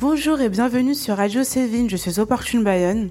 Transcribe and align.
Bonjour 0.00 0.40
et 0.40 0.48
bienvenue 0.48 0.94
sur 0.94 1.16
Radio 1.16 1.44
Sévine, 1.44 1.88
je 1.88 1.96
suis 1.96 2.20
Opportune 2.20 2.64
Bayonne. 2.64 3.10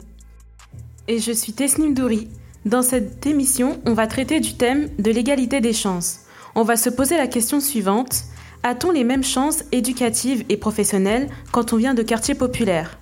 Et 1.07 1.19
je 1.19 1.31
suis 1.31 1.53
Tesnim 1.53 1.93
Douri. 1.93 2.27
Dans 2.65 2.81
cette 2.81 3.25
émission, 3.25 3.79
on 3.85 3.93
va 3.93 4.05
traiter 4.05 4.39
du 4.39 4.55
thème 4.55 4.89
de 4.99 5.09
l'égalité 5.09 5.61
des 5.61 5.73
chances. 5.73 6.21
On 6.55 6.63
va 6.63 6.75
se 6.75 6.89
poser 6.89 7.17
la 7.17 7.27
question 7.27 7.59
suivante. 7.61 8.25
A-t-on 8.63 8.91
les 8.91 9.03
mêmes 9.03 9.23
chances 9.23 9.63
éducatives 9.71 10.45
et 10.49 10.57
professionnelles 10.57 11.29
quand 11.51 11.73
on 11.73 11.77
vient 11.77 11.93
de 11.93 12.03
quartiers 12.03 12.35
populaires? 12.35 12.99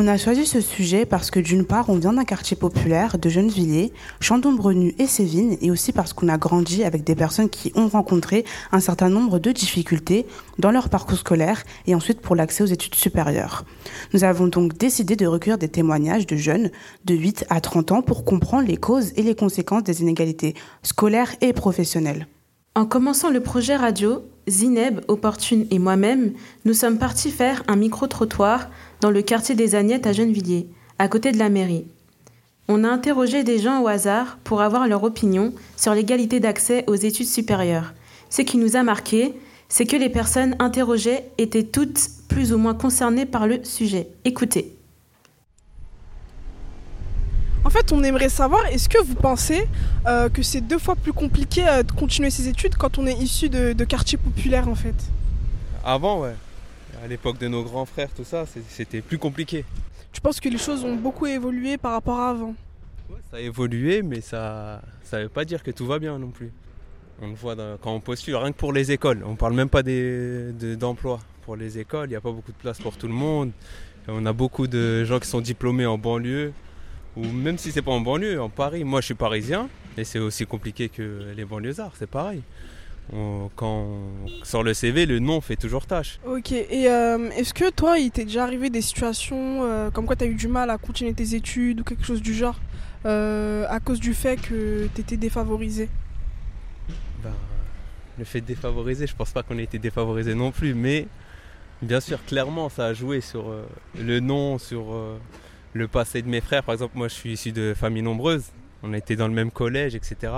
On 0.00 0.06
a 0.06 0.16
choisi 0.16 0.46
ce 0.46 0.60
sujet 0.60 1.06
parce 1.06 1.32
que 1.32 1.40
d'une 1.40 1.64
part, 1.64 1.90
on 1.90 1.96
vient 1.96 2.12
d'un 2.12 2.24
quartier 2.24 2.56
populaire 2.56 3.18
de 3.18 3.28
Gennevilliers, 3.28 3.92
Chandon-Brenu 4.20 4.94
et 5.00 5.08
Sévines, 5.08 5.56
et 5.60 5.72
aussi 5.72 5.90
parce 5.90 6.12
qu'on 6.12 6.28
a 6.28 6.38
grandi 6.38 6.84
avec 6.84 7.02
des 7.02 7.16
personnes 7.16 7.48
qui 7.48 7.72
ont 7.74 7.88
rencontré 7.88 8.44
un 8.70 8.78
certain 8.78 9.08
nombre 9.08 9.40
de 9.40 9.50
difficultés 9.50 10.24
dans 10.60 10.70
leur 10.70 10.88
parcours 10.88 11.18
scolaire 11.18 11.64
et 11.88 11.96
ensuite 11.96 12.20
pour 12.20 12.36
l'accès 12.36 12.62
aux 12.62 12.66
études 12.66 12.94
supérieures. 12.94 13.64
Nous 14.14 14.22
avons 14.22 14.46
donc 14.46 14.78
décidé 14.78 15.16
de 15.16 15.26
recueillir 15.26 15.58
des 15.58 15.68
témoignages 15.68 16.28
de 16.28 16.36
jeunes 16.36 16.70
de 17.04 17.14
8 17.14 17.46
à 17.50 17.60
30 17.60 17.90
ans 17.90 18.02
pour 18.02 18.24
comprendre 18.24 18.68
les 18.68 18.76
causes 18.76 19.12
et 19.16 19.22
les 19.24 19.34
conséquences 19.34 19.82
des 19.82 20.00
inégalités 20.02 20.54
scolaires 20.84 21.34
et 21.40 21.52
professionnelles. 21.52 22.28
En 22.78 22.86
commençant 22.86 23.30
le 23.30 23.40
projet 23.40 23.74
radio, 23.74 24.22
Zineb, 24.48 25.00
Opportune 25.08 25.66
et 25.72 25.80
moi-même, 25.80 26.34
nous 26.64 26.74
sommes 26.74 26.96
partis 26.96 27.32
faire 27.32 27.64
un 27.66 27.74
micro-trottoir 27.74 28.70
dans 29.00 29.10
le 29.10 29.20
quartier 29.20 29.56
des 29.56 29.74
Agnettes 29.74 30.06
à 30.06 30.12
Gennevilliers, 30.12 30.68
à 31.00 31.08
côté 31.08 31.32
de 31.32 31.38
la 31.38 31.48
mairie. 31.48 31.88
On 32.68 32.84
a 32.84 32.88
interrogé 32.88 33.42
des 33.42 33.58
gens 33.58 33.82
au 33.82 33.88
hasard 33.88 34.38
pour 34.44 34.60
avoir 34.60 34.86
leur 34.86 35.02
opinion 35.02 35.52
sur 35.76 35.92
l'égalité 35.92 36.38
d'accès 36.38 36.84
aux 36.86 36.94
études 36.94 37.26
supérieures. 37.26 37.94
Ce 38.30 38.42
qui 38.42 38.58
nous 38.58 38.76
a 38.76 38.84
marqué, 38.84 39.34
c'est 39.68 39.84
que 39.84 39.96
les 39.96 40.08
personnes 40.08 40.54
interrogées 40.60 41.22
étaient 41.36 41.64
toutes 41.64 41.98
plus 42.28 42.52
ou 42.52 42.58
moins 42.58 42.74
concernées 42.74 43.26
par 43.26 43.48
le 43.48 43.64
sujet. 43.64 44.06
Écoutez. 44.24 44.77
En 47.68 47.70
fait, 47.70 47.92
on 47.92 48.02
aimerait 48.02 48.30
savoir, 48.30 48.64
est-ce 48.68 48.88
que 48.88 48.96
vous 48.96 49.14
pensez 49.14 49.68
euh, 50.06 50.30
que 50.30 50.40
c'est 50.40 50.62
deux 50.62 50.78
fois 50.78 50.96
plus 50.96 51.12
compliqué 51.12 51.68
euh, 51.68 51.82
de 51.82 51.92
continuer 51.92 52.30
ses 52.30 52.48
études 52.48 52.76
quand 52.76 52.96
on 52.96 53.06
est 53.06 53.12
issu 53.12 53.50
de, 53.50 53.84
quartiers 53.84 54.16
populaires 54.16 54.68
en 54.68 54.74
fait? 54.74 54.94
Avant, 55.84 56.22
ouais. 56.22 56.34
À 57.04 57.06
l'époque 57.06 57.36
de 57.36 57.46
nos 57.46 57.62
grands 57.62 57.84
frères, 57.84 58.08
tout 58.16 58.24
ça, 58.24 58.46
c'était 58.70 59.02
plus 59.02 59.18
compliqué. 59.18 59.66
Tu 60.12 60.22
penses 60.22 60.40
que 60.40 60.48
les 60.48 60.56
choses 60.56 60.82
ont 60.82 60.96
beaucoup 60.96 61.26
évolué 61.26 61.76
par 61.76 61.92
rapport 61.92 62.18
à 62.18 62.30
avant? 62.30 62.54
Ça 63.30 63.36
a 63.36 63.40
évolué, 63.40 64.00
mais 64.00 64.22
ça 64.22 64.80
ne 65.12 65.24
veut 65.24 65.28
pas 65.28 65.44
dire 65.44 65.62
que 65.62 65.70
tout 65.70 65.84
va 65.84 65.98
bien 65.98 66.18
non 66.18 66.28
plus. 66.28 66.50
On 67.20 67.28
le 67.28 67.34
voit 67.34 67.54
quand 67.82 67.92
on 67.92 68.00
postule, 68.00 68.36
rien 68.36 68.50
que 68.50 68.56
pour 68.56 68.72
les 68.72 68.92
écoles. 68.92 69.22
On 69.26 69.32
ne 69.32 69.36
parle 69.36 69.52
même 69.52 69.68
pas 69.68 69.82
d'emploi. 69.82 71.20
pour 71.42 71.54
les 71.54 71.78
écoles, 71.78 72.06
il 72.06 72.12
n'y 72.12 72.16
a 72.16 72.22
pas 72.22 72.32
beaucoup 72.32 72.52
de 72.52 72.56
place 72.56 72.78
pour 72.78 72.96
tout 72.96 73.08
le 73.08 73.12
monde. 73.12 73.50
On 74.06 74.24
a 74.24 74.32
beaucoup 74.32 74.66
de 74.66 75.04
gens 75.04 75.20
qui 75.20 75.28
sont 75.28 75.42
diplômés 75.42 75.84
en 75.84 75.98
banlieue 75.98 76.54
ou 77.18 77.24
même 77.32 77.58
si 77.58 77.72
c'est 77.72 77.82
pas 77.82 77.90
en 77.90 78.00
banlieue, 78.00 78.40
en 78.40 78.48
Paris. 78.48 78.84
Moi, 78.84 79.00
je 79.00 79.06
suis 79.06 79.14
parisien 79.14 79.68
et 79.96 80.04
c'est 80.04 80.20
aussi 80.20 80.46
compliqué 80.46 80.88
que 80.88 81.32
les 81.36 81.44
banlieusards, 81.44 81.92
c'est 81.98 82.08
pareil. 82.08 82.42
quand 83.10 83.66
on 83.66 84.44
sort 84.44 84.62
le 84.62 84.74
CV, 84.74 85.06
le 85.06 85.18
nom 85.18 85.40
fait 85.40 85.56
toujours 85.56 85.86
tâche. 85.86 86.20
Ok, 86.26 86.52
et 86.52 86.88
euh, 86.88 87.30
est-ce 87.30 87.52
que 87.52 87.70
toi, 87.70 87.98
il 87.98 88.10
t'est 88.10 88.24
déjà 88.24 88.44
arrivé 88.44 88.70
des 88.70 88.82
situations 88.82 89.64
euh, 89.64 89.90
comme 89.90 90.06
quoi 90.06 90.14
tu 90.14 90.24
as 90.24 90.26
eu 90.28 90.34
du 90.34 90.46
mal 90.46 90.70
à 90.70 90.78
continuer 90.78 91.14
tes 91.14 91.34
études 91.34 91.80
ou 91.80 91.84
quelque 91.84 92.04
chose 92.04 92.22
du 92.22 92.34
genre 92.34 92.60
euh, 93.06 93.66
à 93.68 93.80
cause 93.80 93.98
du 93.98 94.14
fait 94.14 94.36
que 94.36 94.88
tu 94.94 95.00
étais 95.00 95.16
défavorisé? 95.16 95.88
Ben, 97.24 97.32
Le 98.18 98.24
fait 98.24 98.40
de 98.40 98.46
défavoriser, 98.46 99.08
je 99.08 99.16
pense 99.16 99.32
pas 99.32 99.42
qu'on 99.42 99.58
ait 99.58 99.64
été 99.64 99.80
défavorisé 99.80 100.34
non 100.34 100.52
plus, 100.52 100.74
mais 100.74 101.08
bien 101.82 102.00
sûr, 102.00 102.24
clairement, 102.24 102.68
ça 102.68 102.86
a 102.86 102.94
joué 102.94 103.20
sur 103.20 103.52
le 103.98 104.20
nom, 104.20 104.58
sur 104.58 104.94
le 105.72 105.88
passé 105.88 106.22
de 106.22 106.28
mes 106.28 106.40
frères. 106.40 106.62
Par 106.62 106.74
exemple, 106.74 106.96
moi, 106.96 107.08
je 107.08 107.14
suis 107.14 107.32
issu 107.32 107.52
de 107.52 107.74
familles 107.74 108.02
nombreuses. 108.02 108.46
On 108.82 108.92
été 108.92 109.16
dans 109.16 109.28
le 109.28 109.34
même 109.34 109.50
collège, 109.50 109.94
etc. 109.94 110.32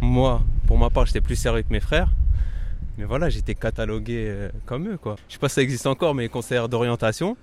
Moi, 0.00 0.42
pour 0.66 0.78
ma 0.78 0.90
part, 0.90 1.06
j'étais 1.06 1.20
plus 1.20 1.36
sérieux 1.36 1.62
que 1.62 1.72
mes 1.72 1.80
frères. 1.80 2.10
Mais 2.96 3.04
voilà, 3.04 3.28
j'étais 3.28 3.54
catalogué 3.54 4.26
euh, 4.28 4.48
comme 4.66 4.88
eux, 4.88 4.96
quoi. 4.96 5.16
Je 5.28 5.34
sais 5.34 5.38
pas 5.38 5.48
si 5.48 5.56
ça 5.56 5.62
existe 5.62 5.86
encore, 5.86 6.14
mais 6.14 6.22
les 6.22 6.28
conseillers 6.28 6.68
d'orientation, 6.68 7.36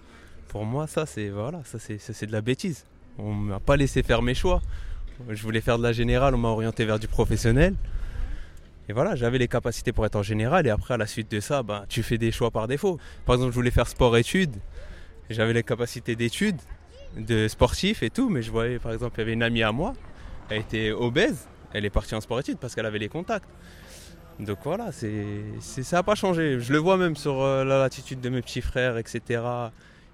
pour 0.47 0.66
moi, 0.66 0.88
ça, 0.88 1.06
c'est 1.06 1.30
voilà, 1.30 1.62
ça, 1.66 1.78
c'est 1.80 2.25
de 2.25 2.31
la 2.31 2.41
bêtise. 2.41 2.86
On 3.18 3.34
m'a 3.34 3.59
pas 3.59 3.75
laissé 3.75 4.02
faire 4.02 4.22
mes 4.22 4.34
choix. 4.34 4.62
Je 5.30 5.44
voulais 5.44 5.62
faire 5.62 5.78
de 5.78 5.84
la 5.84 5.91
générale, 5.91 6.34
on 6.34 6.40
m'a 6.40 6.47
orienté 6.47 6.86
vers 6.86 6.97
du 6.97 7.08
professionnel. 7.08 7.75
Et 8.90 8.94
voilà, 8.94 9.16
j'avais 9.16 9.38
les 9.38 9.47
capacités 9.47 9.91
pour 9.91 10.06
être 10.06 10.16
en 10.16 10.24
général. 10.24 10.66
Et 10.66 10.70
après, 10.70 10.96
à 10.96 10.97
la 10.97 11.06
suite 11.06 11.30
de 11.30 11.40
ça, 11.40 11.62
ben, 11.62 11.86
tu 11.88 12.02
fais 12.02 12.18
des 12.18 12.31
choix 12.31 12.50
par 12.50 12.68
défaut. 12.68 12.97
Par 13.25 13.36
exemple, 13.36 13.52
je 13.52 13.56
voulais 13.56 13.72
faire 13.72 13.88
sport-études. 13.88 14.56
J'avais 15.30 15.53
les 15.53 15.64
capacités 15.64 16.16
d'études 16.16 16.59
de 17.18 17.48
sportifs 17.48 18.04
et 18.04 18.10
tout, 18.10 18.30
mais 18.30 18.42
je 18.42 18.52
voyais 18.52 18.80
par 18.80 18.94
exemple, 18.94 19.16
il 19.18 19.22
y 19.22 19.24
avait 19.24 19.34
une 19.34 19.44
amie 19.44 19.64
à 19.64 19.72
moi, 19.72 19.94
elle 20.50 20.62
était 20.62 20.92
obèse, 20.92 21.48
elle 21.74 21.86
est 21.86 21.90
partie 21.90 22.16
en 22.16 22.22
sport-études 22.22 22.58
parce 22.58 22.76
qu'elle 22.76 22.86
avait 22.86 23.00
les 23.00 23.10
contacts. 23.10 23.48
Donc 24.40 24.58
voilà, 24.64 24.92
c'est, 24.92 25.44
ça 25.60 25.98
n'a 25.98 26.04
pas 26.04 26.16
changé. 26.16 26.60
Je 26.60 26.74
le 26.74 26.80
vois 26.80 26.98
même 26.98 27.16
sur 27.16 27.42
euh, 27.42 27.64
la 27.64 27.78
latitude 27.78 28.22
de 28.22 28.30
mes 28.30 28.42
petits 28.42 28.62
frères, 28.62 28.98
etc. 28.98 29.42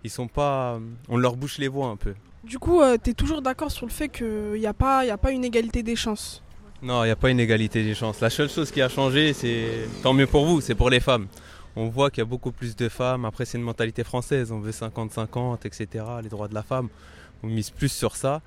Ils 0.04 0.10
sont 0.10 0.28
pas. 0.28 0.80
On 1.08 1.18
leur 1.18 1.38
bouche 1.38 1.60
les 1.60 1.70
voix 1.70 1.88
un 1.88 1.96
peu. 1.96 2.14
Du 2.44 2.60
coup, 2.60 2.82
euh, 2.82 2.98
tu 3.02 3.12
es 3.12 3.14
toujours 3.14 3.42
d'accord 3.42 3.72
sur 3.72 3.86
le 3.86 3.92
fait 3.92 4.10
qu'il 4.10 4.60
n'y 4.60 4.68
a, 4.68 4.74
pas, 4.74 5.00
a 5.00 5.18
pas 5.18 5.32
une 5.32 5.46
égalité 5.46 5.82
des 5.82 5.96
chances? 5.96 6.44
Non, 6.82 7.04
il 7.04 7.08
n'y 7.08 7.12
a 7.12 7.16
pas 7.16 7.30
une 7.30 7.40
égalité 7.40 7.84
des 7.84 7.96
chances. 7.96 8.20
La 8.20 8.30
seule 8.30 8.50
chose 8.50 8.70
qui 8.70 8.82
a 8.82 8.90
changé, 8.90 9.34
c'est 9.34 9.88
tant 10.04 10.14
mieux 10.14 10.28
pour 10.28 10.46
vous, 10.46 10.62
c'est 10.62 10.76
pour 10.76 10.90
les 10.90 11.00
femmes 11.00 11.28
on 11.78 11.90
voit 11.90 12.10
qu'il 12.10 12.22
y 12.22 12.24
a 12.24 12.26
beaucoup 12.26 12.52
plus 12.52 12.76
de 12.76 12.90
femmes. 12.90 13.24
Après, 13.24 13.46
c'est 13.46 13.58
une 13.60 13.64
mentalité 13.64 14.04
française. 14.04 14.52
On 14.52 14.60
veut 14.60 14.72
50-50, 14.72 15.60
etc. 15.66 16.06
Les 16.24 16.30
droits 16.30 16.48
de 16.48 16.56
la 16.56 16.64
femme, 16.64 16.90
on 17.44 17.48
mise 17.48 17.70
plus 17.70 17.92
sur 17.92 18.16
ça. 18.16 18.42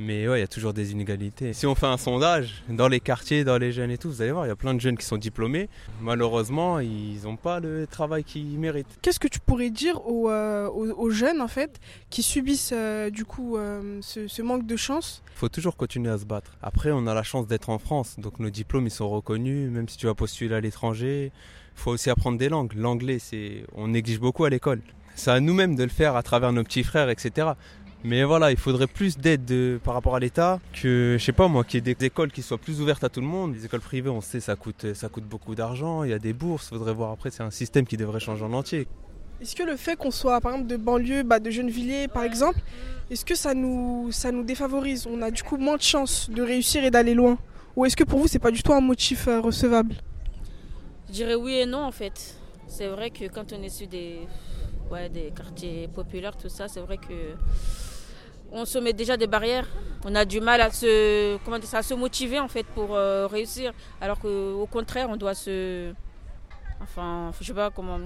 Mais 0.00 0.28
ouais, 0.28 0.38
il 0.38 0.40
y 0.40 0.44
a 0.44 0.48
toujours 0.48 0.74
des 0.74 0.90
inégalités. 0.90 1.52
Si 1.52 1.66
on 1.66 1.74
fait 1.76 1.86
un 1.86 1.96
sondage 1.96 2.64
dans 2.68 2.88
les 2.88 2.98
quartiers, 2.98 3.44
dans 3.44 3.58
les 3.58 3.70
jeunes 3.70 3.92
et 3.92 3.96
tout, 3.96 4.10
vous 4.10 4.22
allez 4.22 4.32
voir, 4.32 4.44
il 4.44 4.48
y 4.48 4.52
a 4.52 4.56
plein 4.56 4.74
de 4.74 4.80
jeunes 4.80 4.98
qui 4.98 5.06
sont 5.06 5.16
diplômés. 5.16 5.68
Malheureusement, 6.02 6.80
ils 6.80 7.22
n'ont 7.22 7.36
pas 7.36 7.60
le 7.60 7.86
travail 7.86 8.24
qu'ils 8.24 8.58
méritent. 8.58 8.98
Qu'est-ce 9.02 9.20
que 9.20 9.28
tu 9.28 9.38
pourrais 9.38 9.70
dire 9.70 10.04
aux, 10.06 10.28
euh, 10.28 11.10
jeunes 11.10 11.40
en 11.40 11.48
fait 11.48 11.80
qui 12.10 12.24
subissent 12.24 12.72
euh, 12.74 13.08
du 13.08 13.24
coup 13.24 13.56
euh, 13.56 14.00
ce, 14.02 14.26
ce, 14.26 14.42
manque 14.42 14.66
de 14.66 14.76
chance? 14.76 15.22
Il 15.36 15.38
faut 15.38 15.48
toujours 15.48 15.76
continuer 15.76 16.10
à 16.10 16.18
se 16.18 16.24
battre. 16.24 16.56
Après, 16.60 16.90
on 16.90 17.06
a 17.06 17.14
la 17.14 17.22
chance 17.22 17.46
d'être 17.46 17.70
en 17.70 17.78
France, 17.78 18.16
donc 18.18 18.40
nos 18.40 18.50
diplômes 18.50 18.88
ils 18.88 18.90
sont 18.90 19.08
reconnus, 19.08 19.70
même 19.70 19.88
si 19.88 19.96
tu 19.96 20.06
vas 20.06 20.14
postuler 20.14 20.56
à 20.56 20.60
l'étranger 20.60 21.30
faut 21.74 21.92
aussi 21.92 22.10
apprendre 22.10 22.38
des 22.38 22.48
langues. 22.48 22.72
L'anglais, 22.74 23.18
c'est, 23.18 23.64
on 23.74 23.88
néglige 23.88 24.20
beaucoup 24.20 24.44
à 24.44 24.50
l'école. 24.50 24.80
C'est 25.14 25.30
à 25.30 25.40
nous-mêmes 25.40 25.76
de 25.76 25.82
le 25.82 25.90
faire 25.90 26.16
à 26.16 26.22
travers 26.22 26.52
nos 26.52 26.64
petits 26.64 26.82
frères, 26.82 27.08
etc. 27.08 27.52
Mais 28.02 28.22
voilà, 28.22 28.50
il 28.50 28.58
faudrait 28.58 28.86
plus 28.86 29.16
d'aide 29.16 29.78
par 29.82 29.94
rapport 29.94 30.14
à 30.14 30.20
l'État 30.20 30.60
que, 30.74 31.16
je 31.18 31.24
sais 31.24 31.32
pas 31.32 31.48
moi, 31.48 31.64
qu'il 31.64 31.78
y 31.86 31.90
ait 31.90 31.94
des 31.94 32.06
écoles 32.06 32.30
qui 32.30 32.42
soient 32.42 32.58
plus 32.58 32.82
ouvertes 32.82 33.02
à 33.02 33.08
tout 33.08 33.20
le 33.20 33.26
monde. 33.26 33.54
Les 33.54 33.64
écoles 33.64 33.80
privées, 33.80 34.10
on 34.10 34.20
sait, 34.20 34.40
ça 34.40 34.56
coûte, 34.56 34.92
ça 34.92 35.08
coûte 35.08 35.24
beaucoup 35.24 35.54
d'argent. 35.54 36.04
Il 36.04 36.10
y 36.10 36.12
a 36.12 36.18
des 36.18 36.34
bourses. 36.34 36.68
Faudrait 36.68 36.92
voir 36.92 37.12
après, 37.12 37.30
c'est 37.30 37.42
un 37.42 37.50
système 37.50 37.86
qui 37.86 37.96
devrait 37.96 38.20
changer 38.20 38.44
en 38.44 38.52
entier. 38.52 38.86
Est-ce 39.40 39.56
que 39.56 39.62
le 39.62 39.76
fait 39.76 39.96
qu'on 39.96 40.10
soit, 40.10 40.40
par 40.40 40.52
exemple, 40.52 40.70
de 40.70 40.76
banlieue, 40.76 41.22
bah, 41.22 41.38
de 41.38 41.50
Gennevilliers, 41.50 42.08
par 42.08 42.24
exemple, 42.24 42.58
est-ce 43.10 43.24
que 43.24 43.34
ça 43.34 43.54
nous, 43.54 44.08
ça 44.12 44.32
nous 44.32 44.42
défavorise? 44.42 45.06
On 45.06 45.22
a 45.22 45.30
du 45.30 45.42
coup 45.42 45.56
moins 45.56 45.76
de 45.76 45.82
chances 45.82 46.28
de 46.30 46.42
réussir 46.42 46.84
et 46.84 46.90
d'aller 46.90 47.14
loin? 47.14 47.38
Ou 47.76 47.86
est-ce 47.86 47.96
que 47.96 48.04
pour 48.04 48.18
vous, 48.18 48.28
c'est 48.28 48.38
pas 48.38 48.50
du 48.50 48.62
tout 48.62 48.72
un 48.72 48.80
motif 48.80 49.28
euh, 49.28 49.40
recevable? 49.40 49.94
Je 51.14 51.18
dirais 51.18 51.36
oui 51.36 51.54
et 51.54 51.66
non 51.66 51.84
en 51.84 51.92
fait. 51.92 52.34
C'est 52.66 52.88
vrai 52.88 53.10
que 53.10 53.26
quand 53.26 53.52
on 53.52 53.62
est 53.62 53.68
sur 53.68 53.86
des, 53.86 54.26
des 55.12 55.30
quartiers 55.30 55.86
populaires, 55.86 56.36
tout 56.36 56.48
ça, 56.48 56.66
c'est 56.66 56.80
vrai 56.80 56.98
que 56.98 57.36
on 58.50 58.64
se 58.64 58.78
met 58.78 58.92
déjà 58.92 59.16
des 59.16 59.28
barrières. 59.28 59.68
On 60.04 60.14
a 60.16 60.24
du 60.24 60.40
mal 60.40 60.60
à 60.60 60.72
se, 60.72 61.36
comment 61.44 61.60
dire, 61.60 61.72
à 61.72 61.84
se 61.84 61.94
motiver 61.94 62.40
en 62.40 62.48
fait 62.48 62.64
pour 62.66 62.96
euh, 62.96 63.28
réussir. 63.28 63.72
Alors 64.00 64.18
qu'au 64.18 64.66
contraire, 64.66 65.06
on 65.08 65.16
doit 65.16 65.34
se. 65.34 65.92
Enfin, 66.82 67.30
je 67.40 67.46
sais 67.46 67.54
pas 67.54 67.70
comment. 67.70 68.00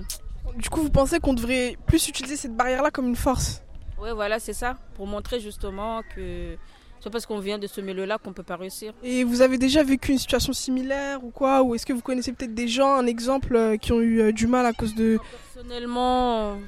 Du 0.56 0.69
coup, 0.69 0.82
vous 0.82 0.90
pensez 0.90 1.19
qu'on 1.19 1.32
devrait 1.32 1.78
plus 1.87 2.08
utiliser 2.08 2.37
cette 2.37 2.55
barrière-là 2.55 2.90
comme 2.90 3.08
une 3.08 3.16
force? 3.16 3.62
Oui, 3.99 4.10
voilà, 4.14 4.38
c'est 4.38 4.52
ça. 4.52 4.76
Pour 4.96 5.06
montrer 5.06 5.40
justement 5.40 6.02
que 6.14 6.56
c'est 7.00 7.10
parce 7.10 7.26
qu'on 7.26 7.38
vient 7.38 7.58
de 7.58 7.66
ce 7.66 7.80
milieu-là 7.80 8.18
qu'on 8.18 8.30
ne 8.30 8.34
peut 8.34 8.42
pas 8.42 8.56
réussir. 8.56 8.92
Et 9.02 9.24
vous 9.24 9.40
avez 9.40 9.58
déjà 9.58 9.82
vécu 9.82 10.12
une 10.12 10.18
situation 10.18 10.52
similaire 10.52 11.22
ou 11.24 11.30
quoi? 11.30 11.62
Ou 11.62 11.74
est-ce 11.74 11.86
que 11.86 11.92
vous 11.92 12.02
connaissez 12.02 12.32
peut-être 12.32 12.54
des 12.54 12.68
gens, 12.68 12.94
un 12.94 13.06
exemple, 13.06 13.54
euh, 13.54 13.76
qui 13.76 13.92
ont 13.92 14.00
eu 14.00 14.20
euh, 14.20 14.32
du 14.32 14.46
mal 14.46 14.66
à 14.66 14.72
cause 14.72 14.94
de... 14.94 15.18
Personnellement, 15.54 16.58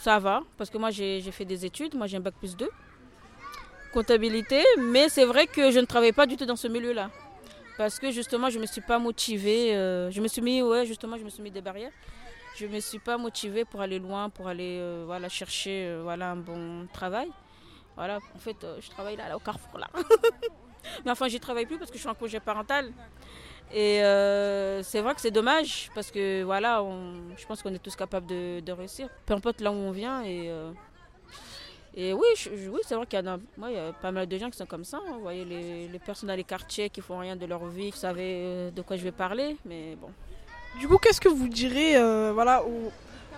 ça 0.00 0.18
va, 0.18 0.42
parce 0.56 0.70
que 0.70 0.78
moi 0.78 0.90
j'ai 0.90 1.20
fait 1.22 1.44
des 1.44 1.64
études, 1.64 1.94
moi 1.94 2.06
j'ai 2.06 2.18
un 2.18 2.20
bac 2.20 2.34
plus 2.38 2.56
2, 2.56 2.68
comptabilité, 3.92 4.62
mais 4.78 5.08
c'est 5.08 5.24
vrai 5.24 5.46
que 5.46 5.70
je 5.70 5.78
ne 5.78 5.86
travaille 5.86 6.12
pas 6.12 6.26
du 6.26 6.36
tout 6.36 6.46
dans 6.46 6.56
ce 6.56 6.68
milieu-là. 6.68 7.10
Parce 7.76 7.98
que 7.98 8.12
justement, 8.12 8.50
je 8.50 8.56
ne 8.56 8.62
me 8.62 8.66
suis 8.66 8.80
pas 8.80 9.00
motivée, 9.00 9.74
euh, 9.74 10.10
je 10.12 10.20
me 10.20 10.28
suis 10.28 10.42
mis, 10.42 10.62
ouais, 10.62 10.86
justement, 10.86 11.16
je 11.18 11.24
me 11.24 11.30
suis 11.30 11.42
mis 11.42 11.50
des 11.50 11.60
barrières. 11.60 11.90
Je 12.56 12.66
ne 12.66 12.72
me 12.72 12.78
suis 12.78 13.00
pas 13.00 13.18
motivée 13.18 13.64
pour 13.64 13.80
aller 13.80 13.98
loin, 13.98 14.30
pour 14.30 14.46
aller 14.46 14.80
voilà, 15.06 15.28
chercher 15.28 15.92
voilà, 16.04 16.30
un 16.30 16.36
bon 16.36 16.86
travail. 16.92 17.28
Voilà, 17.96 18.18
en 18.34 18.38
fait, 18.38 18.62
euh, 18.64 18.78
je 18.80 18.90
travaille 18.90 19.16
là, 19.16 19.36
au 19.36 19.40
Carrefour, 19.40 19.78
là. 19.78 19.88
Mais 21.04 21.10
enfin, 21.10 21.28
j'y 21.28 21.40
travaille 21.40 21.66
plus 21.66 21.78
parce 21.78 21.90
que 21.90 21.96
je 21.96 22.00
suis 22.00 22.08
en 22.08 22.14
congé 22.14 22.40
parental. 22.40 22.92
Et 23.72 24.02
euh, 24.02 24.82
c'est 24.82 25.00
vrai 25.00 25.14
que 25.14 25.20
c'est 25.20 25.30
dommage 25.30 25.90
parce 25.94 26.10
que 26.10 26.42
voilà, 26.42 26.82
on, 26.82 27.14
je 27.36 27.46
pense 27.46 27.62
qu'on 27.62 27.72
est 27.72 27.78
tous 27.78 27.96
capables 27.96 28.26
de, 28.26 28.72
réussir. 28.72 29.08
Peu 29.24 29.34
importe 29.34 29.60
là 29.60 29.70
où 29.70 29.74
on 29.74 29.92
vient. 29.92 30.22
Et, 30.22 30.50
euh, 30.50 30.70
et 31.94 32.12
oui, 32.12 32.26
oui 32.50 32.80
c'est 32.82 32.94
vrai 32.94 33.06
qu'il 33.06 33.18
y, 33.18 33.24
y 33.24 33.78
a 33.78 33.92
pas 33.94 34.12
mal 34.12 34.26
de 34.26 34.38
gens 34.38 34.50
qui 34.50 34.58
sont 34.58 34.66
comme 34.66 34.84
ça. 34.84 34.98
Hein. 34.98 35.12
Vous 35.14 35.22
voyez, 35.22 35.44
les, 35.44 35.88
les, 35.88 35.98
personnes 35.98 36.28
dans 36.28 36.36
les 36.36 36.44
quartiers 36.44 36.90
qui 36.90 37.00
font 37.00 37.18
rien 37.18 37.36
de 37.36 37.46
leur 37.46 37.64
vie, 37.66 37.90
vous 37.90 37.96
savez 37.96 38.70
de 38.70 38.82
quoi 38.82 38.96
je 38.96 39.02
vais 39.02 39.12
parler. 39.12 39.56
Mais 39.64 39.96
bon. 39.96 40.10
Du 40.78 40.86
coup, 40.86 40.98
qu'est-ce 40.98 41.20
que 41.20 41.28
vous 41.28 41.48
direz 41.48 41.94
voilà, 42.32 42.62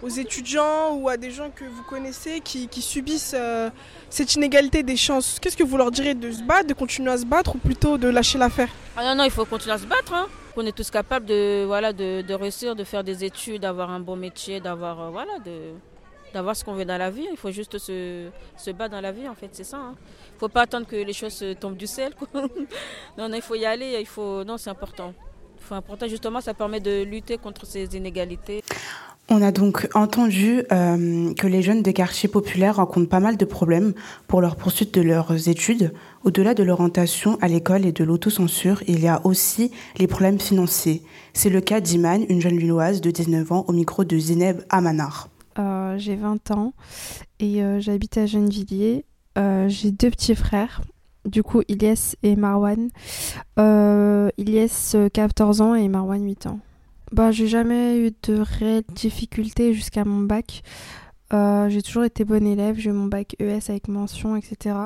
aux, 0.02 0.08
étudiants 0.08 0.94
ou 0.94 1.08
à 1.08 1.16
des 1.16 1.31
gens 1.31 1.50
que 1.50 1.64
vous 1.64 1.82
connaissez 1.82 2.40
qui, 2.40 2.69
subissent 2.82 3.37
cette 4.10 4.34
inégalité 4.34 4.82
des 4.82 4.96
chances 4.96 5.38
Qu'est-ce 5.40 5.56
que 5.56 5.64
vous 5.64 5.76
leur 5.76 5.90
direz 5.90 6.14
de 6.14 6.31
se 6.31 6.43
battre, 6.43 6.66
de 6.66 6.75
continuer 6.75 7.10
à 7.10 7.19
se 7.19 7.26
battre 7.26 7.54
ou 7.56 7.58
plutôt 7.58 7.98
de 7.98 8.08
lâcher 8.08 8.38
l'affaire? 8.38 8.69
Ah 8.96 9.04
non, 9.04 9.14
non, 9.14 9.25
il 9.25 9.31
faut 9.31 9.44
continuer 9.44 9.75
à 9.75 9.78
se 9.78 9.87
battre. 9.87 10.12
Hein. 10.14 10.26
On 10.56 10.64
est 10.64 10.72
tous 10.72 10.90
capables 10.90 11.26
de, 11.26 11.64
voilà, 11.66 11.93
de, 11.93 12.32
réussir, 12.32 12.75
de 12.75 12.84
faire 12.84 13.04
des 13.04 13.25
études, 13.25 13.62
d'avoir 13.62 13.90
un 13.90 14.00
bon 14.00 14.16
métier, 14.16 14.58
d'avoir 14.58 15.00
euh, 15.02 15.10
voilà, 15.10 15.32
d'avoir 16.32 16.56
ce 16.56 16.64
qu'on 16.64 16.72
veut 16.72 16.87
dans 16.87 16.96
la 16.96 17.10
vie. 17.10 17.26
Il 17.31 17.37
faut 17.37 17.50
juste 17.50 17.76
se, 17.76 18.28
se 18.56 18.70
battre 18.70 18.92
dans 18.92 19.02
la 19.02 19.12
vie, 19.12 19.28
en 19.28 19.34
fait, 19.34 19.50
c'est 19.52 19.64
ça. 19.64 19.76
Il 19.76 19.81
hein. 19.81 19.94
ne 20.34 20.38
faut 20.38 20.49
pas 20.49 20.62
attendre 20.62 20.87
que 20.87 20.96
les 20.96 21.12
choses 21.12 21.44
tombent 21.60 21.76
du 21.76 21.87
ciel. 21.87 22.14
Quoi. 22.14 22.28
non, 23.19 23.28
non, 23.28 23.34
il 23.34 23.42
faut 23.42 23.54
y 23.54 23.66
aller. 23.66 23.99
Il 24.00 24.06
faut... 24.06 24.44
Non, 24.44 24.56
c'est 24.56 24.70
important. 24.70 25.12
C'est 25.69 25.75
important, 25.75 26.06
justement, 26.08 26.40
ça 26.40 26.54
permet 26.54 26.81
de 26.81 27.02
lutter 27.02 27.38
contre 27.38 27.66
ces 27.66 27.84
inégalités. 27.96 28.62
On 29.28 29.43
a 29.43 29.50
donc 29.50 29.88
entendu 29.94 30.62
euh, 30.70 31.34
que 31.34 31.49
les 31.49 31.61
jeunes 31.61 31.82
des 31.82 31.93
quartiers 31.93 32.28
populaires 32.28 32.76
rencontrent 32.76 33.08
pas 33.08 33.19
mal 33.19 33.37
de 33.37 33.44
problèmes 33.44 33.93
pour 34.28 34.40
leur 34.40 34.55
poursuite 34.55 34.94
de 34.94 35.00
leurs 35.00 35.49
études. 35.49 35.93
Au-delà 36.23 36.55
de 36.55 36.62
l'orientation 36.62 37.37
à 37.40 37.49
l'école 37.49 37.84
et 37.84 37.90
de 37.90 38.05
l'autocensure, 38.05 38.84
il 38.87 39.00
y 39.00 39.08
a 39.08 39.20
aussi 39.26 39.73
les 39.99 40.06
problèmes 40.06 40.38
financiers. 40.38 41.02
C'est 41.32 41.50
le 41.50 41.61
cas 41.61 41.81
d'Iman, 41.81 42.25
une 42.28 42.40
jeune 42.40 42.56
lilloise 42.56 43.00
de 43.00 43.11
19 43.11 43.50
ans, 43.50 43.64
au 43.67 43.73
micro 43.73 44.05
de 44.05 44.17
Zineb 44.17 44.61
Amanar. 44.70 45.28
Euh, 45.58 45.99
j'ai 45.99 46.14
20 46.14 46.52
ans 46.52 46.73
et 47.40 47.64
euh, 47.64 47.81
j'habite 47.81 48.19
à 48.19 48.26
Gennevilliers. 48.26 49.05
J'ai 49.67 49.90
deux 49.90 50.11
petits 50.11 50.37
frères, 50.37 50.82
du 51.26 51.43
coup 51.43 51.62
Ilyes 51.69 52.14
et 52.23 52.37
Marwan. 52.37 52.90
Ilyes 53.58 55.11
14 55.12 55.61
ans 55.61 55.75
et 55.75 55.88
Marwan 55.88 56.25
8 56.25 56.46
ans. 56.46 56.61
Bah, 57.12 57.30
j'ai 57.30 57.46
jamais 57.46 57.98
eu 57.98 58.10
de 58.24 58.40
réelles 58.40 58.84
difficultés 58.94 59.72
jusqu'à 59.72 60.04
mon 60.04 60.20
bac. 60.20 60.62
Euh, 61.32 61.68
j'ai 61.68 61.82
toujours 61.82 62.04
été 62.04 62.24
bonne 62.24 62.46
élève, 62.46 62.76
j'ai 62.78 62.90
eu 62.90 62.92
mon 62.92 63.06
bac 63.06 63.34
ES 63.40 63.68
avec 63.68 63.88
mention, 63.88 64.36
etc. 64.36 64.76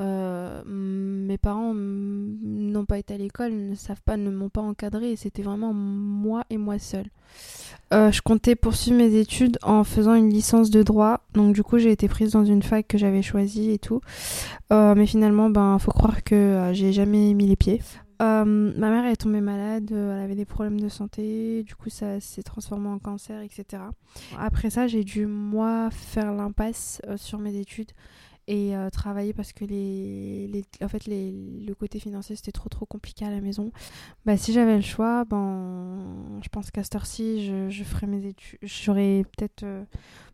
Euh, 0.00 0.62
mes 0.64 1.36
parents 1.36 1.74
n'ont 1.74 2.86
pas 2.86 2.98
été 2.98 3.14
à 3.14 3.18
l'école, 3.18 3.52
ne 3.52 3.74
savent 3.74 4.00
pas, 4.04 4.16
ne 4.16 4.30
m'ont 4.30 4.48
pas 4.48 4.62
encadré, 4.62 5.16
c'était 5.16 5.42
vraiment 5.42 5.74
moi 5.74 6.44
et 6.48 6.56
moi 6.56 6.78
seule. 6.78 7.06
Euh, 7.92 8.10
je 8.12 8.22
comptais 8.22 8.56
poursuivre 8.56 8.96
mes 8.96 9.14
études 9.14 9.58
en 9.62 9.84
faisant 9.84 10.14
une 10.14 10.30
licence 10.30 10.70
de 10.70 10.82
droit, 10.82 11.20
donc 11.34 11.54
du 11.54 11.62
coup 11.62 11.76
j'ai 11.78 11.90
été 11.90 12.08
prise 12.08 12.32
dans 12.32 12.44
une 12.46 12.62
fac 12.62 12.86
que 12.86 12.96
j'avais 12.96 13.22
choisie 13.22 13.70
et 13.70 13.78
tout. 13.78 14.00
mais 14.70 15.06
finalement, 15.06 15.50
ben 15.50 15.78
faut 15.78 15.92
croire 15.92 16.24
que 16.24 16.70
j'ai 16.72 16.92
jamais 16.92 17.34
mis 17.34 17.46
les 17.46 17.56
pieds. 17.56 17.82
Euh, 18.20 18.44
ma 18.44 18.90
mère 18.90 19.06
est 19.06 19.16
tombée 19.16 19.40
malade, 19.40 19.90
euh, 19.92 20.14
elle 20.14 20.22
avait 20.22 20.34
des 20.34 20.44
problèmes 20.44 20.78
de 20.78 20.88
santé, 20.88 21.62
du 21.62 21.74
coup 21.74 21.88
ça 21.88 22.20
s'est 22.20 22.42
transformé 22.42 22.88
en 22.88 22.98
cancer, 22.98 23.40
etc. 23.40 23.82
Après 24.38 24.68
ça, 24.68 24.86
j'ai 24.86 25.04
dû 25.04 25.26
moi 25.26 25.88
faire 25.90 26.34
l'impasse 26.34 27.00
euh, 27.06 27.16
sur 27.16 27.38
mes 27.38 27.56
études 27.56 27.92
et 28.46 28.72
travailler 28.92 29.32
parce 29.32 29.52
que 29.52 29.64
les, 29.64 30.48
les 30.48 30.64
en 30.82 30.88
fait 30.88 31.04
les, 31.04 31.30
le 31.30 31.72
côté 31.72 32.00
financier 32.00 32.34
c'était 32.34 32.50
trop 32.50 32.68
trop 32.68 32.84
compliqué 32.84 33.24
à 33.24 33.30
la 33.30 33.40
maison. 33.40 33.70
Bah 34.24 34.36
si 34.36 34.52
j'avais 34.52 34.74
le 34.74 34.82
choix, 34.82 35.24
ben 35.24 36.40
je 36.42 36.48
pense 36.48 36.72
qu'à 36.72 36.82
cette 36.82 36.96
heure-ci 36.96 37.46
je, 37.46 37.70
je 37.70 37.84
ferais 37.84 38.08
mes 38.08 38.26
études, 38.26 38.58
j'aurais 38.62 39.24
peut-être 39.36 39.64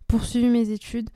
poursuivi 0.08 0.48
mes 0.48 0.70
études. 0.70 1.10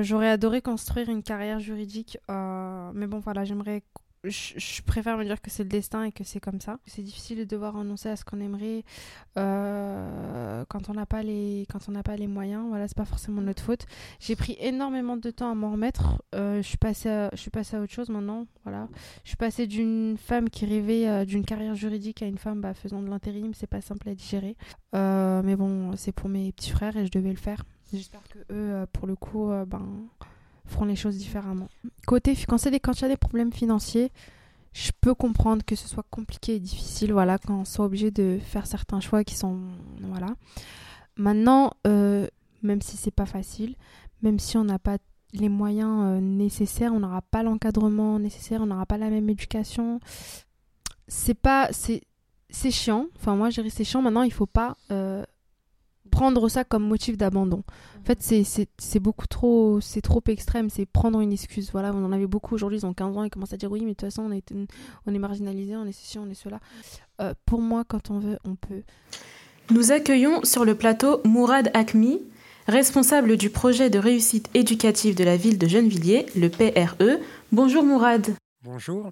j'aurais 0.00 0.28
adoré 0.28 0.60
construire 0.60 1.08
une 1.08 1.22
carrière 1.22 1.60
juridique, 1.60 2.18
mais 2.28 3.06
bon 3.06 3.20
voilà 3.20 3.44
j'aimerais 3.44 3.84
je, 4.24 4.82
préfère 4.82 5.16
me 5.18 5.24
dire 5.24 5.40
que 5.40 5.50
c'est 5.50 5.64
le 5.64 5.68
destin 5.68 6.04
et 6.04 6.12
que 6.12 6.24
c'est 6.24 6.40
comme 6.40 6.60
ça. 6.60 6.78
C'est 6.86 7.02
difficile 7.02 7.38
de 7.38 7.44
devoir 7.44 7.74
renoncer 7.74 8.08
à 8.08 8.16
ce 8.16 8.24
qu'on 8.24 8.40
aimerait 8.40 8.84
euh, 9.36 10.64
quand 10.68 10.88
on 10.88 10.94
n'a 10.94 11.06
pas 11.06 11.22
les 11.22 11.66
quand 11.70 11.80
on 11.88 11.92
n'a 11.92 12.02
pas 12.02 12.16
les 12.16 12.26
moyens. 12.26 12.64
Voilà, 12.68 12.88
c'est 12.88 12.96
pas 12.96 13.04
forcément 13.04 13.42
notre 13.42 13.62
faute. 13.62 13.86
J'ai 14.20 14.36
pris 14.36 14.56
énormément 14.60 15.16
de 15.16 15.30
temps 15.30 15.50
à 15.50 15.54
m'en 15.54 15.72
remettre. 15.72 16.22
Euh, 16.34 16.62
je 16.62 16.66
suis 16.68 16.78
passée 16.78 17.10
à, 17.10 17.30
je 17.32 17.38
suis 17.38 17.50
passée 17.50 17.76
à 17.76 17.80
autre 17.80 17.92
chose 17.92 18.08
maintenant. 18.08 18.46
Voilà, 18.64 18.88
je 19.24 19.28
suis 19.28 19.36
passée 19.36 19.66
d'une 19.66 20.16
femme 20.18 20.48
qui 20.48 20.66
rêvait 20.66 21.08
euh, 21.08 21.24
d'une 21.24 21.44
carrière 21.44 21.74
juridique 21.74 22.22
à 22.22 22.26
une 22.26 22.38
femme 22.38 22.60
bah, 22.60 22.74
faisant 22.74 23.02
de 23.02 23.08
l'intérim. 23.08 23.52
C'est 23.54 23.66
pas 23.66 23.80
simple 23.80 24.08
à 24.08 24.14
digérer. 24.14 24.56
mais 24.92 25.56
bon, 25.56 25.96
c'est 25.96 26.12
pour 26.12 26.28
mes 26.28 26.52
petits 26.52 26.70
frères 26.70 26.96
et 26.96 27.06
je 27.06 27.10
devais 27.10 27.30
le 27.30 27.36
faire. 27.36 27.64
J'espère 27.92 28.22
que 28.24 28.38
eux, 28.52 28.86
pour 28.92 29.06
le 29.06 29.14
coup, 29.14 29.50
ben 29.66 30.08
feront 30.66 30.84
les 30.84 30.96
choses 30.96 31.16
différemment. 31.16 31.68
Côté, 32.06 32.34
des, 32.34 32.80
quand 32.80 33.00
il 33.00 33.02
y 33.02 33.04
a 33.04 33.08
des 33.08 33.16
problèmes 33.16 33.52
financiers, 33.52 34.10
je 34.72 34.90
peux 35.00 35.14
comprendre 35.14 35.64
que 35.64 35.76
ce 35.76 35.88
soit 35.88 36.04
compliqué 36.10 36.56
et 36.56 36.60
difficile, 36.60 37.12
voilà, 37.12 37.38
quand 37.38 37.60
on 37.60 37.64
soit 37.64 37.84
obligé 37.84 38.10
de 38.10 38.38
faire 38.42 38.66
certains 38.66 39.00
choix 39.00 39.22
qui 39.24 39.36
sont, 39.36 39.60
voilà. 40.00 40.34
Maintenant, 41.16 41.72
euh, 41.86 42.26
même 42.62 42.82
si 42.82 42.96
c'est 42.96 43.12
pas 43.12 43.26
facile, 43.26 43.76
même 44.22 44.38
si 44.38 44.56
on 44.56 44.64
n'a 44.64 44.78
pas 44.78 44.98
les 45.32 45.48
moyens 45.48 46.00
euh, 46.02 46.20
nécessaires, 46.20 46.92
on 46.92 47.00
n'aura 47.00 47.22
pas 47.22 47.42
l'encadrement 47.42 48.18
nécessaire, 48.18 48.62
on 48.62 48.66
n'aura 48.66 48.86
pas 48.86 48.98
la 48.98 49.10
même 49.10 49.28
éducation, 49.28 50.00
c'est 51.06 51.34
pas, 51.34 51.68
c'est, 51.72 52.02
c'est 52.50 52.70
chiant. 52.70 53.06
Enfin, 53.16 53.36
moi, 53.36 53.50
j'ai 53.50 53.68
c'est 53.70 53.84
chiant. 53.84 54.02
Maintenant, 54.02 54.22
il 54.22 54.32
faut 54.32 54.46
pas 54.46 54.76
euh, 54.90 55.24
prendre 56.10 56.48
ça 56.48 56.64
comme 56.64 56.86
motif 56.86 57.16
d'abandon. 57.16 57.62
En 58.00 58.04
fait, 58.04 58.18
c'est 58.20 59.00
beaucoup 59.00 59.26
trop, 59.26 59.80
c'est 59.80 60.00
trop 60.00 60.22
extrême, 60.26 60.70
c'est 60.70 60.86
prendre 60.86 61.20
une 61.20 61.32
excuse. 61.32 61.70
Voilà, 61.72 61.92
on 61.94 62.04
en 62.04 62.12
avait 62.12 62.26
beaucoup 62.26 62.54
aujourd'hui, 62.54 62.78
ils 62.78 62.86
ont 62.86 62.92
15 62.92 63.16
ans, 63.16 63.24
ils 63.24 63.30
commencent 63.30 63.52
à 63.52 63.56
dire 63.56 63.70
oui, 63.70 63.80
mais 63.80 63.92
de 63.92 63.96
toute 63.96 64.08
façon, 64.08 64.22
on 64.22 64.32
est, 64.32 64.52
on 65.06 65.14
est 65.14 65.18
marginalisé, 65.18 65.76
on 65.76 65.86
est 65.86 65.92
ceci, 65.92 66.18
on 66.18 66.28
est 66.28 66.34
cela. 66.34 66.60
Euh, 67.20 67.34
pour 67.46 67.60
moi, 67.60 67.84
quand 67.86 68.10
on 68.10 68.18
veut, 68.18 68.38
on 68.44 68.54
peut. 68.54 68.82
Nous 69.70 69.92
accueillons 69.92 70.44
sur 70.44 70.64
le 70.64 70.74
plateau 70.74 71.20
Mourad 71.24 71.70
Akmi, 71.74 72.20
responsable 72.68 73.36
du 73.36 73.50
projet 73.50 73.88
de 73.88 73.98
réussite 73.98 74.50
éducative 74.54 75.14
de 75.14 75.24
la 75.24 75.36
ville 75.36 75.58
de 75.58 75.66
Gennevilliers, 75.66 76.26
le 76.36 76.48
PRE. 76.48 77.20
Bonjour 77.50 77.82
Mourad. 77.82 78.26
Bonjour. 78.62 79.10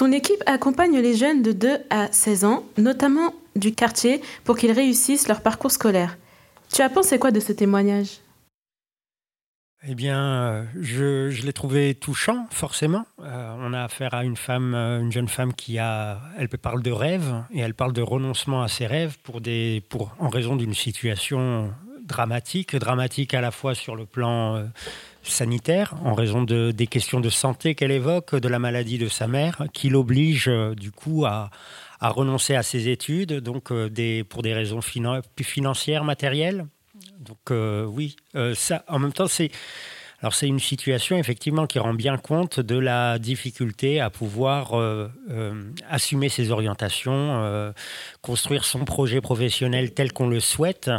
Ton 0.00 0.12
équipe 0.12 0.42
accompagne 0.46 0.98
les 0.98 1.14
jeunes 1.14 1.42
de 1.42 1.52
2 1.52 1.76
à 1.90 2.10
16 2.10 2.46
ans, 2.46 2.64
notamment 2.78 3.34
du 3.54 3.74
quartier, 3.74 4.22
pour 4.44 4.56
qu'ils 4.56 4.72
réussissent 4.72 5.28
leur 5.28 5.42
parcours 5.42 5.70
scolaire. 5.70 6.16
Tu 6.72 6.80
as 6.80 6.88
pensé 6.88 7.18
quoi 7.18 7.30
de 7.32 7.38
ce 7.38 7.52
témoignage? 7.52 8.20
Eh 9.86 9.94
bien, 9.94 10.66
je, 10.80 11.28
je 11.28 11.44
l'ai 11.44 11.52
trouvé 11.52 11.94
touchant, 11.94 12.46
forcément. 12.50 13.04
Euh, 13.22 13.54
on 13.58 13.74
a 13.74 13.84
affaire 13.84 14.14
à 14.14 14.24
une 14.24 14.36
femme, 14.36 14.74
euh, 14.74 15.00
une 15.00 15.12
jeune 15.12 15.28
femme 15.28 15.52
qui 15.52 15.78
a, 15.78 16.18
elle 16.38 16.48
parle 16.48 16.82
de 16.82 16.92
rêve 16.92 17.44
et 17.52 17.60
elle 17.60 17.74
parle 17.74 17.92
de 17.92 18.00
renoncement 18.00 18.62
à 18.62 18.68
ses 18.68 18.86
rêves 18.86 19.18
pour 19.22 19.42
des, 19.42 19.82
pour, 19.90 20.16
en 20.18 20.30
raison 20.30 20.56
d'une 20.56 20.72
situation 20.72 21.74
dramatique, 22.10 22.76
dramatique 22.76 23.32
à 23.34 23.40
la 23.40 23.50
fois 23.50 23.74
sur 23.74 23.96
le 23.96 24.04
plan 24.04 24.70
sanitaire, 25.22 25.94
en 26.04 26.14
raison 26.14 26.42
de, 26.42 26.70
des 26.70 26.86
questions 26.86 27.20
de 27.20 27.30
santé 27.30 27.74
qu'elle 27.74 27.90
évoque, 27.90 28.34
de 28.34 28.48
la 28.48 28.58
maladie 28.58 28.98
de 28.98 29.08
sa 29.08 29.26
mère, 29.26 29.64
qui 29.72 29.88
l'oblige 29.88 30.50
du 30.76 30.90
coup 30.90 31.24
à, 31.26 31.50
à 32.00 32.08
renoncer 32.08 32.54
à 32.54 32.62
ses 32.62 32.88
études, 32.88 33.34
donc 33.34 33.70
euh, 33.70 33.88
des, 33.88 34.24
pour 34.24 34.42
des 34.42 34.54
raisons 34.54 34.80
financières, 34.80 36.04
matérielles. 36.04 36.66
Donc 37.18 37.50
euh, 37.50 37.84
oui, 37.84 38.16
euh, 38.34 38.54
ça, 38.54 38.84
en 38.88 38.98
même 38.98 39.12
temps, 39.12 39.26
c'est 39.28 39.50
alors 40.22 40.34
c'est 40.34 40.48
une 40.48 40.60
situation 40.60 41.16
effectivement 41.16 41.66
qui 41.66 41.78
rend 41.78 41.94
bien 41.94 42.18
compte 42.18 42.60
de 42.60 42.76
la 42.76 43.18
difficulté 43.18 44.00
à 44.00 44.10
pouvoir 44.10 44.74
assumer 45.88 46.28
ses 46.28 46.50
orientations, 46.50 47.72
construire 48.20 48.66
son 48.66 48.84
projet 48.84 49.22
professionnel 49.22 49.94
tel 49.94 50.12
qu'on 50.12 50.28
le 50.28 50.40
souhaite, 50.40 50.90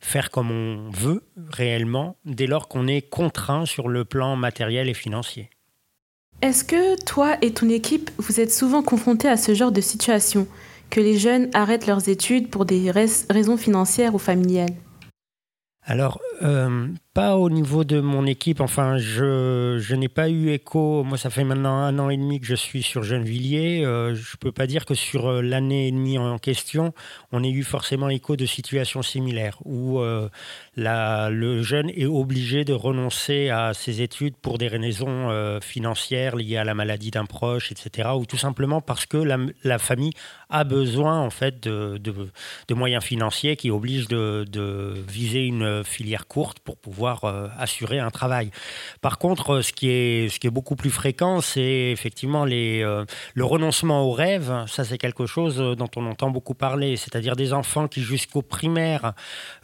faire 0.00 0.30
comme 0.30 0.50
on 0.50 0.90
veut 0.90 1.22
réellement, 1.50 2.16
dès 2.24 2.46
lors 2.46 2.68
qu'on 2.68 2.86
est 2.86 3.02
contraint 3.02 3.66
sur 3.66 3.88
le 3.88 4.04
plan 4.04 4.36
matériel 4.36 4.88
et 4.88 4.94
financier. 4.94 5.50
Est-ce 6.42 6.64
que 6.64 7.02
toi 7.04 7.36
et 7.42 7.52
ton 7.52 7.68
équipe, 7.68 8.10
vous 8.16 8.40
êtes 8.40 8.52
souvent 8.52 8.82
confrontés 8.82 9.28
à 9.28 9.36
ce 9.36 9.54
genre 9.54 9.72
de 9.72 9.82
situation, 9.82 10.48
que 10.88 11.00
les 11.00 11.18
jeunes 11.18 11.50
arrêtent 11.52 11.86
leurs 11.86 12.08
études 12.08 12.48
pour 12.48 12.64
des 12.64 12.90
raisons 12.90 13.56
financières 13.56 14.14
ou 14.14 14.18
familiales? 14.18 14.74
Alors, 15.82 16.20
euh, 16.42 16.88
pas 17.12 17.36
au 17.36 17.50
niveau 17.50 17.82
de 17.82 18.00
mon 18.00 18.24
équipe. 18.24 18.60
Enfin, 18.60 18.96
je, 18.98 19.78
je 19.80 19.94
n'ai 19.96 20.08
pas 20.08 20.28
eu 20.28 20.50
écho. 20.50 21.02
Moi, 21.02 21.18
ça 21.18 21.28
fait 21.28 21.42
maintenant 21.42 21.76
un 21.78 21.98
an 21.98 22.08
et 22.08 22.16
demi 22.16 22.38
que 22.38 22.46
je 22.46 22.54
suis 22.54 22.82
sur 22.82 23.02
Gennevilliers. 23.02 23.84
Euh, 23.84 24.14
je 24.14 24.34
ne 24.34 24.36
peux 24.38 24.52
pas 24.52 24.68
dire 24.68 24.84
que 24.84 24.94
sur 24.94 25.26
euh, 25.28 25.42
l'année 25.42 25.88
et 25.88 25.90
demie 25.90 26.18
en 26.18 26.38
question, 26.38 26.94
on 27.32 27.42
ait 27.42 27.50
eu 27.50 27.64
forcément 27.64 28.08
écho 28.10 28.36
de 28.36 28.46
situations 28.46 29.02
similaires 29.02 29.58
où 29.64 29.98
euh, 29.98 30.28
la, 30.76 31.30
le 31.30 31.62
jeune 31.62 31.90
est 31.90 32.06
obligé 32.06 32.64
de 32.64 32.72
renoncer 32.72 33.48
à 33.48 33.74
ses 33.74 34.02
études 34.02 34.36
pour 34.36 34.58
des 34.58 34.68
raisons 34.68 35.60
financières 35.60 36.36
liées 36.36 36.56
à 36.56 36.64
la 36.64 36.74
maladie 36.74 37.10
d'un 37.10 37.24
proche, 37.24 37.72
etc. 37.72 38.10
Ou 38.16 38.24
tout 38.24 38.36
simplement 38.36 38.80
parce 38.80 39.06
que 39.06 39.16
la, 39.16 39.38
la 39.64 39.78
famille 39.78 40.12
a 40.48 40.64
besoin 40.64 41.20
en 41.20 41.30
fait 41.30 41.62
de, 41.62 41.98
de, 41.98 42.14
de 42.68 42.74
moyens 42.74 43.02
financiers 43.02 43.56
qui 43.56 43.70
obligent 43.70 44.08
de, 44.08 44.44
de 44.48 44.94
viser 45.08 45.44
une 45.46 45.82
filière 45.84 46.26
courte 46.26 46.60
pour 46.60 46.76
pouvoir 46.76 46.99
euh, 47.00 47.48
assurer 47.58 47.98
un 47.98 48.10
travail. 48.10 48.50
Par 49.00 49.18
contre, 49.18 49.54
euh, 49.54 49.62
ce 49.62 49.72
qui 49.72 49.88
est, 49.90 50.28
ce 50.28 50.38
qui 50.38 50.46
est 50.46 50.50
beaucoup 50.50 50.76
plus 50.76 50.90
fréquent, 50.90 51.40
c'est 51.40 51.90
effectivement 51.90 52.44
les, 52.44 52.82
euh, 52.82 53.04
le 53.34 53.44
renoncement 53.44 54.02
au 54.02 54.12
rêve. 54.12 54.52
Ça, 54.66 54.84
c'est 54.84 54.98
quelque 54.98 55.26
chose 55.26 55.56
dont 55.56 55.88
on 55.96 56.06
entend 56.06 56.30
beaucoup 56.30 56.54
parler, 56.54 56.96
c'est-à-dire 56.96 57.36
des 57.36 57.52
enfants 57.52 57.88
qui, 57.88 58.02
jusqu'au 58.02 58.42
primaire, 58.42 59.12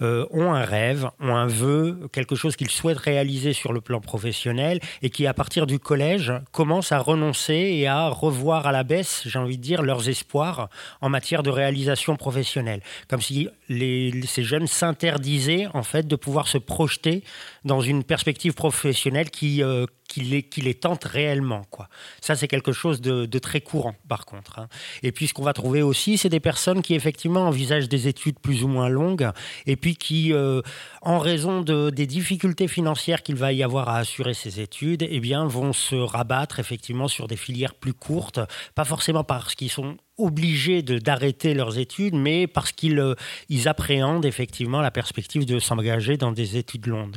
ont 0.01 0.55
un 0.55 0.65
rêve, 0.65 1.09
ont 1.21 1.35
un 1.35 1.47
vœu, 1.47 2.09
quelque 2.13 2.35
chose 2.35 2.57
qu'ils 2.57 2.71
souhaitent 2.71 2.99
réaliser 2.99 3.53
sur 3.53 3.73
le 3.73 3.81
plan 3.81 4.01
professionnel 4.01 4.81
et 5.03 5.11
qui, 5.11 5.27
à 5.27 5.35
partir 5.35 5.67
du 5.67 5.79
collège, 5.79 6.33
commencent 6.53 6.93
à 6.93 6.99
renoncer 6.99 7.55
et 7.55 7.87
à 7.87 8.09
revoir 8.09 8.67
à 8.67 8.73
la 8.73 8.83
baisse, 8.83 9.23
j'ai 9.27 9.39
envie 9.39 9.59
de 9.59 9.63
dire, 9.63 9.83
leurs 9.83 10.09
espoirs 10.09 10.69
en 11.01 11.09
matière 11.09 11.43
de 11.43 11.51
réalisation 11.51 12.17
professionnelle. 12.17 12.81
Comme 13.09 13.21
si 13.21 13.49
les, 13.69 14.13
ces 14.27 14.43
jeunes 14.43 14.67
s'interdisaient, 14.67 15.67
en 15.75 15.83
fait, 15.83 16.07
de 16.07 16.17
pouvoir 16.17 16.49
se 16.49 16.59
projeter 16.59 17.23
dans 17.65 17.81
une 17.81 18.05
perspective 18.05 18.55
professionnelle 18.55 19.31
qui, 19.31 19.63
euh, 19.63 19.87
qui, 20.09 20.21
les, 20.21 20.43
qui 20.43 20.61
les 20.61 20.75
tente 20.75 21.05
réellement. 21.05 21.63
Quoi. 21.71 21.89
Ça, 22.21 22.35
c'est 22.35 22.49
quelque 22.49 22.73
chose 22.73 23.01
de, 23.01 23.39
très 23.39 23.61
courant, 23.61 23.95
par 24.09 24.25
contre. 24.25 24.59
Hein. 24.59 24.69
Et 25.03 25.13
puis, 25.13 25.27
ce 25.27 25.35
qu'on 25.35 25.43
va 25.43 25.53
trouver 25.53 25.83
aussi, 25.83 26.19
c'est 26.19 26.29
des 26.29 26.41
personnes 26.41 26.83
qui, 26.83 26.95
effectivement, 26.95 27.47
envisagent 27.47 27.89
des 27.89 28.09
études 28.09 28.39
plus 28.39 28.65
ou 28.65 28.69
moins 28.69 28.89
longues, 28.89 29.31
et 29.67 29.77
puis 29.77 29.97
qui, 29.97 30.33
euh, 30.33 30.63
en 31.03 31.19
raison 31.19 31.61
de, 31.61 31.91
des 31.91 32.07
difficultés 32.07 32.69
financières 32.69 33.23
qu'il 33.23 33.37
va 33.37 33.53
y 33.53 33.63
avoir 33.63 33.89
à 33.89 33.99
assurer 33.99 34.35
ces 34.35 34.61
études, 34.61 35.07
eh 35.09 35.21
bien, 35.21 35.47
vont 35.47 35.73
se 35.73 35.97
rabattre, 35.97 36.61
effectivement, 36.61 37.09
sur 37.09 37.27
des 37.29 37.37
filières 37.37 37.75
plus 37.75 37.95
courtes, 37.95 38.41
pas 38.75 38.85
forcément 38.85 39.25
parce 39.25 39.55
qu'ils 39.55 39.71
sont 39.71 39.97
obligés 40.19 40.83
d'arrêter 40.83 41.55
leurs 41.55 41.79
études, 41.79 42.15
mais 42.15 42.47
parce 42.47 42.73
qu'ils 42.73 42.99
euh, 42.99 43.15
ils 43.49 43.69
appréhendent 43.69 44.25
effectivement 44.25 44.81
la 44.81 44.91
perspective 44.91 45.45
de 45.45 45.59
s'engager 45.59 46.17
dans 46.17 46.33
des 46.33 46.57
études 46.57 46.87
longues. 46.87 47.17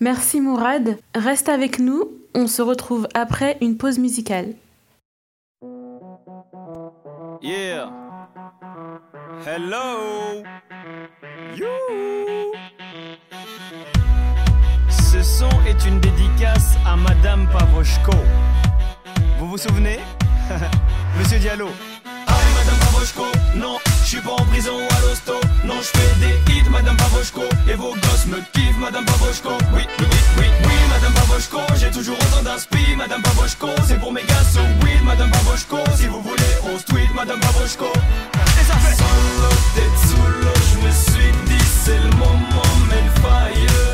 Merci 0.00 0.40
Mourad. 0.40 0.98
Reste 1.14 1.48
avec 1.48 1.78
nous, 1.78 2.12
on 2.34 2.46
se 2.46 2.62
retrouve 2.62 3.08
après 3.14 3.56
une 3.60 3.76
pause 3.76 3.98
musicale. 3.98 4.54
Yeah. 7.42 7.90
Hello. 9.46 10.42
You. 11.56 11.66
Ce 14.88 15.22
son 15.22 15.48
est 15.66 15.86
une 15.86 16.00
dédicace 16.00 16.76
à 16.86 16.96
Madame 16.96 17.46
Pavoshko. 17.50 18.12
Vous 19.38 19.48
vous 19.48 19.58
souvenez? 19.58 19.98
Monsieur 21.18 21.38
Diallo. 21.38 21.68
Pavoshko, 23.04 23.26
non, 23.56 23.78
je 24.02 24.08
suis 24.08 24.20
pas 24.22 24.30
en 24.30 24.44
prison 24.46 24.72
ou 24.72 24.94
à 24.96 25.00
l'hosto. 25.02 25.34
Non, 25.64 25.74
je 25.82 25.88
fais 25.88 26.14
des 26.20 26.52
hits, 26.52 26.70
Madame 26.70 26.96
Pavoshko. 26.96 27.42
Et 27.68 27.74
vos 27.74 27.92
gosses 27.92 28.26
me 28.26 28.38
kiffent, 28.52 28.78
Madame 28.78 29.04
Pavoshko. 29.04 29.50
Oui, 29.74 29.82
oui, 29.98 30.06
oui, 30.38 30.46
oui, 30.64 30.72
Madame 30.88 31.12
Pavoshko. 31.12 31.58
J'ai 31.76 31.90
toujours 31.90 32.16
autant 32.16 32.42
d'inspi, 32.42 32.96
Madame 32.96 33.20
Pavoshko. 33.20 33.68
C'est 33.86 34.00
pour 34.00 34.10
mes 34.10 34.22
gars, 34.22 34.44
so 34.50 34.60
weed, 34.82 35.04
Madame 35.04 35.30
Pavoshko. 35.30 35.78
Si 35.96 36.06
vous 36.06 36.22
voulez, 36.22 36.54
on 36.64 36.78
se 36.78 36.84
tweet, 36.84 37.14
Madame 37.14 37.40
Pavoshko. 37.40 37.92
Et 37.92 38.64
ça 38.64 38.78
fait 38.78 38.96
solo, 38.96 39.50
sous 40.06 40.16
l'eau. 40.40 40.54
Je 40.72 40.86
me 40.86 40.90
suis 40.90 41.32
dit, 41.44 41.64
c'est 41.84 41.98
le 41.98 42.10
moment, 42.16 42.72
mais 42.88 43.02
le 43.02 43.20
fire. 43.20 43.93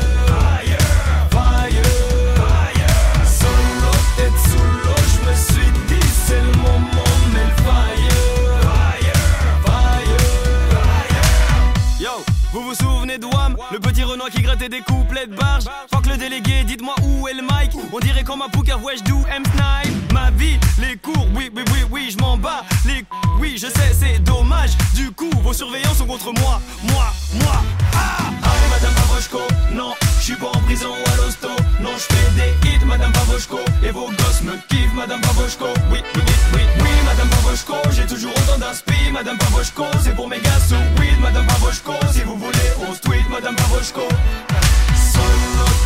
Le 13.71 13.79
petit 13.79 14.03
Renoir 14.03 14.29
qui 14.29 14.41
grattait 14.41 14.69
des 14.69 14.81
couplets 14.81 15.27
de 15.27 15.35
barge. 15.35 15.65
Le 16.11 16.17
délégué, 16.17 16.65
dites-moi 16.65 16.93
où 17.03 17.25
est 17.29 17.33
le 17.33 17.41
mic. 17.41 17.71
On 17.93 17.99
dirait 17.99 18.25
comme 18.25 18.41
un 18.41 18.49
poker, 18.49 18.83
wesh, 18.83 19.01
do 19.03 19.23
M 19.33 19.43
snipe. 19.45 20.11
Ma 20.11 20.29
vie, 20.31 20.59
les 20.77 20.97
cours, 20.97 21.25
oui, 21.33 21.49
oui, 21.55 21.63
oui, 21.71 21.85
oui, 21.89 22.09
je 22.11 22.17
m'en 22.17 22.35
bats. 22.35 22.65
Les 22.85 23.05
oui, 23.39 23.53
je 23.55 23.67
sais, 23.67 23.93
c'est 23.97 24.19
dommage. 24.19 24.71
Du 24.93 25.09
coup, 25.11 25.29
vos 25.41 25.53
surveillants 25.53 25.93
sont 25.93 26.05
contre 26.05 26.33
moi. 26.33 26.59
Moi, 26.83 27.05
moi. 27.35 27.61
Ah, 27.95 28.27
allez, 28.43 28.69
madame 28.69 28.93
Pavoshko. 28.93 29.39
Non, 29.71 29.93
je 30.19 30.23
suis 30.23 30.35
pas 30.35 30.47
en 30.47 30.59
prison 30.59 30.89
ou 30.89 31.09
à 31.13 31.15
l'hosto. 31.15 31.47
Non, 31.79 31.91
je 31.95 32.13
fais 32.13 32.31
des 32.35 32.69
hits, 32.69 32.85
madame 32.85 33.13
Pavoshko. 33.13 33.59
Et 33.81 33.91
vos 33.91 34.07
gosses 34.07 34.41
me 34.41 34.57
kiffent, 34.67 34.93
madame 34.93 35.21
Pavoshko. 35.21 35.67
Oui, 35.93 35.99
oui, 36.13 36.21
oui, 36.27 36.33
oui, 36.55 36.61
oui, 36.77 36.89
madame 37.05 37.29
Pavoshko. 37.29 37.75
J'ai 37.91 38.05
toujours 38.05 38.33
autant 38.33 38.57
d'inspi, 38.59 39.11
madame 39.13 39.37
Pavoshko. 39.37 39.85
C'est 40.03 40.13
pour 40.13 40.27
mes 40.27 40.41
gars, 40.41 40.59
so 40.67 40.75
weed, 40.99 41.17
madame 41.21 41.47
Pavoshko. 41.47 41.93
Si 42.11 42.19
vous 42.23 42.35
voulez, 42.35 42.69
on 42.85 42.93
se 42.93 42.99
tweet, 42.99 43.29
madame 43.29 43.55
Pavoshko. 43.55 44.01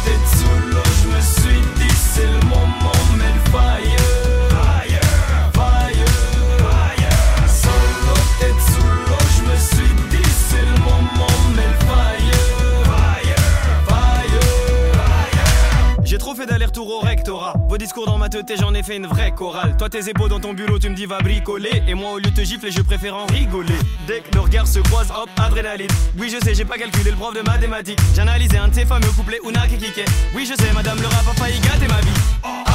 Tête 0.05 0.27
sous 0.37 0.69
l'eau, 0.69 0.83
je 1.01 1.07
me 1.07 1.21
suis 1.21 1.61
dit, 1.77 1.95
c'est 2.13 2.27
le 2.27 2.39
moment, 2.47 2.91
mais 3.17 3.33
le 3.33 3.51
fire. 3.51 4.04
D'aller-retour 16.45 16.89
au 16.89 16.99
rectorat. 16.99 17.53
Vos 17.67 17.77
discours 17.77 18.05
dans 18.05 18.17
ma 18.17 18.29
tête, 18.29 18.51
j'en 18.59 18.73
ai 18.73 18.83
fait 18.83 18.97
une 18.97 19.07
vraie 19.07 19.31
chorale. 19.31 19.75
Toi, 19.77 19.89
tes 19.89 20.09
épaules 20.09 20.29
dans 20.29 20.39
ton 20.39 20.53
bureau, 20.53 20.79
tu 20.79 20.89
me 20.89 20.95
dis 20.95 21.05
va 21.05 21.19
bricoler. 21.19 21.83
Et 21.87 21.93
moi, 21.93 22.11
au 22.11 22.17
lieu 22.17 22.29
de 22.29 22.35
te 22.35 22.41
gifler, 22.41 22.71
je 22.71 22.81
préfère 22.81 23.15
en 23.15 23.25
rigoler. 23.25 23.75
Dès 24.07 24.21
que 24.21 24.35
nos 24.35 24.43
regards 24.43 24.67
se 24.67 24.79
croisent, 24.79 25.13
hop, 25.15 25.29
adrénaline. 25.37 25.89
Oui, 26.17 26.29
je 26.29 26.43
sais, 26.43 26.53
j'ai 26.53 26.65
pas 26.65 26.77
calculé 26.77 27.11
le 27.11 27.17
prof 27.17 27.33
de 27.33 27.41
mathématiques. 27.41 27.99
J'ai 28.13 28.21
analysé 28.21 28.57
un 28.57 28.67
de 28.67 28.75
ces 28.75 28.85
fameux 28.85 29.11
couplets 29.15 29.39
Una 29.47 29.67
qui 29.67 29.77
Oui, 30.35 30.45
je 30.45 30.55
sais, 30.61 30.71
madame, 30.73 30.99
le 30.99 31.07
rap 31.07 31.27
a 31.29 31.33
failli 31.33 31.59
gâter 31.59 31.87
ma 31.87 32.01
vie. 32.01 32.74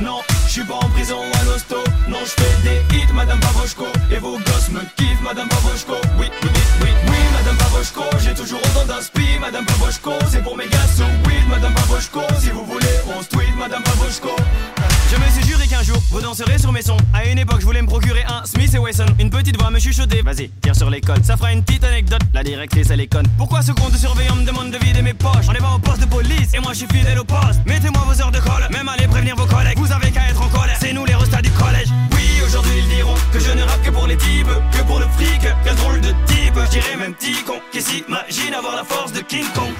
Non, 0.00 0.20
je 0.46 0.52
suis 0.52 0.64
pas 0.64 0.74
en 0.74 0.88
prison 0.90 1.18
à 1.40 1.44
l'hosto. 1.44 1.76
Non, 2.08 2.18
je 2.24 2.42
fais 2.42 2.62
des 2.62 2.96
hits, 2.96 3.12
madame 3.14 3.40
Pavoshko. 3.40 3.86
Et 4.10 4.18
vos 4.18 4.38
gosses 4.38 4.68
me 4.70 4.80
kiffent, 4.96 5.22
madame 5.22 5.48
Pavoshko. 5.48 5.94
Oui, 6.18 6.30
oui, 6.42 6.48
oui, 6.82 6.88
oui, 7.06 7.18
madame 7.32 7.56
Pavoshko. 7.56 8.02
J'ai 8.18 8.34
toujours 8.34 8.60
autant 8.60 8.86
d'inspi, 8.86 9.38
madame 9.40 9.64
Pavoshko. 9.64 10.12
C'est 10.30 10.42
pour 10.42 10.56
mes 10.56 10.66
gars, 10.66 10.86
so 10.94 11.04
weed, 11.26 11.48
madame 11.48 11.72
Pavoshko. 11.74 12.20
Si 12.38 12.50
vous 12.50 12.64
voulez, 12.64 13.00
on 13.16 13.22
se 13.22 13.28
tweet, 13.28 13.56
Madame 13.56 13.82
Pavoshko. 13.82 14.30
Je 15.10 15.16
me 15.16 15.28
suis 15.28 15.44
juré 15.44 15.66
qu'un 15.66 15.82
jour, 15.82 16.00
vous 16.10 16.20
danserez 16.20 16.58
sur 16.58 16.70
mes 16.70 16.82
sons. 16.82 16.96
À 17.12 17.24
une 17.24 17.38
époque, 17.38 17.60
je 17.60 17.66
voulais 17.66 17.82
me 17.82 17.88
procurer 17.88 18.22
un 18.28 18.46
Smith 18.46 18.72
et 18.72 18.78
Wesson. 18.78 19.06
Une 19.18 19.28
petite 19.28 19.60
voix 19.60 19.68
me 19.70 19.80
chuchoter. 19.80 20.22
Vas-y, 20.22 20.50
tire 20.62 20.76
sur 20.76 20.88
les. 20.88 21.00
Ça 21.24 21.36
fera 21.36 21.52
une 21.52 21.64
petite 21.64 21.82
anecdote. 21.82 22.20
La 22.32 22.44
directrice, 22.44 22.90
elle 22.90 23.00
est. 23.00 23.10
Pourquoi 23.36 23.60
ce 23.60 23.72
compte 23.72 23.90
de 23.90 23.96
surveillant 23.96 24.36
me 24.36 24.44
demande 24.44 24.70
de 24.70 24.78
vider 24.78 25.02
mes 25.02 25.12
poches? 25.12 25.48
On 25.48 25.52
est 25.52 25.58
pas 25.58 25.74
au 25.74 25.80
poste 25.80 26.02
de 26.02 26.06
police 26.06 26.54
et 26.54 26.60
moi 26.60 26.72
je 26.74 26.78
suis 26.78 26.86
fidèle 26.86 27.18
au 27.18 27.24
poste. 27.24 27.60
Mettez-moi 27.66 28.04
vos 28.06 28.22
heures 28.22 28.30
de 28.30 28.38
colle, 28.38 28.68
même 28.70 28.88
allez 28.88 29.08
prévenir 29.08 29.34
vos 29.34 29.46
collègues. 29.46 29.78
Vous 29.78 29.90
avez 29.90 30.12
qu'à 30.12 30.28
être 30.28 30.40
en 30.40 30.48
colère. 30.48 30.76
C'est 30.80 30.92
nous 30.92 31.04
les 31.04 31.16
restats 31.16 31.42
du 31.42 31.50
collège. 31.50 31.88
Oui, 32.12 32.42
aujourd'hui 32.46 32.74
ils 32.78 32.96
diront 32.96 33.16
que 33.32 33.40
je 33.40 33.50
ne 33.50 33.62
rappe 33.62 33.82
que 33.82 33.90
pour 33.90 34.06
les 34.06 34.16
types, 34.16 34.46
que 34.70 34.82
pour 34.84 35.00
le 35.00 35.06
fric. 35.16 35.40
Quel 35.64 35.74
drôle 35.74 36.00
de 36.02 36.14
type. 36.26 36.54
Je 36.66 36.70
dirais 36.70 36.96
même 36.96 37.14
petit 37.14 37.42
con 37.44 37.58
qui 37.72 37.82
s'imagine 37.82 38.54
avoir 38.54 38.76
la 38.76 38.84
force 38.84 39.12
de 39.12 39.20
King 39.20 39.46
Kong? 39.56 39.72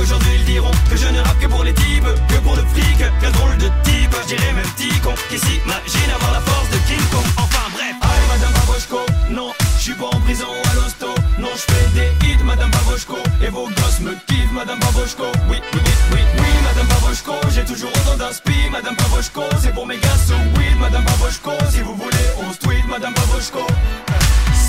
Aujourd'hui 0.00 0.34
ils 0.38 0.44
diront 0.44 0.70
que 0.90 0.96
je 0.96 1.08
ne 1.08 1.20
rappe 1.20 1.38
que 1.40 1.46
pour 1.46 1.64
les 1.64 1.74
types, 1.74 2.10
que 2.28 2.38
pour 2.44 2.56
le 2.56 2.64
fric, 2.72 2.98
quel 3.20 3.32
drôle 3.32 3.56
de 3.58 3.68
type, 3.84 4.14
je 4.22 4.34
dirais 4.34 4.52
même 4.52 4.70
petit 4.76 4.98
con 5.00 5.14
qui 5.28 5.38
s'imagine 5.38 6.10
avoir 6.14 6.32
la 6.32 6.40
force 6.40 6.68
de 6.70 6.78
King 6.88 7.04
Kong. 7.10 7.26
Enfin 7.36 7.66
bref, 7.74 7.94
allez 8.00 8.28
Madame 8.32 8.52
Pavoshko, 8.52 9.00
non, 9.30 9.52
je 9.78 9.82
suis 9.82 9.94
pas 9.94 10.06
en 10.06 10.20
prison 10.20 10.50
à 10.70 10.74
l'hosto, 10.74 11.08
non 11.38 11.52
je 11.54 11.64
fais 11.72 11.86
des 11.94 12.10
hits 12.26 12.42
Madame 12.44 12.70
Pavoshko, 12.70 13.18
et 13.42 13.48
vos 13.48 13.68
gosses 13.68 14.00
me 14.00 14.14
kiffent 14.26 14.52
Madame 14.52 14.78
Pavoshko, 14.80 15.26
oui, 15.50 15.58
oui, 15.72 15.80
oui, 15.84 15.92
oui, 16.12 16.20
oui 16.38 16.52
Madame 16.64 16.86
Pavoshko, 16.88 17.34
j'ai 17.54 17.64
toujours 17.64 17.90
autant 17.90 18.16
d'inspi 18.16 18.68
Madame 18.70 18.96
Pavoshko, 18.96 19.42
c'est 19.60 19.74
pour 19.74 19.86
mes 19.86 19.98
gars 19.98 20.20
so 20.26 20.34
weed 20.58 20.76
Madame 20.80 21.04
Pavoshko, 21.04 21.52
si 21.70 21.80
vous 21.80 21.94
voulez 21.94 22.26
on 22.42 22.52
se 22.52 22.58
tweet 22.58 22.86
Madame 22.88 23.14
Pavoshko. 23.14 23.66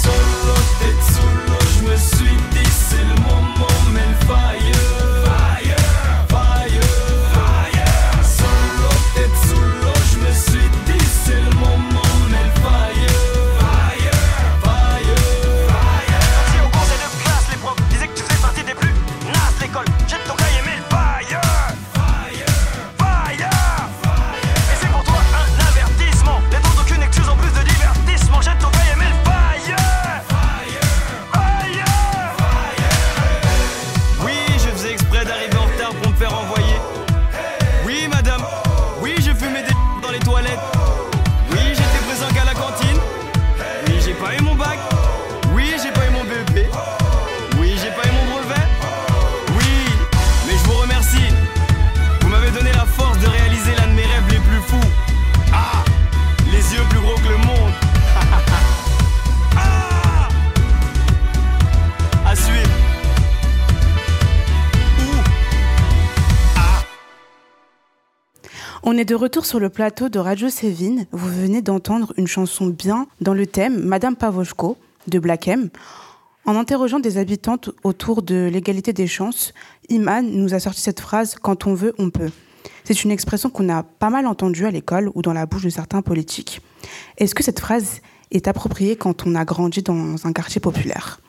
Solo, 0.03 0.55
tête 0.79 1.03
solo, 1.15 1.58
je 1.75 1.82
me 1.89 1.96
suis 1.98 2.38
dit 2.51 2.72
c'est 2.89 3.05
le 3.12 3.15
moment 3.22 3.77
mais 3.93 4.01
le 4.01 4.17
fire 4.27 4.62
est 69.03 69.05
de 69.05 69.15
retour 69.15 69.45
sur 69.45 69.60
le 69.60 69.67
plateau 69.67 70.07
de 70.07 70.17
Radio 70.17 70.48
Sévine. 70.48 71.07
Vous 71.12 71.27
venez 71.27 71.62
d'entendre 71.62 72.13
une 72.15 72.25
chanson 72.25 72.67
bien 72.67 73.07
dans 73.19 73.33
le 73.33 73.45
thème 73.45 73.83
Madame 73.83 74.15
Pavoshko 74.15 74.77
de 75.07 75.19
Black 75.19 75.50
M. 75.50 75.69
En 76.45 76.55
interrogeant 76.55 77.01
des 77.01 77.17
habitantes 77.17 77.69
autour 77.83 78.22
de 78.22 78.50
l'égalité 78.50 78.93
des 78.93 79.07
chances, 79.07 79.53
Iman 79.89 80.25
nous 80.25 80.53
a 80.53 80.62
sorti 80.62 80.79
cette 80.79 81.01
phrase 81.01 81.36
Quand 81.36 81.67
on 81.67 81.74
veut, 81.74 81.93
on 81.98 82.12
peut. 82.12 82.31
C'est 82.86 83.03
une 83.03 83.12
expression 83.12 83.50
qu'on 83.50 83.67
a 83.67 83.83
pas 83.83 84.10
mal 84.10 84.25
entendue 84.25 84.65
à 84.65 84.72
l'école 84.72 85.12
ou 85.15 85.22
dans 85.22 85.33
la 85.33 85.48
bouche 85.48 85.63
de 85.63 85.69
certains 85.69 86.01
politiques. 86.01 86.62
Est-ce 87.17 87.36
que 87.36 87.43
cette 87.43 87.60
phrase 87.60 88.00
est 88.31 88.48
appropriée 88.48 88.95
quand 88.95 89.27
on 89.27 89.36
a 89.36 89.43
grandi 89.43 89.81
dans 89.81 90.25
un 90.25 90.31
quartier 90.31 90.62
populaire? 90.62 91.19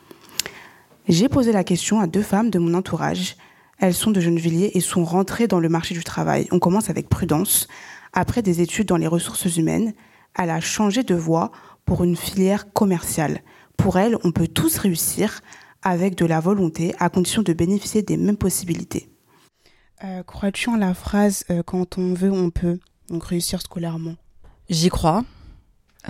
J'ai 1.09 1.27
posé 1.27 1.51
la 1.51 1.65
question 1.65 1.99
à 1.99 2.07
deux 2.07 2.23
femmes 2.23 2.51
de 2.51 2.57
mon 2.59 2.73
entourage. 2.73 3.35
Elles 3.79 3.93
sont 3.93 4.11
de 4.11 4.21
Gennevilliers 4.21 4.71
et 4.73 4.79
sont 4.79 5.03
rentrées 5.03 5.47
dans 5.47 5.59
le 5.59 5.69
marché 5.69 5.93
du 5.93 6.03
travail. 6.03 6.47
On 6.51 6.59
commence 6.59 6.89
avec 6.89 7.09
Prudence. 7.09 7.67
Après 8.13 8.41
des 8.41 8.61
études 8.61 8.87
dans 8.87 8.97
les 8.97 9.07
ressources 9.07 9.57
humaines, 9.57 9.93
elle 10.37 10.49
a 10.49 10.61
changé 10.61 11.03
de 11.03 11.15
voie 11.15 11.51
pour 11.85 12.03
une 12.03 12.15
filière 12.15 12.71
commerciale. 12.71 13.41
Pour 13.77 13.97
elle, 13.97 14.17
on 14.23 14.31
peut 14.31 14.47
tous 14.47 14.77
réussir 14.77 15.41
avec 15.81 16.15
de 16.15 16.25
la 16.25 16.39
volonté, 16.39 16.95
à 16.99 17.09
condition 17.09 17.43
de 17.43 17.53
bénéficier 17.53 18.01
des 18.01 18.17
mêmes 18.17 18.37
possibilités. 18.37 19.09
Euh, 20.03 20.23
Crois-tu 20.23 20.69
en 20.69 20.77
la 20.77 20.93
phrase 20.93 21.43
euh, 21.49 21.61
quand 21.63 21.97
on 21.97 22.13
veut, 22.13 22.31
on 22.31 22.49
peut 22.49 22.79
donc 23.09 23.25
réussir 23.25 23.61
scolairement? 23.61 24.15
J'y 24.69 24.89
crois. 24.89 25.23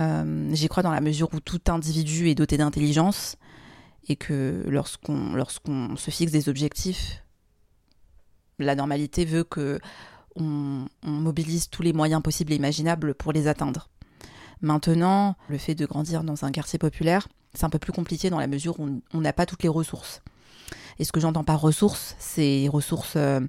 Euh, 0.00 0.50
J'y 0.54 0.68
crois 0.68 0.82
dans 0.82 0.92
la 0.92 1.00
mesure 1.00 1.28
où 1.34 1.40
tout 1.40 1.60
individu 1.68 2.28
est 2.28 2.34
doté 2.34 2.56
d'intelligence 2.56 3.36
et 4.08 4.16
que 4.16 4.64
lorsqu'on 4.66 5.34
lorsqu'on 5.34 5.96
se 5.96 6.10
fixe 6.10 6.32
des 6.32 6.48
objectifs, 6.48 7.22
la 8.58 8.74
normalité 8.74 9.24
veut 9.24 9.44
que 9.44 9.80
on, 10.36 10.86
mobilise 11.02 11.70
tous 11.70 11.82
les 11.82 11.92
moyens 11.92 12.22
possibles 12.22 12.52
et 12.52 12.56
imaginables 12.56 13.14
pour 13.14 13.32
les 13.32 13.48
atteindre. 13.48 13.88
Maintenant, 14.60 15.36
le 15.48 15.58
fait 15.58 15.74
de 15.74 15.86
grandir 15.86 16.24
dans 16.24 16.44
un 16.44 16.52
quartier 16.52 16.78
populaire, 16.78 17.28
c'est 17.54 17.64
un 17.64 17.70
peu 17.70 17.78
plus 17.78 17.92
compliqué 17.92 18.30
dans 18.30 18.38
la 18.38 18.46
mesure 18.46 18.78
où 18.80 19.00
on 19.12 19.20
n'a 19.20 19.32
pas 19.32 19.46
toutes 19.46 19.62
les 19.62 19.68
ressources. 19.68 20.22
Et 20.98 21.04
ce 21.04 21.12
que 21.12 21.20
j'entends 21.20 21.44
par 21.44 21.60
ressources, 21.60 22.16
c'est 22.18 22.68
ressources 22.68 23.14
euh, 23.16 23.40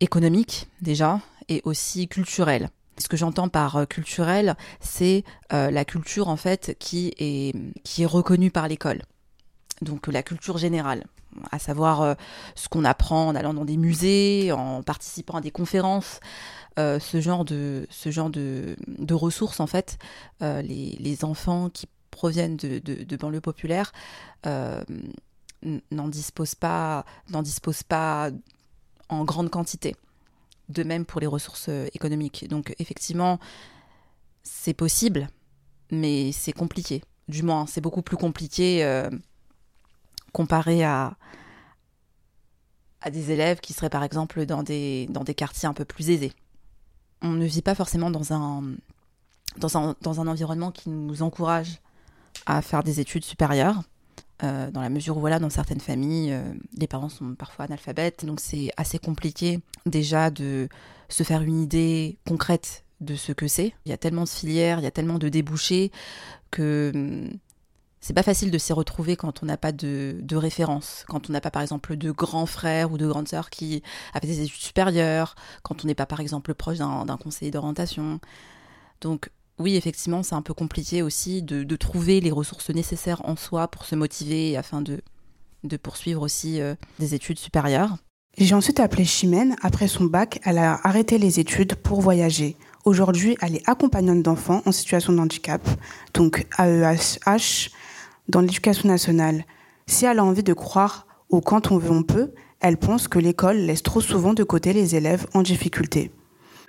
économiques 0.00 0.68
déjà 0.80 1.20
et 1.48 1.60
aussi 1.64 2.08
culturelles. 2.08 2.70
Ce 2.98 3.08
que 3.08 3.16
j'entends 3.16 3.48
par 3.48 3.76
euh, 3.76 3.84
culturel, 3.84 4.56
c'est 4.80 5.24
euh, 5.52 5.70
la 5.70 5.84
culture 5.84 6.28
en 6.28 6.36
fait 6.36 6.76
qui 6.78 7.12
est 7.18 7.54
qui 7.84 8.02
est 8.02 8.06
reconnue 8.06 8.50
par 8.50 8.68
l'école. 8.68 9.02
Donc 9.82 10.06
la 10.06 10.22
culture 10.22 10.56
générale, 10.56 11.04
à 11.50 11.58
savoir 11.58 12.02
euh, 12.02 12.14
ce 12.54 12.68
qu'on 12.68 12.84
apprend 12.84 13.28
en 13.28 13.34
allant 13.34 13.54
dans 13.54 13.64
des 13.64 13.76
musées, 13.76 14.52
en 14.52 14.82
participant 14.82 15.38
à 15.38 15.40
des 15.40 15.50
conférences, 15.50 16.20
euh, 16.78 17.00
ce 17.00 17.20
genre 17.20 17.44
de 17.44 17.86
ce 17.90 18.10
genre 18.10 18.30
de, 18.30 18.76
de 18.86 19.14
ressources 19.14 19.60
en 19.60 19.66
fait, 19.66 19.98
euh, 20.42 20.62
les, 20.62 20.96
les 21.00 21.24
enfants 21.24 21.70
qui 21.70 21.86
proviennent 22.10 22.56
de, 22.56 22.78
de, 22.78 23.16
banlieues 23.16 23.40
populaires 23.40 23.92
n'en 25.90 26.08
disposent 26.08 26.54
pas 26.54 27.04
n'en 27.30 27.42
disposent 27.42 27.82
pas 27.82 28.30
en 29.08 29.24
grande 29.24 29.50
quantité. 29.50 29.96
De 30.68 30.82
même 30.82 31.04
pour 31.04 31.20
les 31.20 31.28
ressources 31.28 31.68
économiques. 31.94 32.48
Donc 32.48 32.74
effectivement, 32.80 33.38
c'est 34.42 34.74
possible, 34.74 35.28
mais 35.92 36.32
c'est 36.32 36.52
compliqué. 36.52 37.02
Du 37.28 37.42
moins, 37.42 37.66
c'est 37.66 37.80
beaucoup 37.80 38.02
plus 38.02 38.16
compliqué 38.16 38.82
comparé 40.36 40.84
à, 40.84 41.16
à 43.00 43.10
des 43.10 43.30
élèves 43.30 43.60
qui 43.60 43.72
seraient 43.72 43.94
par 43.98 44.04
exemple 44.04 44.44
dans 44.44 44.62
des, 44.62 45.06
dans 45.08 45.24
des 45.24 45.34
quartiers 45.34 45.66
un 45.68 45.72
peu 45.72 45.86
plus 45.86 46.10
aisés. 46.10 46.32
On 47.22 47.32
ne 47.32 47.46
vit 47.46 47.62
pas 47.62 47.74
forcément 47.74 48.10
dans 48.10 48.34
un, 48.34 48.74
dans 49.56 49.78
un, 49.78 49.94
dans 50.02 50.20
un 50.20 50.26
environnement 50.26 50.72
qui 50.72 50.90
nous 50.90 51.22
encourage 51.22 51.80
à 52.44 52.60
faire 52.60 52.82
des 52.82 53.00
études 53.00 53.24
supérieures. 53.24 53.80
euh, 54.42 54.70
dans 54.70 54.80
la 54.80 54.90
mesure 54.90 55.16
où, 55.16 55.20
voilà, 55.20 55.38
dans 55.38 55.50
certaines 55.50 55.80
familles, 55.80 56.32
euh, 56.32 56.42
les 56.76 56.86
parents 56.86 57.08
sont 57.08 57.34
parfois 57.34 57.64
analphabètes, 57.64 58.24
donc 58.24 58.40
c'est 58.40 58.70
assez 58.76 58.98
compliqué 58.98 59.60
déjà 59.86 60.30
de 60.30 60.68
se 61.08 61.22
faire 61.22 61.42
une 61.42 61.62
idée 61.62 62.18
concrète 62.26 62.84
de 63.00 63.14
ce 63.14 63.32
que 63.32 63.48
c'est. 63.48 63.74
Il 63.84 63.90
y 63.90 63.92
a 63.92 63.96
tellement 63.98 64.24
de 64.24 64.28
filières, 64.28 64.78
il 64.78 64.82
y 64.82 64.86
a 64.86 64.90
tellement 64.90 65.18
de 65.18 65.28
débouchés 65.28 65.90
que 66.50 66.92
hum, 66.94 67.30
c'est 68.06 68.14
pas 68.14 68.22
facile 68.22 68.52
de 68.52 68.58
s'y 68.58 68.72
retrouver 68.72 69.16
quand 69.16 69.42
on 69.42 69.46
n'a 69.46 69.56
pas 69.56 69.72
de, 69.72 70.14
de 70.22 70.36
référence, 70.36 71.04
quand 71.08 71.28
on 71.28 71.32
n'a 71.32 71.40
pas 71.40 71.50
par 71.50 71.60
exemple 71.60 71.96
de 71.96 72.12
grands 72.12 72.46
frères 72.46 72.92
ou 72.92 72.98
de 72.98 73.06
grandes 73.08 73.26
sœurs 73.26 73.50
qui 73.50 73.82
a 74.14 74.20
fait 74.20 74.28
des 74.28 74.42
études 74.42 74.60
supérieures, 74.60 75.34
quand 75.64 75.82
on 75.82 75.88
n'est 75.88 75.96
pas 75.96 76.06
par 76.06 76.20
exemple 76.20 76.54
proche 76.54 76.78
d'un 76.78 77.16
conseiller 77.20 77.50
d'orientation. 77.50 78.20
Donc 79.00 79.30
oui, 79.58 79.74
effectivement, 79.74 80.22
c'est 80.22 80.36
un 80.36 80.42
peu 80.42 80.54
compliqué 80.54 81.02
aussi 81.02 81.42
de, 81.42 81.64
de 81.64 81.76
trouver 81.76 82.20
les 82.20 82.30
ressources 82.30 82.70
nécessaires 82.70 83.22
en 83.24 83.34
soi 83.34 83.66
pour 83.66 83.84
se 83.84 83.96
motiver 83.96 84.56
afin 84.56 84.82
de, 84.82 85.00
de 85.64 85.76
poursuivre 85.76 86.22
aussi 86.22 86.60
euh, 86.60 86.76
des 87.00 87.16
études 87.16 87.40
supérieures. 87.40 87.96
J'ai 88.38 88.54
ensuite 88.54 88.78
appelé 88.78 89.04
Chimène. 89.04 89.56
Après 89.62 89.88
son 89.88 90.04
bac, 90.04 90.38
elle 90.44 90.58
a 90.58 90.78
arrêté 90.84 91.18
les 91.18 91.40
études 91.40 91.74
pour 91.74 92.02
voyager. 92.02 92.56
Aujourd'hui, 92.84 93.36
elle 93.40 93.56
est 93.56 93.68
accompagnante 93.68 94.22
d'enfants 94.22 94.62
en 94.64 94.70
situation 94.70 95.12
de 95.12 95.18
handicap, 95.18 95.60
donc 96.14 96.46
AEH, 96.56 97.18
dans 98.28 98.40
l'éducation 98.40 98.88
nationale. 98.88 99.44
Si 99.86 100.04
elle 100.06 100.18
a 100.18 100.24
envie 100.24 100.42
de 100.42 100.52
croire 100.52 101.06
au 101.30 101.40
quand 101.40 101.70
on 101.70 101.78
veut, 101.78 101.90
on 101.90 102.02
peut, 102.02 102.32
elle 102.60 102.76
pense 102.76 103.08
que 103.08 103.18
l'école 103.18 103.56
laisse 103.56 103.82
trop 103.82 104.00
souvent 104.00 104.34
de 104.34 104.42
côté 104.42 104.72
les 104.72 104.96
élèves 104.96 105.26
en 105.34 105.42
difficulté. 105.42 106.10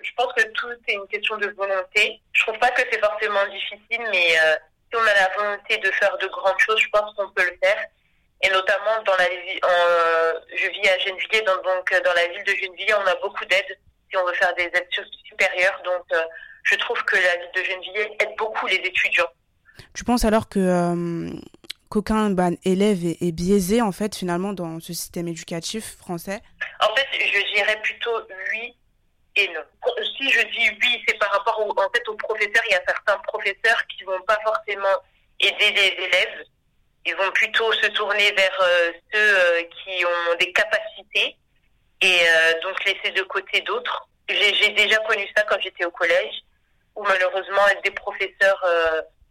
Je 0.03 0.11
pense 0.15 0.33
que 0.33 0.43
tout 0.53 0.67
est 0.87 0.93
une 0.93 1.07
question 1.07 1.37
de 1.37 1.47
volonté. 1.57 2.21
Je 2.33 2.43
trouve 2.43 2.57
pas 2.59 2.71
que 2.71 2.81
c'est 2.91 2.99
forcément 2.99 3.45
difficile, 3.51 4.05
mais 4.11 4.37
euh, 4.39 4.55
si 4.89 4.95
on 4.95 5.01
a 5.01 5.13
la 5.13 5.29
volonté 5.37 5.77
de 5.77 5.91
faire 5.91 6.17
de 6.17 6.27
grandes 6.27 6.59
choses, 6.59 6.79
je 6.79 6.89
pense 6.89 7.13
qu'on 7.15 7.29
peut 7.31 7.43
le 7.43 7.57
faire. 7.61 7.77
Et 8.41 8.49
notamment 8.49 9.01
dans 9.05 9.15
la 9.17 9.29
vie, 9.29 9.59
en, 9.63 10.39
je 10.55 10.69
vis 10.69 10.87
à 10.89 10.97
Gennevilliers, 10.99 11.41
donc, 11.41 11.63
donc 11.63 12.03
dans 12.03 12.13
la 12.13 12.27
ville 12.27 12.43
de 12.43 12.53
Gennevilliers, 12.53 12.93
on 12.93 13.07
a 13.07 13.15
beaucoup 13.15 13.45
d'aides 13.45 13.77
si 14.09 14.17
on 14.17 14.25
veut 14.25 14.33
faire 14.33 14.53
des 14.55 14.63
aides 14.63 14.87
supérieures. 15.25 15.81
Donc 15.83 16.03
euh, 16.13 16.21
je 16.63 16.75
trouve 16.75 17.03
que 17.05 17.15
la 17.15 17.35
ville 17.37 17.51
de 17.55 17.63
Gennevilliers 17.63 18.15
aide 18.19 18.35
beaucoup 18.37 18.67
les 18.67 18.75
étudiants. 18.75 19.31
Tu 19.93 20.03
penses 20.03 20.25
alors 20.25 20.49
que 20.49 20.59
euh, 20.59 21.29
qu'aucun 21.89 22.29
bah, 22.29 22.49
élève 22.63 22.99
est, 23.03 23.31
biaisé 23.31 23.81
en 23.81 23.91
fait 23.91 24.15
finalement 24.15 24.53
dans 24.53 24.79
ce 24.79 24.93
système 24.93 25.27
éducatif 25.27 25.97
français? 25.97 26.41
En 26.81 26.95
fait, 26.95 27.07
je 27.13 27.55
dirais 27.55 27.79
plutôt 27.81 28.19
oui 28.51 28.75
et 29.35 29.47
non. 29.49 29.61
Si 30.17 30.29
je 30.29 30.41
dis 30.47 30.69
oui, 30.81 31.03
c'est 31.07 31.17
par 31.17 31.31
rapport 31.31 31.59
en 31.59 31.89
fait 31.93 32.07
aux 32.07 32.15
professeurs. 32.15 32.63
Il 32.69 32.73
y 32.73 32.75
a 32.75 32.83
certains 32.87 33.17
professeurs 33.19 33.85
qui 33.87 34.03
vont 34.03 34.21
pas 34.27 34.39
forcément 34.43 34.97
aider 35.39 35.71
les 35.71 36.05
élèves. 36.05 36.43
Ils 37.05 37.15
vont 37.15 37.31
plutôt 37.31 37.71
se 37.73 37.87
tourner 37.87 38.31
vers 38.33 38.61
euh, 38.61 38.91
ceux 39.13 39.37
euh, 39.37 39.61
qui 39.63 40.03
ont 40.05 40.35
des 40.39 40.51
capacités 40.51 41.37
et 42.01 42.19
donc 42.61 42.85
laisser 42.85 43.11
de 43.11 43.23
côté 43.23 43.61
d'autres. 43.61 44.07
J'ai 44.29 44.69
déjà 44.69 44.97
connu 44.99 45.27
ça 45.35 45.41
quand 45.49 45.59
j'étais 45.59 45.83
au 45.83 45.89
collège, 45.89 46.43
où 46.95 47.01
malheureusement 47.01 47.63
des 47.83 47.89
professeurs 47.89 48.63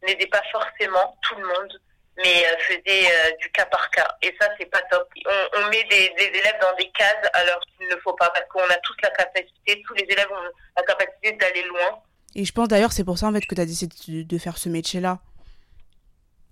n'aidaient 0.07 0.27
pas 0.27 0.43
forcément 0.51 1.17
tout 1.23 1.37
le 1.37 1.47
monde, 1.47 1.81
mais 2.17 2.47
euh, 2.47 2.57
faisaient 2.61 3.11
euh, 3.11 3.37
du 3.41 3.51
cas 3.51 3.67
par 3.67 3.91
cas. 3.91 4.09
Et 4.23 4.35
ça, 4.41 4.49
c'est 4.59 4.67
pas 4.67 4.81
top. 4.91 5.09
On, 5.27 5.61
on 5.61 5.69
met 5.69 5.85
des, 5.85 6.09
des, 6.17 6.39
élèves 6.39 6.59
dans 6.61 6.75
des 6.77 6.91
cases 6.91 7.29
alors 7.33 7.61
qu'il 7.61 7.89
ne 7.89 7.97
faut 7.97 8.15
pas, 8.15 8.31
parce 8.31 8.47
qu'on 8.49 8.65
a 8.65 8.79
tous 8.79 8.97
la 9.03 9.11
capacité, 9.11 9.83
tous 9.87 9.95
les 9.95 10.05
élèves 10.05 10.31
ont 10.31 10.51
la 10.77 10.83
capacité 10.83 11.33
d'aller 11.33 11.63
loin. 11.65 12.01
Et 12.35 12.45
je 12.45 12.53
pense 12.53 12.69
d'ailleurs, 12.69 12.93
c'est 12.93 13.05
pour 13.05 13.19
ça 13.19 13.27
en 13.27 13.33
fait 13.33 13.47
que 13.47 13.55
tu 13.55 13.61
as 13.61 13.67
décidé 13.67 14.25
de 14.25 14.39
faire 14.39 14.59
ce 14.59 14.69
métier-là. 14.69 15.19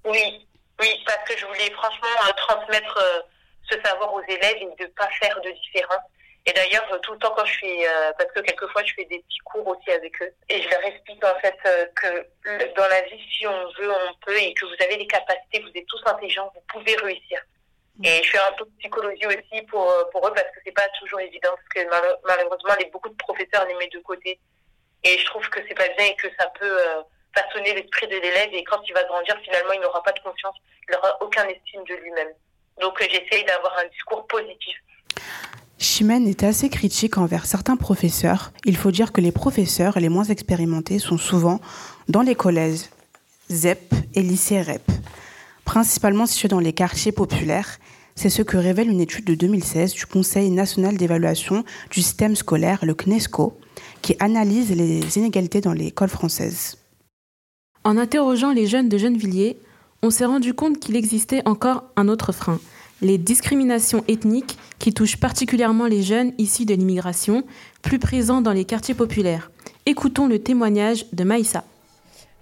Oui, 0.05 0.47
oui, 0.81 1.03
parce 1.07 1.29
que 1.29 1.37
je 1.39 1.47
voulais 1.47 1.71
franchement 1.73 2.29
euh, 2.29 2.33
transmettre 2.37 3.25
ce 3.71 3.81
savoir 3.83 4.13
aux 4.13 4.23
élèves 4.23 4.57
et 4.61 4.67
ne 4.83 4.87
pas 4.89 5.09
faire 5.21 5.41
de 5.41 5.51
différence. 5.51 6.05
Et 6.47 6.53
d'ailleurs, 6.53 7.01
tout 7.01 7.13
le 7.13 7.19
temps 7.19 7.33
quand 7.35 7.45
je 7.47 7.59
fais, 7.59 7.89
euh, 7.89 8.13
parce 8.19 8.31
que 8.33 8.41
quelquefois 8.41 8.83
je 8.85 8.93
fais 8.95 9.05
des 9.07 9.19
petits 9.21 9.39
cours 9.45 9.67
aussi 9.67 9.91
avec 9.91 10.21
eux, 10.21 10.31
et 10.51 10.61
je 10.61 10.69
leur 10.69 10.85
explique 10.85 11.25
en 11.25 11.35
fait 11.41 11.57
euh, 11.67 11.87
que 11.97 12.75
dans 12.77 12.87
la 12.87 13.01
vie, 13.03 13.23
si 13.33 13.47
on 13.47 13.67
veut, 13.79 13.91
on 13.91 14.15
peut, 14.27 14.37
et 14.37 14.53
que 14.53 14.67
vous 14.67 14.77
avez 14.85 14.97
les 14.97 15.07
capacités, 15.07 15.61
vous 15.61 15.73
êtes 15.75 15.87
tous 15.87 16.03
intelligents, 16.05 16.53
vous 16.55 16.63
pouvez 16.69 16.97
réussir. 16.97 17.41
Et 18.03 18.23
je 18.25 18.31
fais 18.31 18.39
un 18.39 18.53
peu 18.59 18.65
de 18.65 18.77
psychologie 18.81 19.27
aussi 19.27 19.63
pour, 19.71 19.89
pour 20.11 20.27
eux, 20.27 20.33
parce 20.35 20.49
que 20.49 20.61
c'est 20.65 20.73
pas 20.73 20.89
toujours 20.99 21.21
évident, 21.21 21.51
parce 21.55 21.69
que 21.69 21.89
malheureusement, 22.27 22.75
les, 22.79 22.87
beaucoup 22.87 23.09
de 23.09 23.17
professeurs 23.17 23.65
les 23.67 23.75
mettent 23.75 23.93
de 23.93 24.01
côté. 24.01 24.39
Et 25.05 25.19
je 25.19 25.25
trouve 25.27 25.49
que 25.49 25.61
c'est 25.69 25.75
pas 25.75 25.89
bien 25.97 26.07
et 26.07 26.17
que 26.17 26.29
ça 26.39 26.49
peut 26.59 26.79
euh, 26.81 27.03
façonner 27.35 27.73
l'esprit 27.75 28.09
de 28.09 28.17
l'élève, 28.17 28.53
et 28.53 28.65
quand 28.65 28.81
il 28.89 28.95
va 28.95 29.05
grandir, 29.05 29.39
finalement, 29.45 29.73
il 29.73 29.81
n'aura 29.81 30.03
pas 30.03 30.13
de 30.13 30.21
confiance, 30.21 30.57
il 30.89 30.95
n'aura 30.95 31.17
aucun 31.23 31.47
estime 31.47 31.85
de 31.85 31.95
lui-même. 31.95 32.33
Donc 32.81 33.01
j'essaye 33.01 33.45
d'avoir 33.45 33.79
un 33.79 33.87
discours 33.87 34.27
positif. 34.27 34.77
Chimène 35.85 36.27
est 36.27 36.43
assez 36.43 36.71
critique 36.71 37.19
envers 37.19 37.45
certains 37.45 37.77
professeurs. 37.77 38.53
Il 38.65 38.77
faut 38.77 38.91
dire 38.91 39.13
que 39.13 39.21
les 39.21 39.33
professeurs 39.33 40.01
les 40.01 40.09
moins 40.09 40.25
expérimentés 40.25 40.99
sont 40.99 41.19
souvent 41.19 41.61
dans 42.09 42.23
les 42.23 42.35
collèges 42.35 42.89
ZEP 43.53 43.95
et 44.15 44.23
lycées 44.23 44.63
REP, 44.63 44.91
principalement 45.67 46.25
situés 46.25 46.49
dans 46.49 46.59
les 46.59 46.73
quartiers 46.73 47.13
populaires. 47.13 47.79
C'est 48.17 48.31
ce 48.31 48.41
que 48.41 48.57
révèle 48.57 48.89
une 48.89 49.01
étude 49.03 49.27
de 49.27 49.35
2016 49.35 49.93
du 49.93 50.07
Conseil 50.07 50.51
national 50.51 50.97
d'évaluation 50.97 51.65
du 51.91 52.01
système 52.01 52.35
scolaire, 52.35 52.79
le 52.83 52.95
CNESCO, 52.95 53.59
qui 54.01 54.17
analyse 54.21 54.71
les 54.71 55.19
inégalités 55.19 55.61
dans 55.61 55.75
l'école 55.75 56.09
française. 56.09 56.79
En 57.85 57.99
interrogeant 57.99 58.53
les 58.53 58.67
jeunes 58.67 58.89
de 58.89 58.97
Gennevilliers, 58.97 59.59
on 60.03 60.09
s'est 60.09 60.25
rendu 60.25 60.55
compte 60.55 60.81
qu'il 60.81 60.97
existait 60.97 61.43
encore 61.47 61.85
un 61.97 62.09
autre 62.09 62.33
frein, 62.33 62.59
les 63.03 63.19
discriminations 63.19 64.03
ethniques 64.09 64.57
qui 64.85 64.93
touchent 64.93 65.17
particulièrement 65.17 65.87
les 65.87 66.03
jeunes 66.03 66.35
issus 66.37 66.67
de 66.67 66.75
l'immigration, 66.75 67.43
plus 67.81 67.99
présents 67.99 68.43
dans 68.43 68.53
les 68.53 68.67
quartiers 68.67 68.93
populaires. 68.93 69.51
Écoutons 69.87 70.27
le 70.27 70.39
témoignage 70.39 71.07
de 71.15 71.25
Maïssa. 71.25 71.65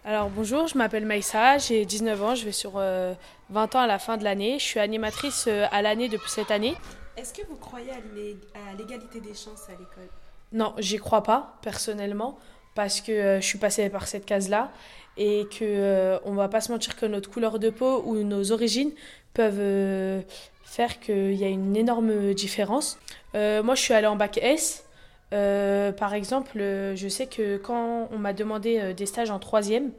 Alors 0.05 0.29
bonjour, 0.29 0.67
je 0.67 0.77
m'appelle 0.77 1.07
Maïssa, 1.07 1.59
j'ai 1.59 1.85
19 1.85 2.23
ans, 2.25 2.35
je 2.35 2.45
vais 2.45 2.51
sur 2.51 2.73
20 2.73 2.81
euh, 2.81 3.15
ans 3.55 3.79
à 3.79 3.87
la 3.87 4.01
fin 4.01 4.17
de 4.17 4.25
l'année. 4.25 4.59
Je 4.59 4.65
suis 4.65 4.81
animatrice 4.81 5.45
euh, 5.47 5.67
à 5.71 5.83
l'année 5.83 6.09
depuis 6.09 6.33
cette 6.33 6.51
année. 6.51 6.75
Est-ce 7.17 7.33
que 7.33 7.47
vous 7.49 7.55
croyez 7.55 7.93
à 7.93 8.77
l'égalité 8.77 9.21
des 9.21 9.35
chances 9.35 9.69
à 9.69 9.79
l'école? 9.79 10.11
Non, 10.53 10.75
j'y 10.79 10.97
crois 10.97 11.23
pas 11.23 11.61
personnellement 11.63 12.41
parce 12.75 13.01
que 13.01 13.13
euh, 13.13 13.41
je 13.41 13.47
suis 13.47 13.59
passée 13.59 13.89
par 13.89 14.09
cette 14.09 14.27
case-là 14.27 14.73
et 15.17 15.47
que 15.57 16.19
on 16.25 16.33
va 16.33 16.49
pas 16.49 16.61
se 16.61 16.73
mentir 16.73 16.97
que 16.97 17.07
notre 17.07 17.31
couleur 17.31 17.61
de 17.61 17.71
peau 17.71 18.03
ou 18.05 18.17
nos 18.17 18.51
origines 18.51 18.91
peuvent 19.33 20.25
faire 20.73 21.01
qu'il 21.01 21.35
y 21.35 21.45
a 21.45 21.49
une 21.49 21.77
énorme 21.77 22.35
différence. 22.35 22.99
moi, 23.35 23.75
je 23.75 23.81
suis 23.81 23.95
allée 23.95 24.07
en 24.07 24.17
bac 24.17 24.39
S 24.43 24.85
euh, 25.33 25.93
par 25.93 26.15
exemple, 26.15 26.61
euh, 26.61 26.95
je 26.95 27.09
sais 27.09 27.27
que 27.27 27.57
quand 27.57 28.09
on 28.13 28.19
m'a 28.19 28.33
demandé 28.33 28.79
euh, 28.79 28.93
des 28.93 29.07
stages 29.07 29.31
en 29.31 29.39
troisième 29.39 29.91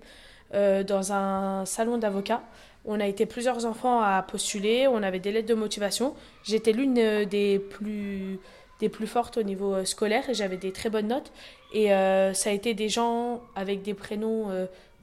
dans 0.88 1.12
un 1.12 1.66
salon 1.66 1.98
d'avocats, 1.98 2.44
on 2.86 3.00
a 3.00 3.08
été 3.08 3.26
plusieurs 3.26 3.66
enfants 3.66 4.00
à 4.02 4.22
postuler, 4.22 4.88
on 4.88 5.02
avait 5.02 5.18
des 5.18 5.32
lettres 5.32 5.48
de 5.48 5.56
motivation. 5.56 6.14
J'étais 6.44 6.74
l'une 6.74 6.94
des 7.26 7.58
plus, 7.58 8.40
des 8.80 8.88
plus 8.88 9.08
fortes 9.08 9.38
au 9.38 9.42
niveau 9.42 9.84
scolaire 9.84 10.30
et 10.30 10.36
j'avais 10.36 10.58
des 10.58 10.72
très 10.72 10.92
bonnes 10.92 11.08
notes. 11.08 11.32
Et 11.74 11.88
ça 11.88 12.52
a 12.52 12.54
été 12.54 12.76
des 12.76 12.88
gens 12.88 13.42
avec 13.56 13.82
des 13.82 13.96
prénoms 13.96 14.52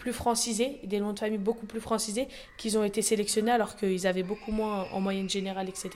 plus 0.00 0.12
francisés, 0.12 0.80
des 0.84 0.98
noms 0.98 1.12
de 1.12 1.18
famille 1.18 1.38
beaucoup 1.38 1.66
plus 1.66 1.80
francisés, 1.80 2.26
qui 2.56 2.76
ont 2.76 2.82
été 2.82 3.02
sélectionnés 3.02 3.52
alors 3.52 3.76
qu'ils 3.76 4.06
avaient 4.06 4.24
beaucoup 4.24 4.50
moins 4.50 4.86
en 4.92 5.00
moyenne 5.00 5.28
générale, 5.28 5.68
etc. 5.68 5.90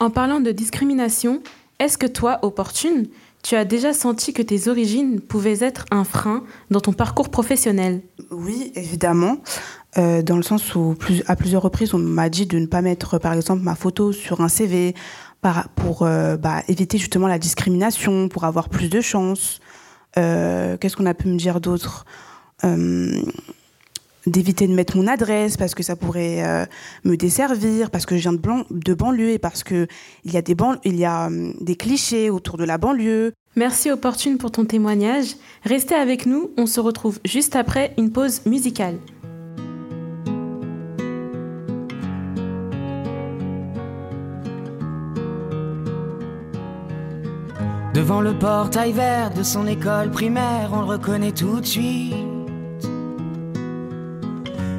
En 0.00 0.10
parlant 0.10 0.40
de 0.40 0.52
discrimination, 0.52 1.42
est-ce 1.80 1.98
que 1.98 2.06
toi, 2.06 2.38
Opportune, 2.42 3.08
tu 3.42 3.56
as 3.56 3.64
déjà 3.64 3.92
senti 3.92 4.32
que 4.32 4.42
tes 4.42 4.68
origines 4.68 5.20
pouvaient 5.20 5.58
être 5.60 5.84
un 5.90 6.04
frein 6.04 6.44
dans 6.70 6.80
ton 6.80 6.92
parcours 6.92 7.28
professionnel? 7.30 8.00
Oui, 8.30 8.72
évidemment. 8.76 9.38
Euh, 9.96 10.22
dans 10.22 10.36
le 10.36 10.42
sens 10.42 10.74
où 10.74 10.94
à 11.26 11.34
plusieurs 11.34 11.62
reprises, 11.62 11.94
on 11.94 11.98
m'a 11.98 12.28
dit 12.28 12.46
de 12.46 12.58
ne 12.58 12.66
pas 12.66 12.82
mettre, 12.82 13.18
par 13.18 13.32
exemple, 13.32 13.62
ma 13.62 13.74
photo 13.74 14.12
sur 14.12 14.40
un 14.40 14.48
CV 14.48 14.94
pour 15.76 16.02
euh, 16.02 16.36
bah, 16.36 16.62
éviter 16.68 16.98
justement 16.98 17.26
la 17.26 17.38
discrimination, 17.38 18.28
pour 18.28 18.44
avoir 18.44 18.68
plus 18.68 18.88
de 18.88 19.00
chance. 19.00 19.60
Euh, 20.16 20.76
qu'est-ce 20.76 20.96
qu'on 20.96 21.06
a 21.06 21.14
pu 21.14 21.28
me 21.28 21.36
dire 21.36 21.60
d'autre? 21.60 22.04
D'éviter 24.28 24.66
de 24.66 24.74
mettre 24.74 24.96
mon 24.96 25.06
adresse 25.06 25.56
parce 25.56 25.74
que 25.74 25.82
ça 25.82 25.96
pourrait 25.96 26.44
euh, 26.44 26.64
me 27.04 27.16
desservir, 27.16 27.90
parce 27.90 28.06
que 28.06 28.16
je 28.16 28.22
viens 28.22 28.32
de, 28.32 28.40
de 28.70 28.94
banlieue 28.94 29.30
et 29.30 29.38
parce 29.38 29.64
qu'il 29.64 29.88
y 30.26 30.36
a, 30.36 30.42
des, 30.42 30.56
il 30.84 30.96
y 30.96 31.04
a 31.04 31.26
hum, 31.26 31.54
des 31.60 31.76
clichés 31.76 32.30
autour 32.30 32.56
de 32.56 32.64
la 32.64 32.78
banlieue. 32.78 33.32
Merci 33.56 33.90
Opportune 33.90 34.38
pour 34.38 34.52
ton 34.52 34.64
témoignage. 34.64 35.34
Restez 35.64 35.94
avec 35.94 36.26
nous, 36.26 36.50
on 36.56 36.66
se 36.66 36.80
retrouve 36.80 37.18
juste 37.24 37.56
après 37.56 37.94
une 37.98 38.12
pause 38.12 38.44
musicale. 38.46 38.98
Devant 47.94 48.20
le 48.20 48.38
portail 48.38 48.92
vert 48.92 49.32
de 49.32 49.42
son 49.42 49.66
école 49.66 50.12
primaire, 50.12 50.70
on 50.72 50.82
le 50.82 50.86
reconnaît 50.86 51.32
tout 51.32 51.58
de 51.58 51.66
suite. 51.66 52.27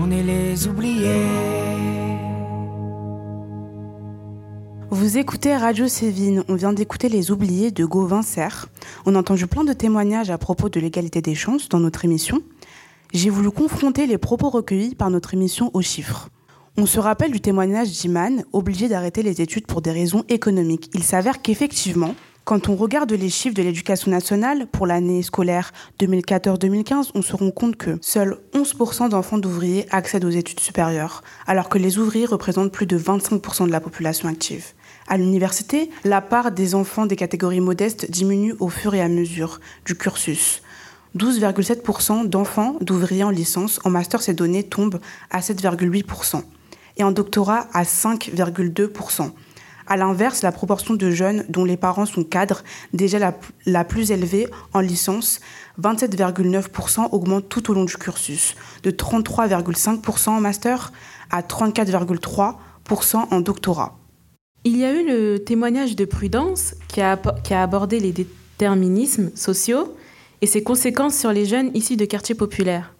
On 0.00 0.12
est 0.12 0.22
les 0.22 0.68
oubliés. 0.68 1.26
Vous 4.90 5.18
écoutez 5.18 5.56
Radio 5.56 5.88
Sévine, 5.88 6.44
on 6.48 6.54
vient 6.54 6.72
d'écouter 6.72 7.08
Les 7.08 7.32
Oubliés 7.32 7.72
de 7.72 7.84
Gauvin 7.84 8.22
Serre. 8.22 8.68
On 9.06 9.16
a 9.16 9.18
entendu 9.18 9.48
plein 9.48 9.64
de 9.64 9.72
témoignages 9.72 10.30
à 10.30 10.38
propos 10.38 10.68
de 10.68 10.78
l'égalité 10.78 11.20
des 11.20 11.34
chances 11.34 11.68
dans 11.68 11.80
notre 11.80 12.04
émission. 12.04 12.42
J'ai 13.12 13.28
voulu 13.28 13.50
confronter 13.50 14.06
les 14.06 14.18
propos 14.18 14.50
recueillis 14.50 14.94
par 14.94 15.10
notre 15.10 15.34
émission 15.34 15.72
aux 15.74 15.82
chiffres. 15.82 16.28
On 16.76 16.86
se 16.86 17.00
rappelle 17.00 17.32
du 17.32 17.40
témoignage 17.40 17.90
d'Iman, 17.90 18.44
obligé 18.52 18.88
d'arrêter 18.88 19.24
les 19.24 19.40
études 19.40 19.66
pour 19.66 19.82
des 19.82 19.90
raisons 19.90 20.24
économiques. 20.28 20.90
Il 20.94 21.02
s'avère 21.02 21.42
qu'effectivement, 21.42 22.14
quand 22.48 22.70
on 22.70 22.76
regarde 22.76 23.12
les 23.12 23.28
chiffres 23.28 23.54
de 23.54 23.62
l'éducation 23.62 24.10
nationale 24.10 24.66
pour 24.68 24.86
l'année 24.86 25.22
scolaire 25.22 25.70
2014-2015, 26.00 27.10
on 27.14 27.20
se 27.20 27.36
rend 27.36 27.50
compte 27.50 27.76
que 27.76 27.98
seuls 28.00 28.38
11% 28.54 29.10
d'enfants 29.10 29.36
d'ouvriers 29.36 29.84
accèdent 29.90 30.24
aux 30.24 30.30
études 30.30 30.60
supérieures, 30.60 31.22
alors 31.46 31.68
que 31.68 31.76
les 31.76 31.98
ouvriers 31.98 32.24
représentent 32.24 32.72
plus 32.72 32.86
de 32.86 32.98
25% 32.98 33.66
de 33.66 33.70
la 33.70 33.82
population 33.82 34.30
active. 34.30 34.64
À 35.08 35.18
l'université, 35.18 35.90
la 36.04 36.22
part 36.22 36.50
des 36.50 36.74
enfants 36.74 37.04
des 37.04 37.16
catégories 37.16 37.60
modestes 37.60 38.10
diminue 38.10 38.54
au 38.60 38.70
fur 38.70 38.94
et 38.94 39.02
à 39.02 39.08
mesure 39.08 39.60
du 39.84 39.94
cursus. 39.94 40.62
12,7% 41.18 42.28
d'enfants 42.30 42.76
d'ouvriers 42.80 43.24
en 43.24 43.30
licence, 43.30 43.78
en 43.84 43.90
master, 43.90 44.22
ces 44.22 44.32
données 44.32 44.62
tombent 44.62 45.00
à 45.30 45.40
7,8%, 45.40 46.42
et 46.96 47.04
en 47.04 47.12
doctorat 47.12 47.68
à 47.74 47.82
5,2%. 47.82 49.32
À 49.90 49.96
l'inverse, 49.96 50.42
la 50.42 50.52
proportion 50.52 50.92
de 50.94 51.10
jeunes 51.10 51.46
dont 51.48 51.64
les 51.64 51.78
parents 51.78 52.04
sont 52.04 52.22
cadres, 52.22 52.62
déjà 52.92 53.18
la, 53.18 53.34
la 53.64 53.84
plus 53.84 54.10
élevée 54.10 54.46
en 54.74 54.80
licence, 54.80 55.40
27,9%, 55.80 57.08
augmente 57.12 57.48
tout 57.48 57.70
au 57.70 57.74
long 57.74 57.84
du 57.84 57.96
cursus, 57.96 58.54
de 58.82 58.90
33,5% 58.90 60.28
en 60.28 60.40
master 60.40 60.92
à 61.30 61.40
34,3% 61.40 63.16
en 63.30 63.40
doctorat. 63.40 63.96
Il 64.64 64.76
y 64.76 64.84
a 64.84 64.92
eu 64.92 65.06
le 65.06 65.38
témoignage 65.38 65.96
de 65.96 66.04
Prudence 66.04 66.74
qui 66.88 67.00
a, 67.00 67.16
qui 67.42 67.54
a 67.54 67.62
abordé 67.62 67.98
les 67.98 68.12
déterminismes 68.12 69.30
sociaux 69.34 69.96
et 70.42 70.46
ses 70.46 70.62
conséquences 70.62 71.16
sur 71.16 71.32
les 71.32 71.46
jeunes 71.46 71.70
issus 71.74 71.96
de 71.96 72.04
quartiers 72.04 72.34
populaires. 72.34 72.94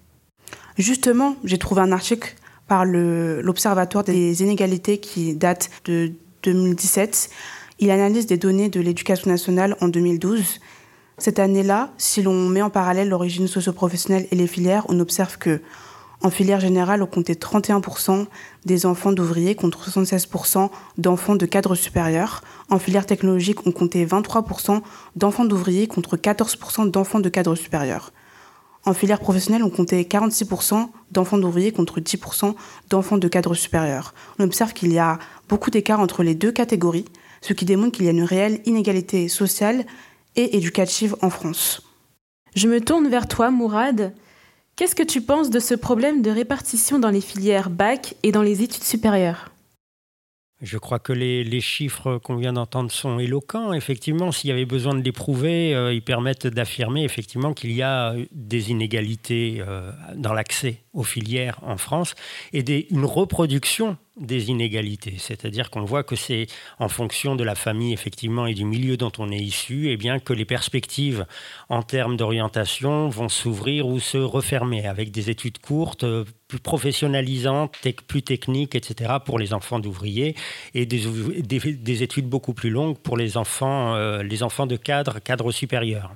Justement, 0.79 1.37
j'ai 1.45 1.59
trouvé 1.59 1.83
un 1.83 1.93
article 1.93 2.35
par 2.67 2.85
l'Observatoire 2.87 4.05
des 4.05 4.43
inégalités 4.43 4.99
qui 4.99 5.35
date 5.35 5.69
de 5.85 6.13
2017. 6.53 7.31
Il 7.81 7.91
analyse 7.91 8.27
des 8.27 8.37
données 8.37 8.69
de 8.69 8.81
l'éducation 8.81 9.31
nationale 9.31 9.77
en 9.81 9.89
2012. 9.89 10.61
Cette 11.19 11.39
année-là, 11.39 11.91
si 11.99 12.23
l'on 12.23 12.49
met 12.49 12.63
en 12.63 12.71
parallèle 12.71 13.09
l'origine 13.09 13.49
socio-professionnelle 13.49 14.27
et 14.31 14.37
les 14.37 14.47
filières, 14.47 14.85
on 14.89 15.01
observe 15.01 15.39
que 15.39 15.61
en 16.21 16.31
filière 16.31 16.59
générale, 16.59 17.03
on 17.03 17.07
comptait 17.07 17.35
31% 17.35 18.27
des 18.65 18.87
enfants 18.87 19.13
d'ouvriers 19.13 19.55
contre 19.55 19.89
76% 19.89 20.69
d'enfants 20.97 21.37
de 21.37 21.47
cadres 21.47 21.77
supérieurs. 21.77 22.43
En 22.71 22.81
filière 22.81 23.07
technologique, 23.07 23.67
on 23.67 23.73
comptait 23.73 24.05
23% 24.05 24.81
d'enfants 25.15 25.45
d'ouvriers 25.45 25.87
contre 25.87 26.17
14% 26.17 26.91
d'enfants 26.91 27.21
de 27.21 27.29
cadres 27.29 27.55
supérieurs. 27.55 28.13
En 28.89 28.95
filière 28.95 29.21
professionnelle, 29.21 29.63
on 29.63 29.69
comptait 29.69 30.01
46% 30.01 30.89
d'enfants 31.13 31.37
d'ouvriers 31.37 31.73
contre 31.73 32.01
10% 32.01 32.55
d'enfants 32.89 33.19
de 33.19 33.29
cadres 33.29 33.53
supérieurs. 33.53 34.15
On 34.39 34.45
observe 34.45 34.73
qu'il 34.73 34.91
y 34.95 34.99
a 34.99 35.19
beaucoup 35.47 35.71
d'écart 35.71 36.01
entre 36.01 36.23
les 36.23 36.35
deux 36.35 36.53
catégories, 36.53 37.05
ce 37.43 37.53
qui 37.53 37.67
démontre 37.67 37.99
qu'il 37.99 38.07
y 38.07 38.09
a 38.09 38.13
une 38.13 38.23
réelle 38.23 38.63
inégalité 38.65 39.29
sociale 39.29 39.85
et 40.37 40.57
éducative 40.57 41.17
en 41.21 41.29
France. 41.29 41.83
Je 42.55 42.67
me 42.67 42.81
tourne 42.81 43.09
vers 43.09 43.29
toi, 43.29 43.51
Mourad. 43.51 44.15
Qu'est-ce 44.75 44.95
que 44.95 45.03
tu 45.03 45.21
penses 45.21 45.51
de 45.51 45.61
ce 45.61 45.75
problème 45.75 46.23
de 46.23 46.31
répartition 46.31 46.99
dans 46.99 47.11
les 47.11 47.21
filières 47.21 47.69
bac 47.69 48.15
et 48.23 48.33
dans 48.33 48.43
les 48.43 48.63
études 48.63 48.85
supérieures? 48.85 49.51
Je 50.61 50.77
crois 50.77 50.99
que 50.99 51.13
les, 51.13 51.61
chiffres 51.61 52.19
qu'on 52.19 52.37
vient 52.37 52.53
d'entendre 52.53 52.91
sont 52.91 53.19
éloquents. 53.19 53.73
Effectivement, 53.73 54.33
s'il 54.33 54.51
y 54.51 54.53
avait 54.53 54.65
besoin 54.65 54.95
de 54.95 55.03
les 55.03 55.13
prouver, 55.13 55.75
euh, 55.75 55.93
ils 55.93 56.03
permettent 56.03 56.47
d'affirmer 56.47 57.05
effectivement 57.05 57.55
qu'il 57.55 57.73
y 57.73 57.83
a 57.83 58.15
des 58.33 58.71
inégalités 58.71 59.59
euh, 59.61 59.93
dans 60.17 60.33
l'accès 60.33 60.83
aux 60.93 61.05
filières 61.05 61.59
en 61.63 61.77
France 61.77 62.15
et 62.53 62.93
une 62.93 63.05
reproduction 63.05 63.97
des 64.21 64.51
inégalités. 64.51 65.15
C'est-à-dire 65.19 65.71
qu'on 65.71 65.85
voit 65.85 66.03
que 66.03 66.17
c'est 66.17 66.47
en 66.79 66.89
fonction 66.89 67.37
de 67.37 67.45
la 67.45 67.55
famille, 67.55 67.93
effectivement, 67.93 68.47
et 68.47 68.55
du 68.55 68.65
milieu 68.65 68.97
dont 68.97 69.13
on 69.19 69.31
est 69.31 69.39
issu, 69.39 69.89
et 69.89 69.93
eh 69.93 69.97
bien 69.97 70.19
que 70.19 70.33
les 70.33 70.45
perspectives 70.45 71.25
en 71.69 71.83
termes 71.83 72.17
d'orientation 72.17 73.09
vont 73.09 73.29
s'ouvrir 73.29 73.87
ou 73.87 74.01
se 74.01 74.19
refermer 74.19 74.87
avec 74.87 75.13
des 75.13 75.31
études 75.31 75.59
courtes, 75.59 76.05
euh, 76.05 76.25
plus 76.49 76.59
professionnalisantes, 76.59 77.75
plus 78.07 78.23
techniques, 78.23 78.75
etc., 78.75 79.13
pour 79.25 79.39
les 79.39 79.53
enfants 79.53 79.79
d'ouvriers, 79.79 80.35
et 80.75 80.87
des, 80.87 81.03
des, 81.43 82.03
études 82.03 82.27
beaucoup 82.27 82.55
plus 82.55 82.71
longues 82.71 82.97
pour 82.97 83.19
les 83.19 83.37
enfants, 83.37 83.95
euh, 83.95 84.23
les 84.23 84.43
enfants 84.43 84.67
de 84.67 84.77
cadres, 84.77 85.19
cadres 85.19 85.53
supérieurs. 85.53 86.15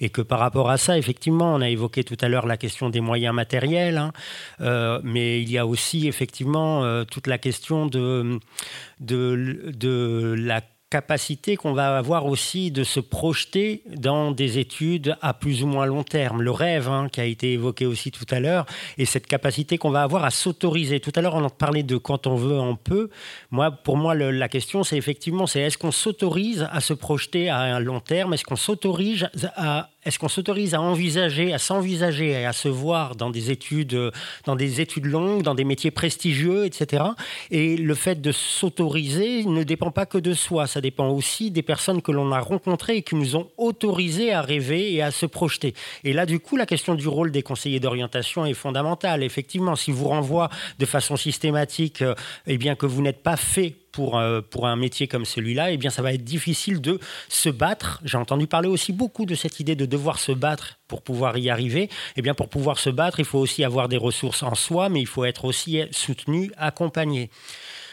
Et 0.00 0.08
que 0.10 0.20
par 0.20 0.40
rapport 0.40 0.68
à 0.68 0.78
ça, 0.78 0.98
effectivement, 0.98 1.54
on 1.54 1.60
a 1.60 1.68
évoqué 1.68 2.02
tout 2.02 2.16
à 2.20 2.28
l'heure 2.28 2.46
la 2.46 2.56
question 2.56 2.90
des 2.90 3.00
moyens 3.00 3.34
matériels, 3.34 3.98
hein, 3.98 4.12
euh, 4.60 5.00
mais 5.04 5.40
il 5.40 5.50
y 5.50 5.58
a 5.58 5.66
aussi, 5.66 6.08
effectivement, 6.08 7.04
toute 7.04 7.28
la 7.28 7.38
question 7.38 7.86
de, 7.86 8.40
de, 9.00 9.70
de 9.76 10.34
la 10.36 10.60
capacité 10.90 11.56
qu'on 11.56 11.74
va 11.74 11.98
avoir 11.98 12.26
aussi 12.26 12.70
de 12.70 12.82
se 12.82 13.00
projeter 13.00 13.82
dans 13.86 14.30
des 14.30 14.58
études 14.58 15.16
à 15.20 15.34
plus 15.34 15.62
ou 15.62 15.66
moins 15.66 15.84
long 15.84 16.02
terme. 16.02 16.40
Le 16.40 16.50
rêve 16.50 16.88
hein, 16.88 17.08
qui 17.10 17.20
a 17.20 17.24
été 17.24 17.52
évoqué 17.52 17.84
aussi 17.84 18.10
tout 18.10 18.24
à 18.30 18.40
l'heure 18.40 18.64
et 18.96 19.04
cette 19.04 19.26
capacité 19.26 19.76
qu'on 19.76 19.90
va 19.90 20.02
avoir 20.02 20.24
à 20.24 20.30
s'autoriser. 20.30 21.00
Tout 21.00 21.12
à 21.14 21.20
l'heure, 21.20 21.34
on 21.34 21.44
en 21.44 21.50
parlait 21.50 21.82
de 21.82 21.96
quand 21.96 22.26
on 22.26 22.36
veut, 22.36 22.58
on 22.58 22.76
peut. 22.76 23.10
Moi, 23.50 23.70
pour 23.70 23.96
moi, 23.96 24.14
la 24.14 24.48
question, 24.48 24.82
c'est 24.82 24.96
effectivement, 24.96 25.46
c'est 25.46 25.60
est-ce 25.60 25.78
qu'on 25.78 25.92
s'autorise 25.92 26.66
à 26.72 26.80
se 26.80 26.94
projeter 26.94 27.50
à 27.50 27.58
un 27.58 27.80
long 27.80 28.00
terme? 28.00 28.32
Est-ce 28.32 28.44
qu'on 28.44 28.56
s'autorise 28.56 29.28
à 29.56 29.90
est-ce 30.08 30.18
qu'on 30.18 30.28
s'autorise 30.28 30.74
à 30.74 30.80
envisager, 30.80 31.52
à 31.52 31.58
s'envisager 31.58 32.30
et 32.30 32.46
à 32.46 32.54
se 32.54 32.68
voir 32.68 33.14
dans 33.14 33.28
des 33.28 33.50
études, 33.50 34.10
dans 34.46 34.56
des 34.56 34.80
études 34.80 35.04
longues, 35.04 35.42
dans 35.42 35.54
des 35.54 35.64
métiers 35.64 35.90
prestigieux, 35.90 36.64
etc. 36.64 37.04
Et 37.50 37.76
le 37.76 37.94
fait 37.94 38.18
de 38.22 38.32
s'autoriser 38.32 39.44
ne 39.44 39.62
dépend 39.64 39.90
pas 39.90 40.06
que 40.06 40.16
de 40.16 40.32
soi, 40.32 40.66
ça 40.66 40.80
dépend 40.80 41.08
aussi 41.08 41.50
des 41.50 41.60
personnes 41.60 42.00
que 42.00 42.10
l'on 42.10 42.32
a 42.32 42.40
rencontrées 42.40 42.96
et 42.96 43.02
qui 43.02 43.16
nous 43.16 43.36
ont 43.36 43.50
autorisés 43.58 44.32
à 44.32 44.40
rêver 44.40 44.94
et 44.94 45.02
à 45.02 45.10
se 45.10 45.26
projeter. 45.26 45.74
Et 46.04 46.14
là, 46.14 46.24
du 46.24 46.40
coup, 46.40 46.56
la 46.56 46.64
question 46.64 46.94
du 46.94 47.06
rôle 47.06 47.30
des 47.30 47.42
conseillers 47.42 47.80
d'orientation 47.80 48.46
est 48.46 48.54
fondamentale. 48.54 49.22
Effectivement, 49.22 49.76
si 49.76 49.92
vous 49.92 50.08
renvoie 50.08 50.48
de 50.78 50.86
façon 50.86 51.16
systématique, 51.16 52.00
euh, 52.00 52.14
eh 52.46 52.56
bien 52.56 52.76
que 52.76 52.86
vous 52.86 53.02
n'êtes 53.02 53.22
pas 53.22 53.36
fait 53.36 53.74
pour, 53.92 54.18
euh, 54.18 54.40
pour 54.40 54.66
un 54.66 54.76
métier 54.76 55.08
comme 55.08 55.24
celui-là, 55.24 55.70
eh 55.70 55.76
bien, 55.76 55.90
ça 55.90 56.02
va 56.02 56.12
être 56.12 56.24
difficile 56.24 56.80
de 56.80 56.98
se 57.28 57.48
battre. 57.48 58.00
J'ai 58.04 58.18
entendu 58.18 58.46
parler 58.46 58.68
aussi 58.68 58.92
beaucoup 58.92 59.26
de 59.26 59.34
cette 59.34 59.60
idée 59.60 59.74
de 59.76 59.86
devoir 59.86 60.18
se 60.18 60.32
battre 60.32 60.78
pour 60.88 61.02
pouvoir 61.02 61.36
y 61.38 61.50
arriver. 61.50 61.88
Eh 62.16 62.22
bien, 62.22 62.34
pour 62.34 62.48
pouvoir 62.48 62.78
se 62.78 62.90
battre, 62.90 63.20
il 63.20 63.24
faut 63.24 63.38
aussi 63.38 63.64
avoir 63.64 63.88
des 63.88 63.96
ressources 63.96 64.42
en 64.42 64.54
soi, 64.54 64.88
mais 64.88 65.00
il 65.00 65.06
faut 65.06 65.24
être 65.24 65.44
aussi 65.44 65.80
soutenu, 65.90 66.50
accompagné. 66.56 67.30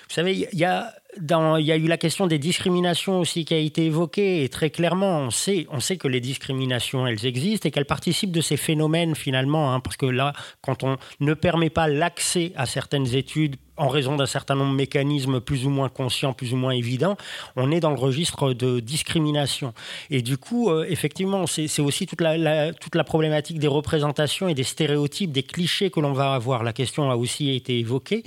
Vous 0.08 0.14
savez, 0.14 0.48
il 0.52 0.60
y 0.60 0.64
a 0.66 1.78
eu 1.78 1.88
la 1.88 1.98
question 1.98 2.28
des 2.28 2.38
discriminations 2.38 3.20
aussi 3.20 3.44
qui 3.44 3.54
a 3.56 3.58
été 3.58 3.86
évoquée, 3.86 4.44
et 4.44 4.50
très 4.50 4.70
clairement, 4.70 5.20
on 5.20 5.32
sait, 5.32 5.66
on 5.72 5.80
sait 5.80 5.98
que 5.98 6.08
les 6.08 6.22
discriminations, 6.22 7.08
elles 7.08 7.26
existent 7.26 7.68
et 7.68 7.72
qu'elles 7.72 7.86
participent 7.86 8.32
de 8.32 8.42
ces 8.42 8.58
phénomènes 8.58 9.16
finalement, 9.16 9.74
hein, 9.74 9.80
parce 9.80 9.98
que 9.98 10.06
là, 10.06 10.34
quand 10.62 10.84
on 10.84 10.98
ne 11.20 11.34
permet 11.34 11.72
pas 11.72 11.88
l'accès 11.88 12.54
à 12.56 12.68
certaines 12.68 13.16
études 13.16 13.56
en 13.78 13.90
raison 13.90 14.16
d'un 14.16 14.26
certain 14.26 14.56
nombre 14.56 14.72
de 14.72 14.78
mécanismes 14.78 15.40
plus 15.42 15.66
ou 15.66 15.70
moins 15.70 15.90
conscients, 15.90 16.34
plus 16.34 16.54
ou 16.54 16.56
moins 16.56 16.72
évidents, 16.72 17.18
on 17.56 17.72
est 17.72 17.80
dans 17.80 17.90
le 17.90 18.00
registre 18.00 18.54
de 18.54 18.80
discrimination. 18.80 19.74
Et 20.10 20.22
du 20.22 20.38
coup, 20.38 20.70
euh, 20.70 20.86
effectivement, 20.90 21.46
c'est 21.48 21.82
aussi 21.82 22.06
toute 22.06 22.22
la, 22.22 23.04
problématique 23.04 23.60
des 23.60 23.68
représentations 23.68 24.48
et 24.48 24.54
des 24.54 24.64
stéréotypes, 24.64 25.32
des 25.32 25.44
clichés 25.44 25.90
que 25.90 26.00
l'on 26.00 26.14
va 26.14 26.34
avoir. 26.34 26.64
La 26.64 26.74
question 26.74 27.12
a 27.12 27.16
aussi 27.16 27.52
été 27.52 27.80
évoquée. 27.80 28.24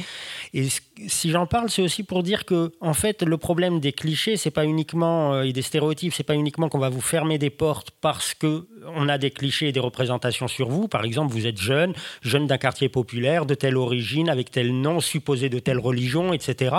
Et 0.54 0.68
si 1.06 1.30
j'en 1.30 1.46
parle, 1.46 1.70
c'est 1.70 1.82
aussi 1.82 2.02
pour 2.02 2.22
dire 2.22 2.44
que 2.44 2.72
en 2.80 2.94
fait, 2.94 3.22
le 3.22 3.38
problème 3.38 3.80
des 3.80 3.92
clichés, 3.92 4.36
c'est 4.36 4.50
pas 4.50 4.64
uniquement 4.64 5.34
euh, 5.34 5.42
et 5.42 5.52
des 5.52 5.62
stéréotypes, 5.62 6.12
c'est 6.12 6.22
pas 6.22 6.34
uniquement 6.34 6.68
qu'on 6.68 6.78
va 6.78 6.88
vous 6.88 7.00
fermer 7.00 7.38
des 7.38 7.50
portes 7.50 7.90
parce 8.00 8.34
que 8.34 8.66
on 8.96 9.08
a 9.08 9.18
des 9.18 9.30
clichés 9.30 9.68
et 9.68 9.72
des 9.72 9.80
représentations 9.80 10.48
sur 10.48 10.68
vous. 10.68 10.88
Par 10.88 11.04
exemple, 11.04 11.32
vous 11.32 11.46
êtes 11.46 11.58
jeune, 11.58 11.92
jeune 12.22 12.46
d'un 12.46 12.58
quartier 12.58 12.88
populaire, 12.88 13.46
de 13.46 13.54
telle 13.54 13.76
origine, 13.76 14.28
avec 14.28 14.50
tel 14.50 14.72
nom, 14.72 15.00
supposé 15.00 15.37
de 15.38 15.60
telle 15.60 15.78
religion, 15.78 16.32
etc. 16.32 16.74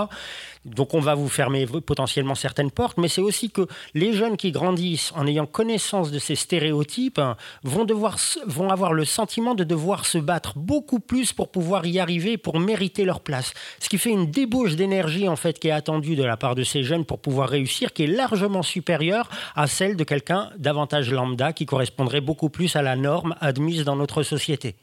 Donc 0.65 0.93
on 0.93 0.99
va 0.99 1.15
vous 1.15 1.29
fermer 1.29 1.65
potentiellement 1.65 2.35
certaines 2.35 2.69
portes, 2.69 2.97
mais 2.97 3.07
c'est 3.07 3.21
aussi 3.21 3.49
que 3.49 3.65
les 3.93 4.11
jeunes 4.11 4.35
qui 4.35 4.51
grandissent 4.51 5.13
en 5.15 5.25
ayant 5.25 5.45
connaissance 5.45 6.11
de 6.11 6.19
ces 6.19 6.35
stéréotypes 6.35 7.21
vont, 7.63 7.85
devoir, 7.85 8.17
vont 8.45 8.69
avoir 8.69 8.91
le 8.93 9.05
sentiment 9.05 9.55
de 9.55 9.63
devoir 9.63 10.05
se 10.05 10.17
battre 10.17 10.57
beaucoup 10.57 10.99
plus 10.99 11.31
pour 11.31 11.49
pouvoir 11.49 11.85
y 11.85 11.97
arriver, 11.99 12.37
pour 12.37 12.59
mériter 12.59 13.05
leur 13.05 13.21
place. 13.21 13.53
Ce 13.79 13.87
qui 13.87 13.97
fait 13.97 14.11
une 14.11 14.31
débauche 14.31 14.75
d'énergie 14.75 15.29
en 15.29 15.37
fait 15.37 15.59
qui 15.59 15.69
est 15.69 15.71
attendue 15.71 16.17
de 16.17 16.23
la 16.23 16.35
part 16.35 16.55
de 16.55 16.63
ces 16.63 16.83
jeunes 16.83 17.05
pour 17.05 17.19
pouvoir 17.19 17.47
réussir, 17.49 17.93
qui 17.93 18.03
est 18.03 18.07
largement 18.07 18.63
supérieure 18.63 19.29
à 19.55 19.67
celle 19.67 19.95
de 19.95 20.03
quelqu'un 20.03 20.49
davantage 20.57 21.09
lambda 21.11 21.53
qui 21.53 21.65
correspondrait 21.65 22.21
beaucoup 22.21 22.49
plus 22.49 22.75
à 22.75 22.81
la 22.81 22.97
norme 22.97 23.35
admise 23.39 23.85
dans 23.85 23.95
notre 23.95 24.23
société. 24.23 24.75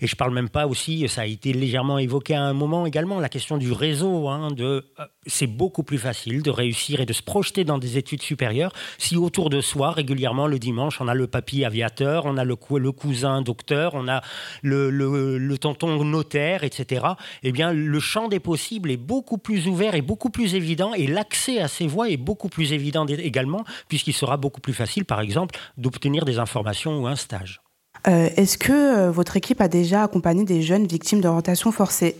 Et 0.00 0.06
je 0.06 0.16
parle 0.16 0.32
même 0.32 0.48
pas 0.48 0.66
aussi, 0.66 1.08
ça 1.08 1.22
a 1.22 1.26
été 1.26 1.52
légèrement 1.52 1.98
évoqué 1.98 2.34
à 2.34 2.42
un 2.42 2.52
moment 2.52 2.86
également, 2.86 3.20
la 3.20 3.28
question 3.28 3.56
du 3.56 3.72
réseau. 3.72 4.28
Hein, 4.28 4.48
euh, 4.60 4.80
c'est 5.26 5.46
beaucoup 5.46 5.82
plus 5.82 5.98
facile 5.98 6.42
de 6.42 6.50
réussir 6.50 7.00
et 7.00 7.06
de 7.06 7.12
se 7.12 7.22
projeter 7.22 7.64
dans 7.64 7.78
des 7.78 7.98
études 7.98 8.22
supérieures 8.22 8.72
si 8.98 9.16
autour 9.16 9.50
de 9.50 9.60
soi, 9.60 9.90
régulièrement 9.90 10.46
le 10.46 10.58
dimanche, 10.58 11.00
on 11.00 11.08
a 11.08 11.14
le 11.14 11.26
papy 11.26 11.64
aviateur, 11.64 12.24
on 12.26 12.36
a 12.36 12.44
le, 12.44 12.56
le 12.78 12.92
cousin 12.92 13.42
docteur, 13.42 13.92
on 13.94 14.08
a 14.08 14.22
le, 14.62 14.90
le, 14.90 15.58
tonton 15.58 16.04
notaire, 16.04 16.64
etc. 16.64 17.06
Eh 17.42 17.52
bien, 17.52 17.72
le 17.72 18.00
champ 18.00 18.28
des 18.28 18.40
possibles 18.40 18.90
est 18.90 18.96
beaucoup 18.96 19.38
plus 19.38 19.66
ouvert 19.68 19.94
et 19.94 20.02
beaucoup 20.02 20.30
plus 20.30 20.54
évident, 20.54 20.94
et 20.94 21.06
l'accès 21.06 21.60
à 21.60 21.68
ces 21.68 21.86
voies 21.86 22.10
est 22.10 22.16
beaucoup 22.16 22.48
plus 22.48 22.72
évident 22.72 23.06
également, 23.06 23.64
puisqu'il 23.88 24.12
sera 24.12 24.36
beaucoup 24.36 24.60
plus 24.60 24.74
facile, 24.74 25.04
par 25.04 25.20
exemple, 25.20 25.58
d'obtenir 25.76 26.24
des 26.24 26.38
informations 26.38 27.00
ou 27.00 27.06
un 27.06 27.16
stage. 27.16 27.60
Euh, 28.08 28.28
est-ce 28.36 28.58
que 28.58 28.72
euh, 28.72 29.10
votre 29.10 29.36
équipe 29.36 29.60
a 29.60 29.68
déjà 29.68 30.02
accompagné 30.02 30.44
des 30.44 30.62
jeunes 30.62 30.86
victimes 30.86 31.20
d'orientation 31.20 31.72
forcée 31.72 32.16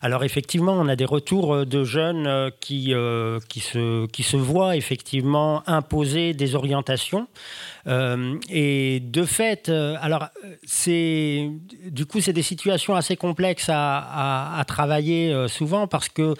alors 0.00 0.22
effectivement, 0.22 0.74
on 0.74 0.86
a 0.86 0.94
des 0.94 1.04
retours 1.04 1.52
euh, 1.52 1.64
de 1.66 1.82
jeunes 1.82 2.52
qui, 2.60 2.94
qui, 3.48 3.58
se, 3.58 4.06
qui 4.06 4.22
se 4.22 4.36
voient 4.36 4.76
effectivement 4.76 5.68
imposer 5.68 6.34
des 6.34 6.54
orientations. 6.54 7.26
et 7.84 9.00
de 9.00 9.24
fait, 9.24 9.68
alors 9.68 10.28
c'est 10.64 11.50
du 11.90 12.06
coup 12.06 12.20
c'est 12.20 12.32
des 12.32 12.42
situations 12.42 12.94
assez 12.94 13.16
complexes 13.16 13.70
à, 13.70 14.56
à 14.56 14.64
travailler 14.64 15.48
souvent 15.48 15.88
parce 15.88 16.08
que 16.08 16.34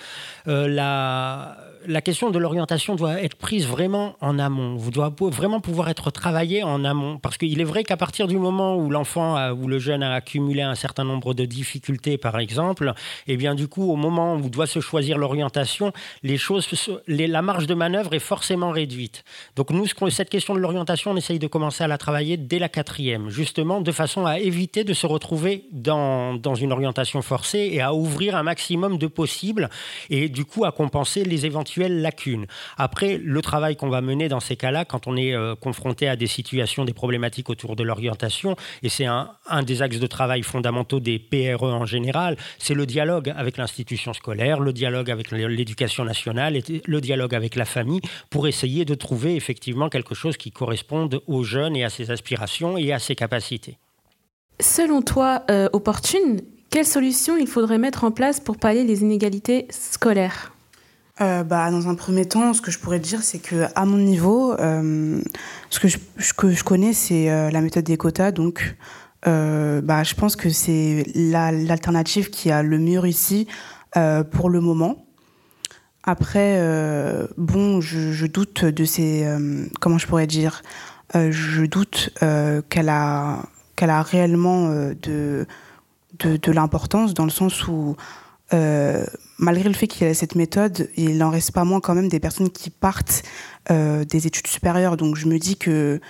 la 0.46 1.56
la 1.86 2.00
question 2.00 2.30
de 2.30 2.38
l'orientation 2.38 2.94
doit 2.94 3.20
être 3.22 3.36
prise 3.36 3.66
vraiment 3.66 4.16
en 4.20 4.38
amont. 4.38 4.76
Vous 4.76 4.90
doit 4.90 5.14
vraiment 5.20 5.60
pouvoir 5.60 5.88
être 5.88 6.10
travaillée 6.10 6.62
en 6.62 6.84
amont. 6.84 7.18
Parce 7.18 7.36
qu'il 7.36 7.60
est 7.60 7.64
vrai 7.64 7.84
qu'à 7.84 7.96
partir 7.96 8.26
du 8.26 8.38
moment 8.38 8.76
où 8.76 8.90
l'enfant 8.90 9.52
ou 9.52 9.68
le 9.68 9.78
jeune 9.78 10.02
a 10.02 10.14
accumulé 10.14 10.62
un 10.62 10.74
certain 10.74 11.04
nombre 11.04 11.34
de 11.34 11.44
difficultés, 11.44 12.18
par 12.18 12.38
exemple, 12.38 12.92
eh 13.26 13.36
bien 13.36 13.54
du 13.54 13.68
coup, 13.68 13.90
au 13.90 13.96
moment 13.96 14.34
où 14.34 14.48
doit 14.48 14.66
se 14.66 14.80
choisir 14.80 15.18
l'orientation, 15.18 15.92
les 16.22 16.36
choses, 16.36 16.68
la 17.06 17.42
marge 17.42 17.66
de 17.66 17.74
manœuvre 17.74 18.14
est 18.14 18.18
forcément 18.18 18.70
réduite. 18.70 19.24
Donc 19.56 19.70
nous, 19.70 19.86
cette 20.10 20.30
question 20.30 20.54
de 20.54 20.60
l'orientation, 20.60 21.12
on 21.12 21.16
essaye 21.16 21.38
de 21.38 21.46
commencer 21.46 21.84
à 21.84 21.88
la 21.88 21.98
travailler 21.98 22.36
dès 22.36 22.58
la 22.58 22.68
quatrième, 22.68 23.28
justement, 23.28 23.80
de 23.80 23.92
façon 23.92 24.26
à 24.26 24.38
éviter 24.38 24.84
de 24.84 24.94
se 24.94 25.06
retrouver 25.06 25.64
dans, 25.72 26.34
dans 26.34 26.54
une 26.54 26.72
orientation 26.72 27.22
forcée 27.22 27.70
et 27.72 27.80
à 27.80 27.94
ouvrir 27.94 28.36
un 28.36 28.42
maximum 28.42 28.98
de 28.98 29.06
possibles 29.06 29.68
et 30.10 30.28
du 30.28 30.44
coup 30.44 30.64
à 30.64 30.72
compenser 30.72 31.24
les 31.24 31.46
éventuels 31.46 31.67
lacunes. 31.76 32.46
Après, 32.76 33.18
le 33.22 33.42
travail 33.42 33.76
qu'on 33.76 33.88
va 33.88 34.00
mener 34.00 34.28
dans 34.28 34.40
ces 34.40 34.56
cas-là, 34.56 34.84
quand 34.84 35.06
on 35.06 35.16
est 35.16 35.34
euh, 35.34 35.54
confronté 35.54 36.08
à 36.08 36.16
des 36.16 36.26
situations, 36.26 36.84
des 36.84 36.92
problématiques 36.92 37.50
autour 37.50 37.76
de 37.76 37.82
l'orientation, 37.82 38.56
et 38.82 38.88
c'est 38.88 39.06
un, 39.06 39.30
des 39.64 39.82
axes 39.82 39.98
de 39.98 40.06
travail 40.06 40.42
fondamentaux 40.42 41.00
des 41.00 41.18
PRE 41.18 41.62
en 41.62 41.86
général, 41.86 42.36
c'est 42.58 42.74
le 42.74 42.86
dialogue 42.86 43.32
avec 43.36 43.56
l'institution 43.56 44.12
scolaire, 44.12 44.60
le 44.60 44.72
dialogue 44.72 45.10
avec 45.10 45.30
l'éducation 45.30 46.04
nationale, 46.04 46.58
le 46.86 47.00
dialogue 47.00 47.34
avec 47.34 47.56
la 47.56 47.64
famille, 47.64 48.00
pour 48.30 48.48
essayer 48.48 48.84
de 48.84 48.94
trouver 48.94 49.36
effectivement 49.36 49.88
quelque 49.88 50.14
chose 50.14 50.36
qui 50.36 50.50
corresponde 50.50 51.20
aux 51.26 51.44
jeunes 51.44 51.76
et 51.76 51.84
à 51.84 51.90
ses 51.90 52.10
aspirations 52.10 52.76
et 52.78 52.92
à 52.92 52.98
ses 52.98 53.14
capacités. 53.14 53.78
Selon 54.60 55.02
toi, 55.02 55.44
euh, 55.50 55.68
Opportune, 55.72 56.40
quelles 56.70 56.86
solutions 56.86 57.36
il 57.36 57.46
faudrait 57.46 57.78
mettre 57.78 58.04
en 58.04 58.10
place 58.10 58.40
pour 58.40 58.58
pallier 58.58 58.84
les 58.84 59.02
inégalités 59.02 59.66
scolaires? 59.70 60.52
Euh, 61.20 61.42
bah, 61.42 61.70
dans 61.70 61.88
un 61.88 61.94
premier 61.94 62.26
temps, 62.26 62.54
ce 62.54 62.62
que 62.62 62.70
je 62.70 62.78
pourrais 62.78 63.00
dire, 63.00 63.22
c'est 63.22 63.40
que 63.40 63.66
à 63.74 63.84
mon 63.84 63.96
niveau, 63.96 64.52
euh, 64.52 65.20
ce 65.68 65.80
que 65.80 65.88
je, 65.88 65.98
que 66.36 66.50
je 66.50 66.62
connais, 66.62 66.92
c'est 66.92 67.30
euh, 67.30 67.50
la 67.50 67.60
méthode 67.60 67.84
des 67.84 67.96
quotas. 67.96 68.30
Donc, 68.30 68.76
bah, 69.24 70.04
je 70.04 70.14
pense 70.14 70.36
que 70.36 70.48
c'est 70.48 71.04
l'alternative 71.14 72.30
qui 72.30 72.50
a 72.50 72.62
le 72.62 72.78
mieux 72.78 72.98
réussi 72.98 73.46
pour 74.30 74.48
le 74.48 74.60
moment. 74.60 75.04
Après, 76.04 76.58
bon, 77.36 77.80
je, 77.82 78.26
doute 78.26 78.64
de 78.64 78.84
ces, 78.86 79.26
comment 79.80 79.98
je 79.98 80.06
pourrais 80.06 80.26
dire, 80.26 80.62
je 81.14 81.66
doute 81.66 82.10
qu'elle 82.70 82.88
a, 82.88 83.42
qu'elle 83.76 83.90
a 83.90 84.02
réellement 84.02 84.70
de, 84.70 85.46
de, 86.20 86.36
de 86.36 86.52
l'importance 86.52 87.12
dans 87.12 87.24
le 87.24 87.30
sens 87.30 87.66
où 87.66 87.96
malgré 89.38 89.68
le 89.68 89.74
fait 89.74 89.86
qu'il 89.86 90.06
y 90.06 90.10
ait 90.10 90.14
cette 90.14 90.34
méthode, 90.34 90.90
il 90.96 91.16
n'en 91.18 91.30
reste 91.30 91.52
pas 91.52 91.64
moins 91.64 91.80
quand 91.80 91.94
même 91.94 92.08
des 92.08 92.20
personnes 92.20 92.50
qui 92.50 92.70
partent 92.70 93.22
euh, 93.70 94.04
des 94.04 94.26
études 94.26 94.46
supérieures. 94.46 94.96
Donc 94.96 95.16
je 95.16 95.26
me 95.26 95.38
dis 95.38 95.56
que 95.56 96.00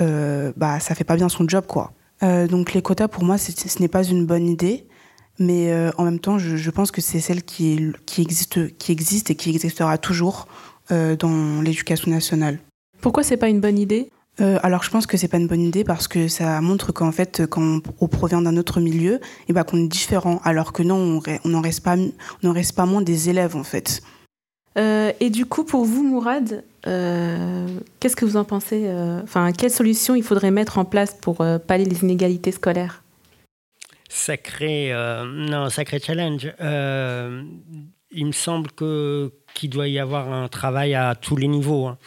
euh, 0.00 0.52
bah, 0.56 0.80
ça 0.80 0.94
fait 0.94 1.04
pas 1.04 1.16
bien 1.16 1.28
son 1.28 1.46
job. 1.48 1.66
quoi. 1.66 1.92
Euh, 2.22 2.46
donc 2.46 2.72
les 2.72 2.82
quotas, 2.82 3.08
pour 3.08 3.24
moi, 3.24 3.38
ce 3.38 3.52
n'est 3.80 3.88
pas 3.88 4.04
une 4.04 4.26
bonne 4.26 4.46
idée. 4.46 4.86
Mais 5.38 5.72
en 5.96 6.04
même 6.04 6.18
temps, 6.18 6.38
je, 6.38 6.56
je 6.56 6.70
pense 6.70 6.90
que 6.90 7.00
c'est 7.00 7.20
celle 7.20 7.42
qui, 7.42 7.92
qui, 8.04 8.20
existe, 8.20 8.76
qui 8.76 8.92
existe 8.92 9.30
et 9.30 9.34
qui 9.36 9.48
existera 9.48 9.96
toujours 9.96 10.46
dans 10.90 11.62
l'éducation 11.62 12.10
nationale. 12.10 12.58
Pourquoi 13.00 13.22
c'est 13.22 13.38
pas 13.38 13.48
une 13.48 13.60
bonne 13.60 13.78
idée? 13.78 14.10
Euh, 14.40 14.58
alors 14.62 14.82
je 14.82 14.90
pense 14.90 15.06
que 15.06 15.16
c'est 15.16 15.28
pas 15.28 15.36
une 15.36 15.46
bonne 15.46 15.60
idée 15.60 15.84
parce 15.84 16.08
que 16.08 16.28
ça 16.28 16.60
montre 16.60 16.92
qu'en 16.92 17.12
fait 17.12 17.46
quand 17.46 17.80
on, 18.00 18.08
provient 18.08 18.42
d'un 18.42 18.56
autre 18.56 18.80
milieu, 18.80 19.14
et 19.14 19.20
eh 19.48 19.52
ben 19.52 19.64
qu'on 19.64 19.78
est 19.78 19.88
différent. 19.88 20.40
Alors 20.44 20.72
que 20.72 20.82
non, 20.82 21.20
on 21.44 21.48
n'en 21.48 21.60
reste 21.60 21.82
pas, 21.82 21.96
on 22.42 22.52
reste 22.52 22.74
pas 22.74 22.86
moins 22.86 23.02
des 23.02 23.28
élèves 23.28 23.56
en 23.56 23.64
fait. 23.64 24.02
Euh, 24.78 25.12
et 25.20 25.30
du 25.30 25.46
coup, 25.46 25.64
pour 25.64 25.84
vous, 25.84 26.04
Mourad, 26.04 26.62
euh, 26.86 27.66
qu'est-ce 27.98 28.14
que 28.14 28.24
vous 28.24 28.36
en 28.36 28.44
pensez 28.44 28.88
Enfin, 29.22 29.52
quelles 29.52 29.70
solutions 29.70 30.14
il 30.14 30.22
faudrait 30.22 30.50
mettre 30.50 30.78
en 30.78 30.84
place 30.84 31.14
pour 31.20 31.44
pallier 31.66 31.84
les 31.84 32.02
inégalités 32.02 32.52
scolaires? 32.52 33.02
Sacré, 34.08 34.92
non, 35.26 35.68
sacré 35.70 35.98
challenge. 36.00 36.52
il 38.12 38.26
me 38.26 38.32
semble 38.32 38.70
que 38.72 39.32
qu'il 39.52 39.70
doit 39.70 39.88
y 39.88 39.98
avoir 39.98 40.32
un 40.32 40.46
travail 40.46 40.94
à 40.94 41.16
tous 41.16 41.36
les 41.36 41.48
niveaux. 41.48 41.88
Hein 41.88 41.98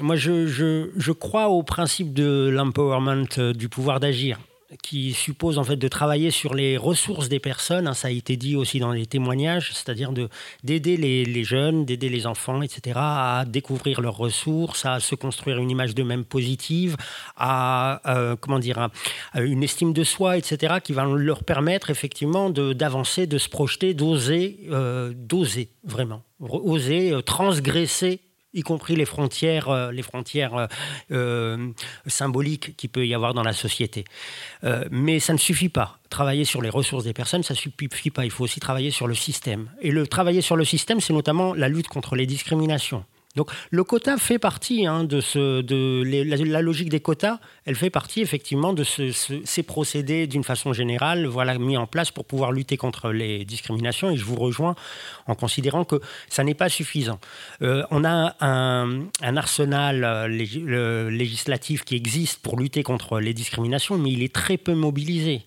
moi, 0.00 0.16
je, 0.16 0.46
je, 0.46 0.90
je, 0.96 1.12
crois 1.12 1.48
au 1.48 1.62
principe 1.62 2.12
de 2.12 2.48
l'empowerment, 2.52 3.26
euh, 3.38 3.52
du 3.52 3.68
pouvoir 3.68 4.00
d'agir 4.00 4.38
qui 4.82 5.12
suppose 5.12 5.58
en 5.58 5.64
fait 5.64 5.76
de 5.76 5.88
travailler 5.88 6.30
sur 6.30 6.54
les 6.54 6.76
ressources 6.76 7.28
des 7.28 7.38
personnes, 7.38 7.86
hein, 7.86 7.94
ça 7.94 8.08
a 8.08 8.10
été 8.10 8.36
dit 8.36 8.56
aussi 8.56 8.78
dans 8.78 8.92
les 8.92 9.06
témoignages, 9.06 9.72
c'est-à-dire 9.72 10.12
de 10.12 10.28
d'aider 10.64 10.96
les, 10.96 11.24
les, 11.24 11.44
jeunes, 11.44 11.84
d'aider 11.84 12.08
les 12.08 12.26
enfants, 12.26 12.62
etc., 12.62 12.96
à 12.96 13.44
découvrir 13.46 14.00
leurs 14.00 14.16
ressources, 14.16 14.84
à 14.84 15.00
se 15.00 15.14
construire 15.14 15.58
une 15.58 15.70
image 15.70 15.94
d'eux-mêmes 15.94 16.24
positive, 16.24 16.96
à 17.36 18.00
euh, 18.06 18.36
comment 18.36 18.58
dire, 18.58 18.88
une 19.34 19.62
estime 19.62 19.92
de 19.92 20.04
soi, 20.04 20.36
etc., 20.36 20.76
qui 20.82 20.92
va 20.92 21.04
leur 21.04 21.44
permettre 21.44 21.90
effectivement 21.90 22.50
d'avancer, 22.50 23.26
de, 23.26 23.38
se 23.38 23.48
projeter, 23.48 23.94
d'oser, 23.94 24.58
euh, 24.70 25.12
d'oser 25.14 25.70
vraiment, 25.84 26.22
oser 26.40 27.14
transgresser 27.24 28.20
y 28.56 28.62
compris 28.62 28.96
les 28.96 29.04
frontières, 29.04 29.68
euh, 29.68 29.92
les 29.92 30.02
frontières 30.02 30.56
euh, 30.56 30.66
euh, 31.12 31.68
symboliques 32.06 32.74
qu'il 32.76 32.90
peut 32.90 33.06
y 33.06 33.14
avoir 33.14 33.34
dans 33.34 33.42
la 33.42 33.52
société. 33.52 34.04
mais 34.90 35.20
ça 35.20 35.32
ne 35.32 35.38
suffit 35.38 35.68
pas. 35.68 35.98
Travailler 36.08 36.44
sur 36.44 36.62
les 36.62 36.70
ressources 36.70 37.04
des 37.04 37.12
personnes, 37.12 37.42
ça 37.42 37.54
ne 37.54 37.58
suffit 37.58 38.10
pas. 38.10 38.24
Il 38.24 38.30
faut 38.30 38.44
aussi 38.44 38.60
travailler 38.60 38.90
sur 38.90 39.06
le 39.06 39.14
système. 39.14 39.68
Et 39.82 39.90
le 39.90 40.06
travailler 40.06 40.40
sur 40.40 40.56
le 40.56 40.64
système, 40.64 41.00
c'est 41.00 41.12
notamment 41.12 41.54
la 41.54 41.68
lutte 41.68 41.88
contre 41.88 42.16
les 42.16 42.26
discriminations. 42.26 43.04
Donc 43.36 43.50
le 43.70 43.84
quota 43.84 44.16
fait 44.16 44.38
partie 44.38 44.86
hein, 44.86 45.04
de, 45.04 45.20
ce, 45.20 45.60
de 45.60 46.02
la, 46.04 46.62
logique 46.62 46.88
des 46.88 47.00
quotas, 47.00 47.38
elle 47.66 47.74
fait 47.74 47.90
partie 47.90 48.20
effectivement 48.20 48.72
de 48.72 48.84
ces 48.84 49.62
procédés 49.64 50.28
d'une 50.28 50.44
façon 50.44 50.72
générale, 50.72 51.26
voilà, 51.26 51.58
mis 51.58 51.76
en 51.76 51.88
place 51.88 52.12
pour 52.12 52.24
pouvoir 52.24 52.52
lutter 52.52 52.76
contre 52.76 53.10
les 53.10 53.44
discriminations. 53.44 54.10
Et 54.10 54.16
je 54.16 54.24
vous 54.24 54.36
rejoins 54.36 54.76
en 55.26 55.34
considérant 55.34 55.84
que 55.84 56.00
ça 56.28 56.44
n'est 56.44 56.54
pas 56.54 56.68
suffisant. 56.68 57.18
Euh, 57.62 57.82
on 57.90 58.04
a 58.04 58.36
un, 58.40 59.08
arsenal 59.20 60.04
euh, 60.04 61.10
législatif 61.10 61.84
qui 61.84 61.96
existe 61.96 62.40
pour 62.40 62.56
lutter 62.56 62.84
contre 62.84 63.18
les 63.18 63.34
discriminations, 63.34 63.98
mais 63.98 64.12
il 64.12 64.22
est 64.22 64.32
très 64.32 64.56
peu 64.56 64.74
mobilisé. 64.74 65.42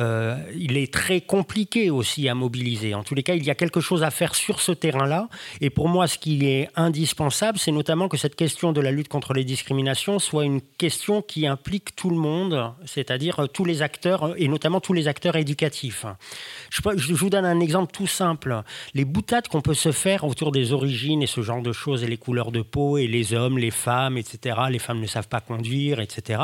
Euh, 0.00 0.36
il 0.58 0.76
est 0.76 0.92
très 0.92 1.20
compliqué 1.20 1.90
aussi 1.90 2.28
à 2.28 2.34
mobiliser. 2.34 2.94
En 2.94 3.04
tous 3.04 3.14
les 3.14 3.22
cas, 3.22 3.34
il 3.34 3.44
y 3.44 3.50
a 3.50 3.54
quelque 3.54 3.80
chose 3.80 4.02
à 4.02 4.10
faire 4.10 4.34
sur 4.34 4.60
ce 4.60 4.72
terrain-là. 4.72 5.28
Et 5.60 5.70
pour 5.70 5.88
moi, 5.88 6.08
ce 6.08 6.18
qui 6.18 6.44
est 6.46 6.68
indispensable, 6.74 7.58
c'est 7.58 7.70
notamment 7.70 8.08
que 8.08 8.16
cette 8.16 8.34
question 8.34 8.72
de 8.72 8.80
la 8.80 8.90
lutte 8.90 9.08
contre 9.08 9.34
les 9.34 9.44
discriminations 9.44 10.18
soit 10.18 10.44
une 10.44 10.60
question 10.60 11.22
qui 11.22 11.46
implique 11.46 11.59
tout 11.96 12.10
le 12.10 12.16
monde, 12.16 12.72
c'est-à-dire 12.84 13.48
tous 13.52 13.64
les 13.64 13.82
acteurs, 13.82 14.34
et 14.36 14.48
notamment 14.48 14.80
tous 14.80 14.92
les 14.92 15.08
acteurs 15.08 15.36
éducatifs. 15.36 16.06
Je, 16.70 17.14
vous 17.14 17.30
donne 17.30 17.44
un 17.44 17.60
exemple 17.60 17.92
tout 17.92 18.06
simple. 18.06 18.62
Les 18.94 19.04
boutades 19.04 19.48
qu'on 19.48 19.60
peut 19.60 19.74
se 19.74 19.92
faire 19.92 20.24
autour 20.24 20.52
des 20.52 20.72
origines 20.72 21.22
et 21.22 21.26
ce 21.26 21.42
genre 21.42 21.62
de 21.62 21.72
choses, 21.72 22.02
et 22.02 22.06
les 22.06 22.16
couleurs 22.16 22.52
de 22.52 22.62
peau, 22.62 22.98
et 22.98 23.06
les 23.06 23.34
hommes, 23.34 23.58
les 23.58 23.70
femmes, 23.70 24.16
etc. 24.16 24.56
Les 24.70 24.78
femmes 24.78 25.00
ne 25.00 25.06
savent 25.06 25.28
pas 25.28 25.40
conduire, 25.40 26.00
etc. 26.00 26.42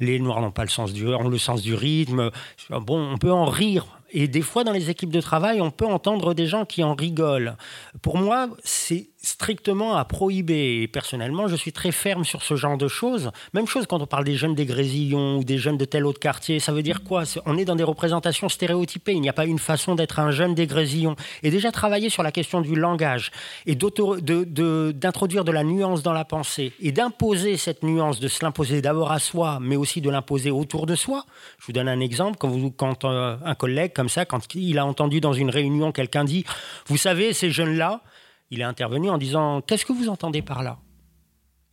Les 0.00 0.18
noirs 0.18 0.40
n'ont 0.40 0.50
pas 0.50 0.64
le 0.64 0.70
sens 0.70 0.92
du, 0.92 1.04
le 1.04 1.38
sens 1.38 1.62
du 1.62 1.74
rythme. 1.74 2.30
Bon, 2.70 3.12
on 3.12 3.18
peut 3.18 3.32
en 3.32 3.46
rire 3.46 3.86
et 4.16 4.28
des 4.28 4.42
fois, 4.42 4.62
dans 4.62 4.70
les 4.70 4.90
équipes 4.90 5.10
de 5.10 5.20
travail, 5.20 5.60
on 5.60 5.72
peut 5.72 5.86
entendre 5.86 6.34
des 6.34 6.46
gens 6.46 6.64
qui 6.64 6.84
en 6.84 6.94
rigolent. 6.94 7.56
Pour 8.00 8.16
moi, 8.16 8.48
c'est 8.62 9.08
strictement 9.24 9.96
à 9.96 10.04
prohiber. 10.04 10.82
Et 10.82 10.88
personnellement, 10.88 11.48
je 11.48 11.56
suis 11.56 11.72
très 11.72 11.92
ferme 11.92 12.24
sur 12.24 12.42
ce 12.42 12.54
genre 12.56 12.76
de 12.76 12.88
choses. 12.88 13.30
Même 13.52 13.66
chose 13.66 13.86
quand 13.86 14.00
on 14.00 14.06
parle 14.06 14.24
des 14.24 14.36
jeunes 14.36 14.54
des 14.54 14.66
Grésillons 14.66 15.38
ou 15.38 15.44
des 15.44 15.58
jeunes 15.58 15.78
de 15.78 15.84
tel 15.84 16.06
autre 16.06 16.20
quartier. 16.20 16.60
Ça 16.60 16.72
veut 16.72 16.82
dire 16.82 17.02
quoi? 17.02 17.24
On 17.46 17.56
est 17.56 17.64
dans 17.64 17.76
des 17.76 17.84
représentations 17.84 18.48
stéréotypées. 18.48 19.12
Il 19.12 19.20
n'y 19.20 19.28
a 19.28 19.32
pas 19.32 19.46
une 19.46 19.58
façon 19.58 19.94
d'être 19.94 20.20
un 20.20 20.30
jeune 20.30 20.54
des 20.54 20.66
Grésillons. 20.66 21.16
Et 21.42 21.50
déjà 21.50 21.72
travailler 21.72 22.10
sur 22.10 22.22
la 22.22 22.32
question 22.32 22.60
du 22.60 22.74
langage 22.74 23.30
et 23.66 23.74
d'introduire 23.74 25.44
de, 25.44 25.52
la 25.52 25.64
nuance 25.64 26.02
dans 26.02 26.12
la 26.12 26.24
pensée 26.24 26.72
et 26.80 26.92
d'imposer 26.92 27.56
cette 27.56 27.82
nuance, 27.82 28.20
de 28.20 28.28
se 28.28 28.44
l'imposer 28.44 28.82
d'abord 28.82 29.10
à 29.10 29.18
soi, 29.18 29.58
mais 29.60 29.76
aussi 29.76 30.00
de 30.00 30.10
l'imposer 30.10 30.50
autour 30.50 30.86
de 30.86 30.94
soi. 30.94 31.24
Je 31.58 31.66
vous 31.66 31.72
donne 31.72 31.88
un 31.88 32.00
exemple. 32.00 32.36
Quand 32.76 33.04
euh, 33.04 33.36
un 33.44 33.54
collègue 33.54 33.92
comme 33.94 34.08
ça, 34.08 34.24
quand 34.24 34.54
il 34.54 34.78
a 34.78 34.84
entendu 34.86 35.20
dans 35.20 35.32
une 35.32 35.50
réunion 35.50 35.92
quelqu'un 35.92 36.24
dit, 36.24 36.44
vous 36.86 36.96
savez, 36.96 37.32
ces 37.32 37.50
jeunes-là, 37.50 38.02
il 38.50 38.60
est 38.60 38.64
intervenu 38.64 39.10
en 39.10 39.18
disant 39.18 39.60
Qu'est-ce 39.60 39.84
que 39.84 39.92
vous 39.92 40.08
entendez 40.08 40.42
par 40.42 40.62
là? 40.62 40.78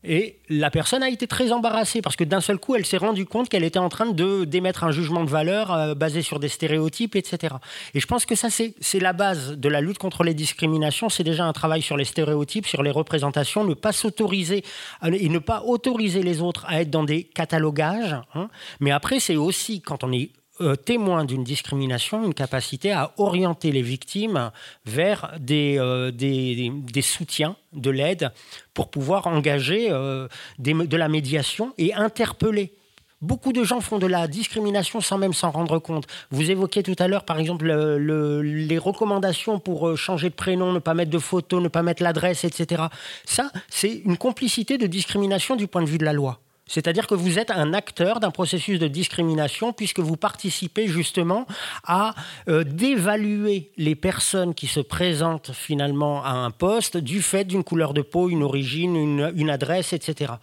Et 0.03 0.39
la 0.49 0.71
personne 0.71 1.03
a 1.03 1.09
été 1.09 1.27
très 1.27 1.51
embarrassée 1.51 2.01
parce 2.01 2.15
que 2.15 2.23
d'un 2.23 2.41
seul 2.41 2.57
coup, 2.57 2.75
elle 2.75 2.85
s'est 2.85 2.97
rendue 2.97 3.25
compte 3.25 3.49
qu'elle 3.49 3.63
était 3.63 3.77
en 3.77 3.89
train 3.89 4.07
de 4.07 4.45
d'émettre 4.45 4.83
un 4.83 4.91
jugement 4.91 5.23
de 5.23 5.29
valeur 5.29 5.71
euh, 5.71 5.93
basé 5.93 6.23
sur 6.23 6.39
des 6.39 6.49
stéréotypes, 6.49 7.15
etc. 7.15 7.55
Et 7.93 7.99
je 7.99 8.07
pense 8.07 8.25
que 8.25 8.33
ça, 8.33 8.49
c'est 8.49 8.99
la 8.99 9.13
base 9.13 9.51
de 9.51 9.69
la 9.69 9.79
lutte 9.79 9.99
contre 9.99 10.23
les 10.23 10.33
discriminations. 10.33 11.09
C'est 11.09 11.23
déjà 11.23 11.45
un 11.45 11.53
travail 11.53 11.83
sur 11.83 11.97
les 11.97 12.05
stéréotypes, 12.05 12.65
sur 12.65 12.81
les 12.81 12.89
représentations, 12.89 13.63
ne 13.63 13.75
pas 13.75 13.91
s'autoriser 13.91 14.63
et 15.03 15.29
ne 15.29 15.39
pas 15.39 15.61
autoriser 15.61 16.23
les 16.23 16.41
autres 16.41 16.65
à 16.67 16.81
être 16.81 16.89
dans 16.89 17.03
des 17.03 17.23
catalogages. 17.23 18.15
Hein. 18.33 18.49
Mais 18.79 18.89
après, 18.89 19.19
c'est 19.19 19.35
aussi 19.35 19.81
quand 19.81 20.03
on 20.03 20.11
est 20.11 20.31
euh, 20.61 20.75
témoin 20.75 21.25
d'une 21.25 21.43
discrimination, 21.43 22.23
une 22.23 22.33
capacité 22.33 22.91
à 22.91 23.11
orienter 23.17 23.71
les 23.71 23.81
victimes 23.81 24.51
vers 24.85 25.33
des, 25.39 25.77
euh, 25.79 26.11
des, 26.11 27.01
soutiens, 27.01 27.55
de 27.73 27.89
l'aide, 27.89 28.31
pour 28.73 28.89
pouvoir 28.89 29.27
engager 29.27 29.87
euh, 29.89 30.27
de 30.59 30.97
la 30.97 31.07
médiation 31.07 31.73
et 31.77 31.93
interpeller. 31.93 32.73
Beaucoup 33.21 33.53
de 33.53 33.63
gens 33.63 33.81
font 33.81 33.99
de 33.99 34.07
la 34.07 34.27
discrimination 34.27 35.01
sans 35.01 35.17
même 35.17 35.33
s'en 35.33 35.51
rendre 35.51 35.79
compte. 35.79 36.07
Vous 36.31 36.49
évoquiez 36.49 36.83
tout 36.83 36.95
à 36.97 37.07
l'heure, 37.07 37.23
par 37.23 37.39
exemple, 37.39 37.67
les 37.67 38.77
recommandations 38.79 39.59
pour 39.59 39.95
changer 39.95 40.29
de 40.29 40.35
prénom, 40.35 40.73
ne 40.73 40.79
pas 40.79 40.95
mettre 40.95 41.11
de 41.11 41.19
photo, 41.19 41.61
ne 41.61 41.67
pas 41.67 41.83
mettre 41.83 42.01
l'adresse, 42.01 42.43
etc. 42.45 42.83
Ça, 43.25 43.51
c'est 43.69 44.01
une 44.05 44.17
complicité 44.17 44.79
de 44.79 44.87
discrimination 44.87 45.55
du 45.55 45.67
point 45.67 45.83
de 45.83 45.87
vue 45.87 45.99
de 45.99 46.05
la 46.05 46.13
loi. 46.13 46.39
C'est-à-dire 46.71 47.05
que 47.05 47.15
vous 47.15 47.37
êtes 47.37 47.51
un 47.51 47.73
acteur 47.73 48.21
d'un 48.21 48.31
processus 48.31 48.79
de 48.79 48.87
discrimination 48.87 49.73
puisque 49.73 49.99
vous 49.99 50.15
participez 50.15 50.87
justement 50.87 51.45
à 51.85 52.15
euh, 52.47 52.63
dévaluer 52.63 53.71
les 53.75 53.95
personnes 53.95 54.53
qui 54.53 54.67
se 54.67 54.79
présentent 54.79 55.51
finalement 55.51 56.23
à 56.23 56.31
un 56.31 56.49
poste 56.49 56.95
du 56.95 57.21
fait 57.21 57.43
d'une 57.43 57.65
couleur 57.65 57.93
de 57.93 58.01
peau, 58.01 58.29
une 58.29 58.41
origine, 58.41 58.95
une, 58.95 59.49
adresse, 59.49 59.91
etc. 59.91 60.33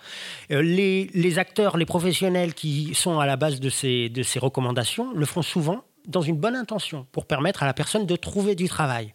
Euh, 0.51 0.61
les, 0.61 1.39
acteurs, 1.39 1.79
les 1.79 1.87
professionnels 1.87 2.53
qui 2.53 2.95
sont 2.95 3.19
à 3.19 3.25
la 3.25 3.37
base 3.37 3.59
de 3.59 3.71
ces, 3.71 4.11
de 4.11 4.23
ces 4.23 4.39
recommandations 4.39 5.15
le 5.15 5.25
font 5.25 5.43
souvent 5.43 5.85
dans 6.07 6.23
une 6.23 6.37
bonne 6.37 6.57
intention 6.57 7.07
pour 7.13 7.25
permettre 7.27 7.63
à 7.63 7.67
la 7.67 7.75
personne 7.75 8.05
de 8.05 8.17
trouver 8.17 8.55
du 8.55 8.69
travail. 8.69 9.13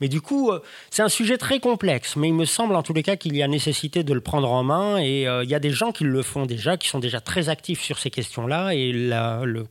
Mais 0.00 0.08
du 0.08 0.20
coup, 0.20 0.50
euh, 0.50 0.60
c'est 0.90 1.02
un 1.02 1.08
sujet 1.08 1.38
très 1.38 1.58
complexe, 1.58 2.16
mais 2.16 2.28
il 2.28 2.34
me 2.34 2.44
semble 2.44 2.74
en 2.74 2.82
tous 2.82 2.92
les 2.92 3.02
cas 3.02 3.16
qu'il 3.16 3.34
y 3.34 3.42
a 3.42 3.48
nécessité 3.48 4.02
de 4.02 4.12
le 4.12 4.20
prendre 4.20 4.50
en 4.50 4.62
main 4.62 4.98
et 4.98 5.26
euh, 5.26 5.42
il 5.42 5.50
y 5.50 5.54
a 5.54 5.58
des 5.58 5.70
gens 5.70 5.92
qui 5.92 6.04
le 6.04 6.22
font 6.22 6.44
déjà, 6.44 6.76
qui 6.76 6.88
sont 6.88 6.98
déjà 6.98 7.20
très 7.20 7.48
actifs 7.48 7.80
sur 7.80 7.98
ces 7.98 8.10
questions-là 8.10 8.74
et 8.74 8.92
le... 8.92 9.66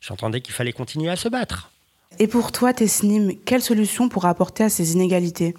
j'entendais 0.00 0.40
qu'il 0.40 0.54
fallait 0.54 0.72
continuer 0.72 1.10
à 1.10 1.16
se 1.16 1.28
battre. 1.28 1.70
Et 2.18 2.26
pour 2.26 2.50
toi, 2.52 2.72
Tesnim, 2.72 3.32
quelle 3.44 3.62
solution 3.62 4.08
pour 4.08 4.24
apporter 4.24 4.64
à 4.64 4.68
ces 4.68 4.92
inégalités? 4.92 5.54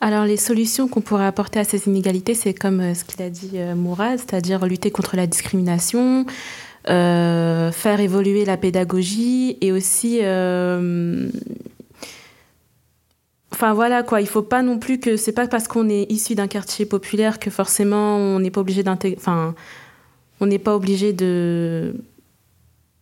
Alors 0.00 0.24
les 0.24 0.36
solutions 0.36 0.86
qu'on 0.86 1.00
pourrait 1.00 1.26
apporter 1.26 1.60
à 1.60 1.64
ces 1.64 1.86
inégalités, 1.86 2.34
c'est 2.34 2.52
comme 2.52 2.80
euh, 2.80 2.94
ce 2.94 3.04
qu'il 3.04 3.22
a 3.22 3.30
dit 3.30 3.52
Mourad, 3.74 4.18
c'est-à-dire 4.18 4.66
lutter 4.66 4.90
contre 4.90 5.16
la 5.16 5.26
discrimination, 5.26 6.26
faire 6.86 8.00
évoluer 8.00 8.44
la 8.44 8.58
pédagogie 8.58 9.56
et 9.62 9.72
aussi 9.72 10.20
Enfin 13.54 13.72
voilà 13.72 14.02
quoi, 14.02 14.20
il 14.20 14.26
faut 14.26 14.42
pas 14.42 14.62
non 14.62 14.80
plus 14.80 14.98
que 14.98 15.16
c'est 15.16 15.30
pas 15.30 15.46
parce 15.46 15.68
qu'on 15.68 15.88
est 15.88 16.10
issu 16.10 16.34
d'un 16.34 16.48
quartier 16.48 16.86
populaire 16.86 17.38
que 17.38 17.50
forcément 17.50 18.16
on 18.16 18.40
n'est 18.40 18.50
pas 18.50 18.60
obligé 18.60 18.82
d'intégrer. 18.82 19.16
Enfin, 19.16 19.54
on 20.40 20.46
n'est 20.46 20.58
pas 20.58 20.74
obligé 20.74 21.12
de 21.12 21.94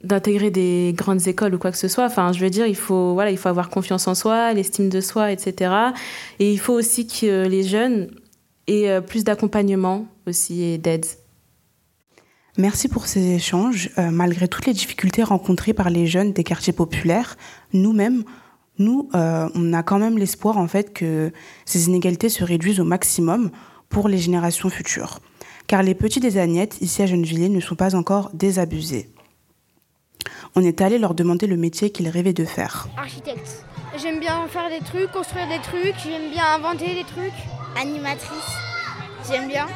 d'intégrer 0.04 0.50
des 0.50 0.92
grandes 0.94 1.26
écoles 1.26 1.54
ou 1.54 1.58
quoi 1.58 1.70
que 1.70 1.78
ce 1.78 1.88
soit. 1.88 2.04
Enfin, 2.04 2.32
je 2.34 2.40
veux 2.40 2.50
dire, 2.50 2.66
il 2.66 2.76
faut 2.76 3.14
voilà, 3.14 3.30
il 3.30 3.38
faut 3.38 3.48
avoir 3.48 3.70
confiance 3.70 4.06
en 4.08 4.14
soi, 4.14 4.52
l'estime 4.52 4.90
de 4.90 5.00
soi, 5.00 5.32
etc. 5.32 5.72
Et 6.38 6.52
il 6.52 6.58
faut 6.58 6.74
aussi 6.74 7.06
que 7.06 7.48
les 7.48 7.62
jeunes 7.62 8.10
aient 8.66 8.90
euh, 8.90 9.00
plus 9.00 9.24
d'accompagnement 9.24 10.06
aussi 10.26 10.62
et 10.64 10.76
d'aide. 10.76 11.06
Merci 12.58 12.88
pour 12.88 13.06
ces 13.06 13.32
échanges. 13.32 13.88
Euh, 13.96 14.10
malgré 14.10 14.48
toutes 14.48 14.66
les 14.66 14.74
difficultés 14.74 15.22
rencontrées 15.22 15.72
par 15.72 15.88
les 15.88 16.06
jeunes 16.06 16.34
des 16.34 16.44
quartiers 16.44 16.74
populaires, 16.74 17.38
nous-mêmes, 17.72 18.24
nous, 18.78 19.10
euh, 19.14 19.48
on 19.54 19.72
a 19.72 19.82
quand 19.82 19.98
même 19.98 20.18
l'espoir 20.18 20.56
en 20.56 20.66
fait 20.66 20.92
que 20.92 21.32
ces 21.64 21.86
inégalités 21.86 22.28
se 22.28 22.44
réduisent 22.44 22.80
au 22.80 22.84
maximum 22.84 23.50
pour 23.88 24.08
les 24.08 24.18
générations 24.18 24.70
futures. 24.70 25.18
Car 25.66 25.82
les 25.82 25.94
petits 25.94 26.20
des 26.20 26.38
Agnettes, 26.38 26.80
ici 26.80 27.02
à 27.02 27.06
Gennevilliers, 27.06 27.48
ne 27.48 27.60
sont 27.60 27.76
pas 27.76 27.94
encore 27.94 28.30
désabusés. 28.34 29.10
On 30.54 30.62
est 30.62 30.80
allé 30.80 30.98
leur 30.98 31.14
demander 31.14 31.46
le 31.46 31.56
métier 31.56 31.90
qu'ils 31.90 32.08
rêvaient 32.08 32.32
de 32.32 32.44
faire. 32.44 32.88
Architecte. 32.96 33.64
J'aime 34.00 34.20
bien 34.20 34.46
faire 34.48 34.70
des 34.70 34.84
trucs, 34.84 35.10
construire 35.12 35.48
des 35.48 35.60
trucs, 35.60 35.94
j'aime 36.02 36.30
bien 36.30 36.44
inventer 36.54 36.94
des 36.94 37.04
trucs. 37.04 37.32
Animatrice. 37.80 38.56
J'aime 39.30 39.48
bien. 39.48 39.66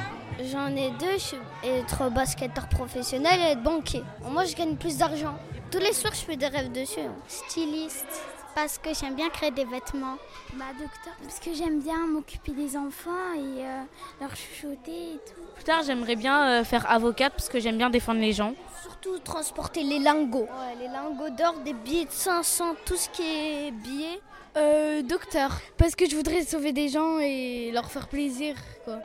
J'en 0.50 0.68
ai 0.68 0.90
deux, 1.00 1.18
je 1.18 1.36
être 1.66 2.10
basketteur 2.10 2.68
professionnel 2.68 3.40
et 3.40 3.52
être 3.52 3.62
banquier. 3.62 4.02
Moi, 4.30 4.44
je 4.44 4.54
gagne 4.54 4.76
plus 4.76 4.98
d'argent. 4.98 5.34
Tous 5.70 5.78
les 5.78 5.92
soirs, 5.92 6.12
je 6.14 6.20
fais 6.20 6.36
des 6.36 6.46
rêves 6.46 6.72
dessus. 6.72 7.00
Styliste 7.26 8.35
parce 8.56 8.78
que 8.78 8.88
j'aime 8.98 9.14
bien 9.14 9.28
créer 9.28 9.50
des 9.50 9.66
vêtements. 9.66 10.16
Bah 10.54 10.64
docteur, 10.72 11.12
parce 11.22 11.38
que 11.38 11.52
j'aime 11.52 11.78
bien 11.80 12.06
m'occuper 12.06 12.52
des 12.52 12.74
enfants 12.74 13.34
et 13.36 13.62
euh, 13.62 13.82
leur 14.18 14.34
chuchoter 14.34 15.12
et 15.12 15.20
tout. 15.26 15.42
Plus 15.54 15.64
tard, 15.64 15.82
j'aimerais 15.86 16.16
bien 16.16 16.48
euh, 16.48 16.64
faire 16.64 16.90
avocate 16.90 17.34
parce 17.34 17.50
que 17.50 17.60
j'aime 17.60 17.76
bien 17.76 17.90
défendre 17.90 18.20
les 18.20 18.32
gens. 18.32 18.54
Surtout 18.80 19.18
transporter 19.18 19.82
les 19.82 19.98
lingots. 19.98 20.48
les 20.80 20.88
lingots 20.88 21.28
d'or, 21.36 21.56
des 21.66 21.74
billets 21.74 22.06
de 22.06 22.10
500, 22.10 22.76
tout 22.86 22.96
ce 22.96 23.10
qui 23.10 23.22
est 23.22 23.70
billets. 23.72 24.20
Euh, 24.56 25.02
docteur, 25.02 25.60
parce 25.76 25.94
que 25.94 26.08
je 26.08 26.16
voudrais 26.16 26.42
sauver 26.42 26.72
des 26.72 26.88
gens 26.88 27.18
et 27.18 27.70
leur 27.74 27.90
faire 27.90 28.08
plaisir. 28.08 28.56
Quoi. 28.86 29.00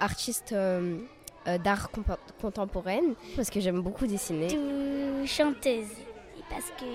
artiste 0.00 0.54
d'art 1.62 1.90
contemporaine, 2.40 3.14
parce 3.36 3.50
que 3.50 3.60
j'aime 3.60 3.82
beaucoup 3.82 4.06
dessiner. 4.06 4.48
chanteuse, 5.26 5.92
parce 6.48 6.70
que 6.78 6.86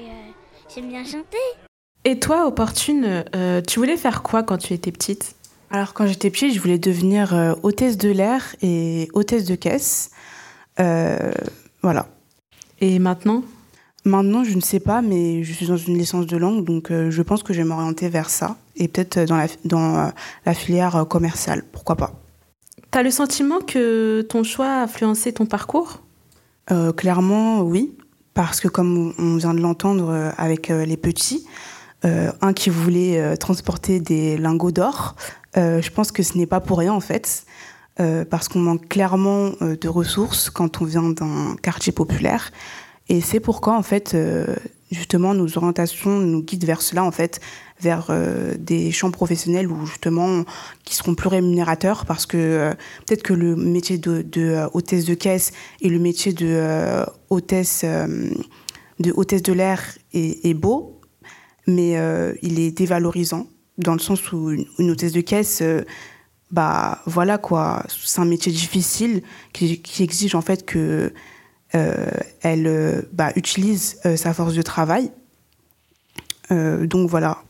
j'aime 0.74 0.90
bien 0.90 1.06
chanter. 1.06 1.38
Et 2.04 2.20
toi, 2.20 2.48
Opportune, 2.48 3.24
euh, 3.36 3.62
tu 3.62 3.78
voulais 3.80 3.98
faire 3.98 4.24
quoi 4.24 4.42
quand 4.42 4.58
tu 4.58 4.74
étais 4.74 4.92
petite? 4.92 5.36
Alors, 5.70 5.94
quand 5.94 6.08
j'étais 6.08 6.32
petite, 6.32 6.54
je 6.56 6.60
voulais 6.60 6.80
devenir 6.80 7.36
euh, 7.36 7.54
hôtesse 7.62 7.96
de 7.98 8.10
l'air 8.10 8.56
et 8.64 9.08
hôtesse 9.14 9.46
de 9.46 9.54
caisse. 9.54 10.10
Euh, 10.80 11.32
voilà. 11.84 12.08
Et 12.80 12.98
maintenant? 12.98 13.44
Maintenant, 14.04 14.44
je 14.44 14.56
ne 14.56 14.62
sais 14.62 14.80
pas, 14.80 15.04
mais 15.04 15.44
je 15.44 15.54
suis 15.54 15.68
dans 15.68 15.78
une 15.78 15.96
licence 15.96 16.26
de 16.26 16.38
langue, 16.38 16.66
donc 16.66 16.92
je 16.92 17.22
pense 17.22 17.44
que 17.44 17.54
je 17.54 17.60
vais 17.60 17.68
m'orienter 17.68 18.10
vers 18.10 18.32
ça. 18.32 18.58
Et 18.76 18.88
peut-être 18.88 19.20
dans 19.28 19.38
la, 19.38 19.46
dans 19.64 20.12
la 20.44 20.54
filière 20.56 21.06
commerciale, 21.08 21.64
pourquoi 21.72 21.96
pas. 21.98 22.14
Tu 22.92 22.98
as 22.98 23.04
le 23.04 23.12
sentiment 23.12 23.60
que 23.60 24.26
ton 24.28 24.44
choix 24.44 24.66
a 24.66 24.82
influencé 24.82 25.34
ton 25.34 25.46
parcours? 25.46 26.02
Clairement, 26.98 27.62
oui. 27.62 27.96
Parce 28.34 28.60
que 28.60 28.68
comme 28.68 29.14
on 29.20 29.36
vient 29.36 29.54
de 29.54 29.60
l'entendre 29.60 30.34
avec 30.36 30.70
les 30.70 30.98
petits, 30.98 31.46
un 32.04 32.54
qui 32.54 32.70
voulait 32.70 33.20
euh, 33.20 33.36
transporter 33.36 34.00
des 34.00 34.38
lingots 34.38 34.72
d'or. 34.72 35.16
Euh, 35.58 35.82
je 35.82 35.92
pense 35.92 36.12
que 36.12 36.24
ce 36.24 36.38
n'est 36.38 36.48
pas 36.48 36.60
pour 36.60 36.80
rien 36.80 36.94
en 36.94 37.02
fait, 37.02 37.46
parce 38.32 38.48
qu'on 38.48 38.60
manque 38.60 38.88
clairement 38.88 39.52
de 39.62 39.88
ressources 39.88 40.50
quand 40.50 40.82
on 40.82 40.86
vient 40.86 41.10
d'un 41.10 41.56
quartier 41.62 41.92
populaire. 41.92 42.52
Et 43.10 43.22
c'est 43.22 43.40
pourquoi 43.40 43.78
en 43.78 43.84
fait 43.84 44.16
justement 44.92 45.34
nos 45.34 45.58
orientations 45.58 46.20
nous 46.20 46.44
guident 46.44 46.66
vers 46.66 46.82
cela 46.82 47.04
en 47.04 47.12
fait, 47.12 47.40
vers 47.80 48.08
euh, 48.10 48.56
des 48.60 48.92
champs 48.92 49.12
professionnels 49.12 49.72
où 49.72 49.86
justement 49.86 50.44
qui 50.84 50.96
seront 50.96 51.16
plus 51.16 51.30
rémunérateurs 51.30 52.06
parce 52.06 52.26
que 52.26 52.38
euh, 52.38 52.74
peut-être 53.06 53.24
que 53.24 53.34
le 53.34 53.56
métier 53.56 53.98
de, 53.98 54.22
de 54.22 54.66
hôtesse 54.74 55.06
de 55.06 55.14
caisse 55.14 55.52
et 55.82 55.90
le 55.90 56.00
métier 56.00 56.34
de 56.34 57.06
hôtesse 57.30 57.86
de 59.00 59.12
hôtesse 59.16 59.42
de 59.42 59.54
l'air 59.54 59.82
est, 60.14 60.46
est, 60.46 60.54
beau, 60.54 61.01
mais 61.68 61.98
il 62.42 62.60
est 62.60 62.72
dévalorisant 62.72 63.48
dans 63.78 63.94
le 63.94 64.00
sens 64.00 64.32
où 64.32 64.52
une, 64.52 64.66
une 64.80 64.92
hôtesse 64.92 65.14
de 65.14 65.22
caisse 65.22 65.64
bah 66.52 67.00
voilà 67.06 67.38
quoi, 67.38 67.84
c'est 67.88 68.20
un 68.20 68.26
métier 68.26 68.52
difficile 68.52 69.24
qui, 69.54 69.82
qui, 69.82 70.04
exige 70.04 70.36
en 70.36 70.42
fait 70.42 70.66
que 70.66 71.14
euh, 71.76 72.10
elle 72.42 72.68
euh, 72.68 73.02
bah, 73.14 73.32
utilise 73.36 74.00
euh, 74.06 74.18
sa 74.18 74.34
force 74.34 74.54
de 74.54 74.62
travail. 74.62 75.12
donc 76.50 77.10
voilà. 77.10 77.44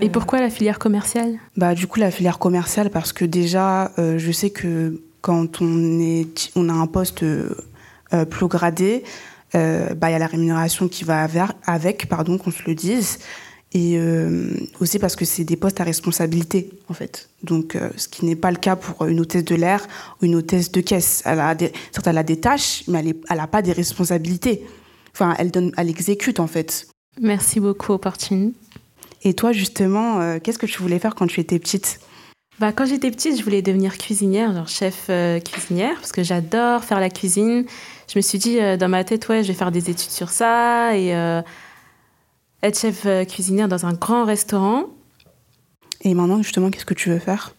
Et 0.00 0.10
pourquoi 0.10 0.40
la 0.40 0.50
filière 0.50 0.78
commerciale? 0.78 1.38
Bah 1.56 1.74
du 1.74 1.86
coup 1.86 1.98
la 1.98 2.10
filière 2.10 2.38
commerciale 2.38 2.90
parce 2.90 3.14
que 3.14 3.24
déjà 3.24 3.92
je 3.96 4.30
sais 4.32 4.50
que 4.50 5.00
quand 5.22 5.62
on 5.62 6.00
est 6.00 6.50
on 6.54 6.68
a 6.68 6.74
un 6.74 6.86
poste 6.86 7.24
plus 8.28 8.48
gradé, 8.48 9.04
bah 9.54 10.10
il 10.10 10.12
y 10.12 10.16
a 10.16 10.18
la 10.18 10.26
rémunération 10.26 10.88
qui 10.88 11.04
va 11.04 11.26
avec, 11.66 12.08
pardon 12.08 12.38
qu'on 12.38 12.50
se 12.50 12.62
le 12.66 12.74
dise 12.74 13.18
et 13.74 13.98
euh, 13.98 14.50
aussi 14.78 15.00
parce 15.00 15.16
que 15.16 15.24
c'est 15.24 15.42
des 15.42 15.56
postes 15.56 15.80
à 15.80 15.84
responsabilité 15.84 16.70
en 16.88 16.94
fait. 16.94 17.28
Donc 17.42 17.74
euh, 17.74 17.90
ce 17.96 18.06
qui 18.06 18.24
n'est 18.24 18.36
pas 18.36 18.52
le 18.52 18.56
cas 18.56 18.76
pour 18.76 19.06
une 19.06 19.18
hôtesse 19.18 19.44
de 19.44 19.56
l'air 19.56 19.84
ou 20.22 20.26
une 20.26 20.36
hôtesse 20.36 20.70
de 20.70 20.80
caisse. 20.80 21.22
Elle 21.26 21.40
a 21.40 21.54
des, 21.56 21.72
certes 21.90 22.06
elle 22.06 22.18
a 22.18 22.22
des 22.22 22.38
tâches, 22.38 22.84
mais 22.86 23.04
elle 23.28 23.36
n'a 23.36 23.46
pas 23.48 23.62
des 23.62 23.72
responsabilités. 23.72 24.64
Enfin, 25.12 25.34
elle 25.38 25.50
donne, 25.50 25.72
elle 25.76 25.90
exécute 25.90 26.38
en 26.38 26.46
fait. 26.46 26.86
Merci 27.20 27.58
beaucoup, 27.58 27.92
Opportune. 27.92 28.52
Et 29.24 29.34
toi 29.34 29.52
justement, 29.52 30.20
euh, 30.20 30.38
qu'est-ce 30.40 30.58
que 30.58 30.66
tu 30.66 30.80
voulais 30.80 31.00
faire 31.00 31.16
quand 31.16 31.26
tu 31.26 31.40
étais 31.40 31.58
petite? 31.58 31.98
Bah, 32.60 32.70
quand 32.70 32.86
j'étais 32.86 33.10
petite, 33.10 33.36
je 33.36 33.42
voulais 33.42 33.62
devenir 33.62 33.98
cuisinière, 33.98 34.54
genre 34.54 34.68
chef 34.68 35.10
cuisinière, 35.44 35.96
parce 35.96 36.12
que 36.12 36.22
j'adore 36.22 36.84
faire 36.84 37.00
la 37.00 37.10
cuisine. 37.10 37.64
Je 38.08 38.18
me 38.18 38.22
suis 38.22 38.38
dit 38.38 38.58
dans 38.78 38.88
ma 38.88 39.04
tête, 39.04 39.28
ouais, 39.28 39.42
je 39.42 39.48
vais 39.48 39.54
faire 39.54 39.72
des 39.72 39.90
études 39.90 40.10
sur 40.10 40.28
ça 40.28 40.96
et 40.96 41.14
être 42.64 42.78
chef 42.78 43.04
euh, 43.06 43.24
cuisinière 43.24 43.68
dans 43.68 43.86
un 43.86 43.92
grand 43.92 44.24
restaurant. 44.24 44.84
Et 46.02 46.14
maintenant, 46.14 46.42
justement, 46.42 46.70
qu'est-ce 46.70 46.86
que 46.86 46.94
tu 46.94 47.10
veux 47.10 47.18
faire? 47.18 47.54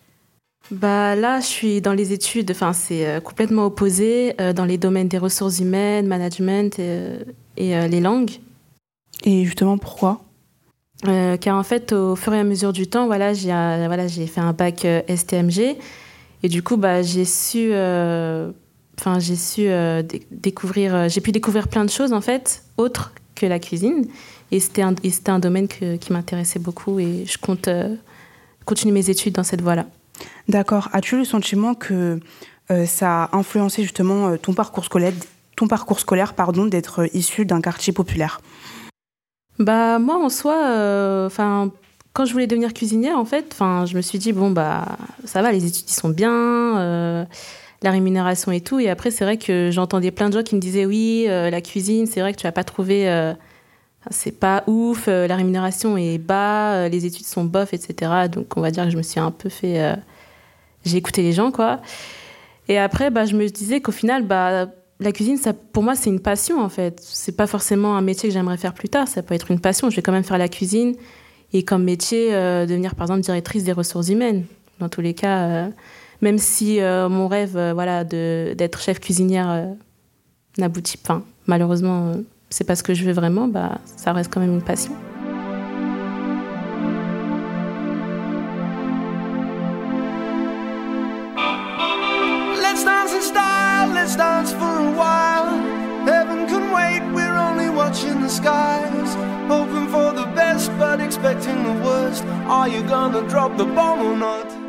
Bah 0.71 1.15
là, 1.15 1.39
je 1.39 1.45
suis 1.45 1.81
dans 1.81 1.93
les 1.93 2.11
études, 2.11 2.49
enfin 2.49 2.73
c'est 2.73 3.05
euh, 3.05 3.19
complètement 3.19 3.65
opposé 3.65 4.33
euh, 4.41 4.51
dans 4.51 4.65
les 4.65 4.79
domaines 4.79 5.07
des 5.07 5.19
ressources 5.19 5.59
humaines, 5.59 6.07
management 6.07 6.79
et, 6.79 7.19
les 7.57 8.01
langues. 8.01 8.31
Et 9.23 9.45
justement, 9.45 9.77
pourquoi? 9.77 10.21
Car 11.03 11.55
en 11.55 11.63
fait, 11.63 11.93
au 11.93 12.15
fur 12.15 12.33
et 12.33 12.39
à 12.39 12.43
mesure 12.43 12.73
du 12.73 12.87
temps, 12.87 13.05
voilà, 13.05 13.33
j'ai 13.33 13.49
voilà, 13.49 14.07
j'ai 14.07 14.25
fait 14.25 14.41
un 14.41 14.53
bac 14.53 14.87
STMG 15.07 15.77
et 16.41 16.49
du 16.49 16.63
coup, 16.63 16.77
bah 16.77 17.03
j'ai 17.03 17.25
su, 17.25 17.69
enfin 18.99 19.19
j'ai 19.19 19.35
su 19.35 19.67
découvrir, 20.31 21.09
j'ai 21.09 21.21
pu 21.21 21.31
découvrir 21.31 21.67
plein 21.67 21.85
de 21.85 21.89
choses 21.89 22.13
en 22.13 22.21
fait, 22.21 22.63
autres 22.77 23.13
que 23.35 23.45
la 23.45 23.59
cuisine. 23.59 24.07
Et 24.51 24.59
c'était 24.59 24.81
un, 24.81 24.95
un, 25.27 25.39
domaine 25.39 25.67
qui 25.67 26.13
m'intéressait 26.13 26.59
beaucoup 26.59 26.99
et 26.99 27.25
je 27.25 27.37
compte 27.37 27.67
euh, 27.67 27.95
continuer 28.63 28.93
mes 28.93 29.09
études 29.09 29.33
dans 29.33 29.43
cette 29.43 29.61
voie-là. 29.61 29.85
D'accord. 30.47 30.89
As-tu 30.93 31.17
le 31.17 31.25
sentiment 31.25 31.73
que 31.73 32.19
euh, 32.71 32.85
ça 32.85 33.23
a 33.25 33.37
influencé 33.37 33.83
justement 33.83 34.29
euh, 34.29 34.37
ton 34.37 34.53
parcours 34.53 34.85
scolaire, 34.85 35.13
ton 35.55 35.67
parcours 35.67 35.99
scolaire 35.99 36.33
pardon, 36.33 36.65
d'être 36.65 37.07
issu 37.13 37.45
d'un 37.45 37.61
quartier 37.61 37.91
populaire? 37.91 38.39
Bah 39.57 39.99
moi 39.99 40.17
en 40.17 40.29
soi, 40.29 40.55
enfin 41.25 41.71
quand 42.11 42.25
je 42.25 42.33
voulais 42.33 42.47
devenir 42.47 42.73
cuisinière 42.73 43.17
en 43.17 43.23
fait, 43.23 43.47
enfin 43.53 43.85
je 43.85 43.95
me 43.95 44.01
suis 44.01 44.19
dit 44.19 44.33
bon 44.33 44.51
bah 44.51 44.97
ça 45.23 45.41
va, 45.41 45.53
les 45.53 45.65
études 45.65 45.89
sont 45.89 46.09
bien 46.09 47.25
la 47.85 47.91
rémunération 47.91 48.51
et 48.51 48.59
tout. 48.59 48.79
Et 48.79 48.89
après, 48.89 49.11
c'est 49.11 49.23
vrai 49.23 49.37
que 49.37 49.69
j'entendais 49.71 50.11
plein 50.11 50.29
de 50.29 50.33
gens 50.33 50.43
qui 50.43 50.55
me 50.55 50.59
disaient 50.59 50.85
oui, 50.85 51.25
la 51.27 51.61
cuisine, 51.61 52.05
c'est 52.05 52.19
vrai 52.19 52.33
que 52.33 52.37
tu 52.37 52.43
vas 52.43 52.51
pas 52.51 52.63
trouvé 52.63 53.07
c'est 54.11 54.31
pas 54.31 54.63
ouf, 54.67 55.05
euh, 55.07 55.27
la 55.27 55.35
rémunération 55.35 55.97
est 55.97 56.17
bas, 56.17 56.73
euh, 56.73 56.89
les 56.89 57.05
études 57.05 57.25
sont 57.25 57.43
bof, 57.43 57.73
etc. 57.73 58.11
Donc 58.31 58.57
on 58.57 58.61
va 58.61 58.71
dire 58.71 58.85
que 58.85 58.89
je 58.89 58.97
me 58.97 59.01
suis 59.01 59.19
un 59.19 59.31
peu 59.31 59.49
fait. 59.49 59.81
Euh, 59.81 59.95
j'ai 60.85 60.97
écouté 60.97 61.23
les 61.23 61.31
gens, 61.31 61.51
quoi. 61.51 61.81
Et 62.67 62.77
après, 62.77 63.09
bah, 63.09 63.25
je 63.25 63.35
me 63.35 63.47
disais 63.47 63.81
qu'au 63.81 63.91
final, 63.91 64.23
bah, 64.23 64.67
la 64.99 65.11
cuisine, 65.11 65.37
ça, 65.37 65.53
pour 65.53 65.83
moi, 65.83 65.95
c'est 65.95 66.09
une 66.09 66.19
passion, 66.19 66.61
en 66.61 66.69
fait. 66.69 66.99
C'est 67.01 67.35
pas 67.35 67.47
forcément 67.47 67.97
un 67.97 68.01
métier 68.01 68.29
que 68.29 68.33
j'aimerais 68.33 68.57
faire 68.57 68.73
plus 68.73 68.89
tard, 68.89 69.07
ça 69.07 69.23
peut 69.23 69.33
être 69.33 69.49
une 69.49 69.59
passion. 69.59 69.89
Je 69.89 69.95
vais 69.95 70.01
quand 70.01 70.11
même 70.11 70.23
faire 70.23 70.37
la 70.37 70.47
cuisine 70.47 70.95
et 71.53 71.63
comme 71.63 71.83
métier, 71.83 72.31
devenir 72.31 72.95
par 72.95 73.05
exemple 73.05 73.21
directrice 73.21 73.63
des 73.63 73.71
ressources 73.71 74.09
humaines. 74.09 74.45
Dans 74.79 74.89
tous 74.89 75.01
les 75.01 75.13
cas, 75.13 75.69
même 76.21 76.37
si 76.37 76.79
mon 76.81 77.27
rêve 77.27 77.57
voilà, 77.73 78.03
d'être 78.03 78.81
chef 78.81 78.99
cuisinière 78.99 79.67
n'aboutit 80.57 80.97
pas, 80.97 81.21
malheureusement 81.47 82.13
c'est 82.49 82.63
pas 82.63 82.75
ce 82.75 82.83
que 82.83 82.93
je 82.93 83.03
veux 83.03 83.11
vraiment, 83.11 83.47
bah, 83.47 83.79
ça 83.97 84.13
reste 84.13 84.31
quand 84.33 84.39
même 84.39 84.53
une 84.53 84.61
passion. 84.61 84.93
Let's 92.61 92.85
dance 92.85 93.13
in 93.13 93.21
style, 93.21 93.93
let's 93.93 94.15
dance 94.15 94.53
for 94.53 94.63
a 94.63 94.91
while. 94.95 95.59
Heaven 96.05 96.47
can 96.47 96.71
wait, 96.73 97.01
we're 97.13 97.35
only 97.35 97.69
watching 97.69 98.21
the 98.21 98.29
skies. 98.29 99.15
Hoping 99.49 99.87
for 99.87 100.13
the 100.13 100.27
best, 100.35 100.71
but 100.77 101.01
expecting 101.01 101.63
the 101.63 101.83
worst. 101.83 102.23
Are 102.47 102.67
you 102.67 102.83
gonna 102.83 103.27
drop 103.27 103.57
the 103.57 103.65
bomb 103.65 104.01
or 104.01 104.15
not? 104.15 104.64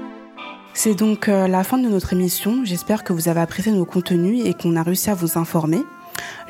C'est 0.78 0.94
donc 0.94 1.28
euh, 1.28 1.48
la 1.48 1.64
fin 1.64 1.78
de 1.78 1.88
notre 1.88 2.12
émission. 2.12 2.62
J'espère 2.62 3.02
que 3.02 3.14
vous 3.14 3.28
avez 3.28 3.40
apprécié 3.40 3.72
nos 3.72 3.86
contenus 3.86 4.44
et 4.44 4.52
qu'on 4.52 4.76
a 4.76 4.82
réussi 4.82 5.08
à 5.08 5.14
vous 5.14 5.38
informer. 5.38 5.82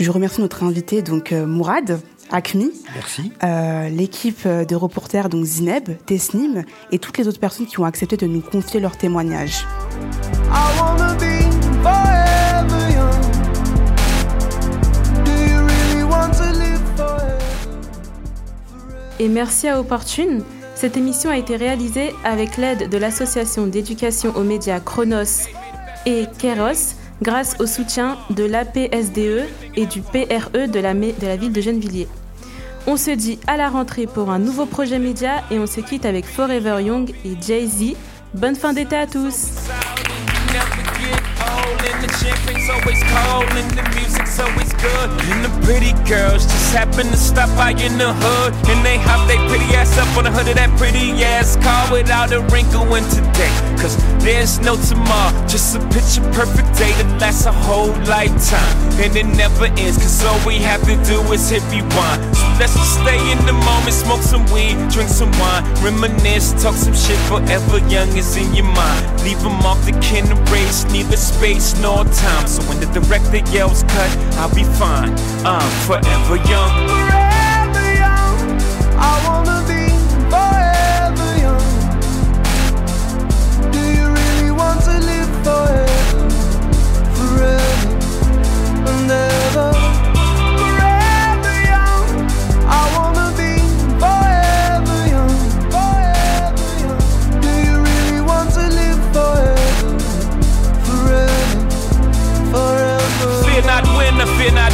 Je 0.01 0.11
remercie 0.11 0.41
notre 0.41 0.65
invité, 0.65 1.01
donc 1.01 1.31
euh, 1.31 1.47
Mourad. 1.47 2.01
Akmi, 2.33 2.73
Merci. 2.97 3.33
Euh, 3.45 3.89
l'équipe 3.89 4.49
de 4.49 4.75
reporters, 4.75 5.29
donc 5.29 5.45
Zineb, 5.45 5.91
Tesnim, 6.07 6.65
et 6.91 6.99
toutes 6.99 7.19
les 7.19 7.29
autres 7.29 7.39
personnes 7.39 7.67
qui 7.67 7.79
ont 7.79 7.85
accepté 7.85 8.17
de 8.17 8.27
nous 8.27 8.41
confier 8.41 8.81
leurs 8.81 8.99
témoignages. 8.99 9.65
Et 19.21 19.29
merci 19.29 19.69
à 19.69 19.79
Opportune. 19.79 20.43
Cette 20.77 20.99
émission 20.99 21.31
a 21.31 21.39
été 21.39 21.57
réalisée 21.57 22.15
avec 22.23 22.59
l'aide 22.59 22.91
de 22.91 22.99
l'association 22.99 23.67
d'éducation 23.67 24.37
aux 24.37 24.43
médias 24.43 24.79
Chronos 24.79 25.49
et 26.05 26.27
Keros 26.39 26.95
grâce 27.23 27.57
au 27.59 27.67
soutien 27.67 28.19
de 28.29 28.45
l'APSDE 28.45 29.49
et 29.75 29.87
du 29.87 30.03
PRE 30.03 30.69
de 30.69 30.79
la, 30.79 30.93
de 30.93 31.27
la 31.27 31.37
ville 31.37 31.53
de 31.53 31.63
Gennevilliers. 31.63 32.09
On 32.87 32.99
se 32.99 33.11
dit 33.11 33.39
à 33.47 33.57
la 33.57 33.71
rentrée 33.71 34.07
pour 34.07 34.31
un 34.31 34.39
nouveau 34.39 34.67
projet 34.67 34.99
média 34.99 35.43
et 35.51 35.59
on 35.59 35.67
se 35.67 35.81
quitte 35.81 36.05
avec 36.05 36.27
Forever 36.27 36.83
Young 36.83 37.11
et 37.25 37.37
Jay-Z. 37.41 37.97
Bonne 38.35 38.55
fin 38.55 38.75
d'été 38.75 38.97
à 38.97 39.07
tous! 39.07 39.53
And 44.39 44.49
the 44.49 44.53
always 44.53 44.73
good. 44.75 45.11
And 45.33 45.45
the 45.45 45.67
pretty 45.67 45.93
girls 46.09 46.45
just 46.45 46.75
happen 46.75 47.07
to 47.07 47.17
stop 47.17 47.49
by 47.57 47.71
in 47.71 47.99
the 47.99 48.13
hood. 48.13 48.55
And 48.69 48.85
they 48.85 48.99
hop 48.99 49.27
their 49.29 49.41
pretty 49.49 49.65
ass 49.75 49.97
up 49.99 50.17
on 50.17 50.25
the 50.25 50.31
hood 50.31 50.49
of 50.49 50.57
that 50.57 50.71
pretty 50.79 51.13
ass 51.25 51.57
car 51.57 51.93
without 51.93 52.33
a 52.33 52.41
wrinkle 52.53 52.95
in 52.95 53.05
today. 53.05 53.53
Cause 53.77 53.97
there's 54.25 54.59
no 54.61 54.77
tomorrow, 54.77 55.33
just 55.47 55.77
a 55.77 55.81
picture 55.93 56.25
perfect 56.33 56.77
day 56.79 56.91
that 57.03 57.21
lasts 57.21 57.47
a 57.47 57.53
whole 57.53 57.93
lifetime. 58.09 58.77
And 59.01 59.15
it 59.17 59.27
never 59.37 59.67
ends, 59.77 59.99
cause 59.99 60.25
all 60.25 60.41
we 60.47 60.59
have 60.59 60.83
to 60.83 60.97
do 61.05 61.21
is 61.33 61.49
hit 61.49 61.63
rewind. 61.71 62.21
So 62.37 62.47
let's 62.59 62.75
just 62.75 62.95
stay 63.01 63.21
in 63.33 63.39
the 63.47 63.53
moment, 63.53 63.93
smoke 63.93 64.23
some 64.23 64.45
weed, 64.53 64.77
drink 64.91 65.11
some 65.11 65.31
wine, 65.39 65.65
reminisce, 65.85 66.53
talk 66.63 66.75
some 66.75 66.95
shit 66.95 67.19
forever 67.29 67.79
young 67.89 68.09
is 68.17 68.37
in 68.37 68.55
your 68.55 68.67
mind. 68.67 69.05
Leave 69.23 69.41
them 69.43 69.61
off 69.67 69.85
the 69.85 69.93
kin 70.01 70.27
race, 70.51 70.85
neither 70.91 71.17
space 71.17 71.79
nor 71.81 72.05
time. 72.05 72.47
So 72.49 72.63
when 72.65 72.81
the 72.81 72.89
director 72.99 73.45
yells 73.53 73.83
cut, 73.85 74.26
I'll 74.35 74.55
be 74.55 74.65
fine. 74.65 75.13
I'm 75.45 75.71
forever 75.87 76.37
young. 76.37 76.89
Forever 76.89 77.87
young. 78.05 78.37
I 78.99 79.13
wanna 79.27 79.59
be 79.67 79.89
forever 80.33 81.31
young. 81.45 81.67
Do 83.73 83.81
you 83.81 84.07
really 84.21 84.51
want 84.51 84.81
to 84.85 84.95
live 85.11 85.31
forever? 85.47 86.29
Forever 87.19 87.91
and 88.91 89.11
ever. 89.11 89.71
Forever 90.61 91.55
young. 91.73 92.07
I 92.69 92.83
wanna 92.97 93.29
be 93.41 93.53
forever 94.03 94.99
young. 95.15 95.35
Forever 95.75 96.71
young. 96.85 97.01
Do 97.41 97.51
you 97.67 97.77
really 97.89 98.21
want 98.21 98.49
to 98.55 98.65
live 98.81 99.01
forever? 99.15 99.91
Forever. 100.87 101.61
Forever. 102.53 103.31
See, 103.45 103.61
fear 104.37 104.53
not 104.53 104.66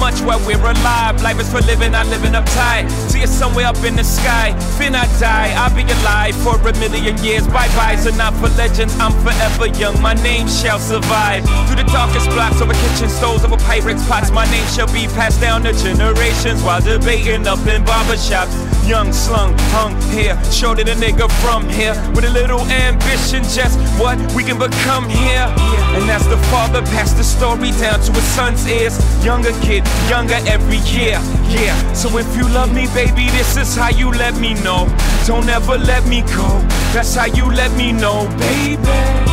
much 0.00 0.20
while 0.22 0.40
we're 0.46 0.56
alive. 0.56 1.22
Life 1.22 1.38
is 1.40 1.50
for 1.52 1.60
living, 1.60 1.94
I'm 1.94 2.08
living 2.08 2.32
uptight. 2.32 2.90
See 3.10 3.20
it 3.20 3.28
somewhere 3.28 3.66
up 3.66 3.76
in 3.84 3.94
the 3.96 4.02
sky. 4.02 4.54
Finna 4.78 5.04
die, 5.20 5.52
I'll 5.56 5.74
be 5.76 5.82
alive 5.82 6.34
for 6.42 6.56
a 6.56 6.72
million 6.80 7.16
years. 7.22 7.46
Bye 7.46 7.68
bye, 7.76 7.96
so 7.96 8.10
not 8.16 8.34
for 8.34 8.48
legends. 8.56 8.96
I'm 8.98 9.12
forever 9.22 9.66
young. 9.78 10.00
My 10.00 10.14
name 10.14 10.48
shall 10.48 10.78
survive. 10.78 11.44
Through 11.66 11.84
the 11.84 11.88
darkest 11.92 12.28
blocks 12.30 12.60
over 12.60 12.72
kitchen 12.72 13.08
stoves, 13.08 13.44
over 13.44 13.56
Pyrex 13.68 14.00
pots. 14.08 14.30
My 14.30 14.46
name 14.50 14.66
shall 14.74 14.90
be 14.92 15.06
passed 15.18 15.40
down 15.40 15.62
to 15.64 15.72
generations 15.72 16.62
while 16.62 16.80
debating 16.80 17.46
up 17.46 17.60
in 17.66 17.84
barbershops. 17.84 18.54
Young, 18.88 19.12
slung, 19.12 19.54
hung 19.76 19.94
here. 20.10 20.34
Shorty 20.50 20.82
the 20.82 20.92
nigga 20.92 21.30
from 21.42 21.68
here. 21.68 21.94
With 22.14 22.24
a 22.24 22.30
little 22.30 22.62
ambition, 22.66 23.44
just 23.44 23.78
what 24.00 24.18
we 24.34 24.42
can 24.42 24.58
become 24.58 25.08
here. 25.08 25.46
And 25.94 26.08
that's 26.08 26.26
the 26.26 26.38
father 26.50 26.80
passed 26.96 27.16
the 27.18 27.24
story 27.24 27.70
down 27.72 28.00
to 28.00 28.12
his 28.12 28.24
son's 28.24 28.66
ears. 28.66 28.96
Younger 29.24 29.52
kid, 29.60 29.84
younger 30.08 30.40
every 30.46 30.78
year. 30.78 31.20
Yeah. 31.48 31.92
So 31.92 32.18
if 32.18 32.36
you 32.36 32.48
love 32.48 32.72
me, 32.74 32.86
baby, 32.94 33.28
this 33.30 33.56
is 33.56 33.76
how 33.76 33.90
you 33.90 34.10
let 34.10 34.34
me 34.36 34.54
know. 34.54 34.88
Don't 35.26 35.48
ever 35.48 35.78
let 35.78 36.06
me 36.06 36.22
go. 36.22 36.48
That's 36.92 37.14
how 37.14 37.26
you 37.26 37.46
let 37.50 37.72
me 37.76 37.92
know, 37.92 38.28
baby. 38.38 39.29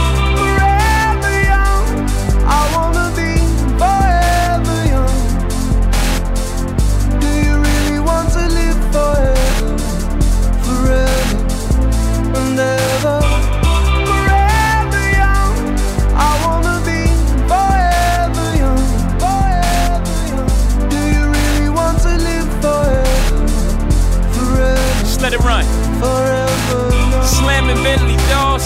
Let 25.30 25.34
it 25.34 25.44
run. 25.44 25.66
Slamming 27.22 27.84
Bentley 27.84 28.16
doors, 28.32 28.64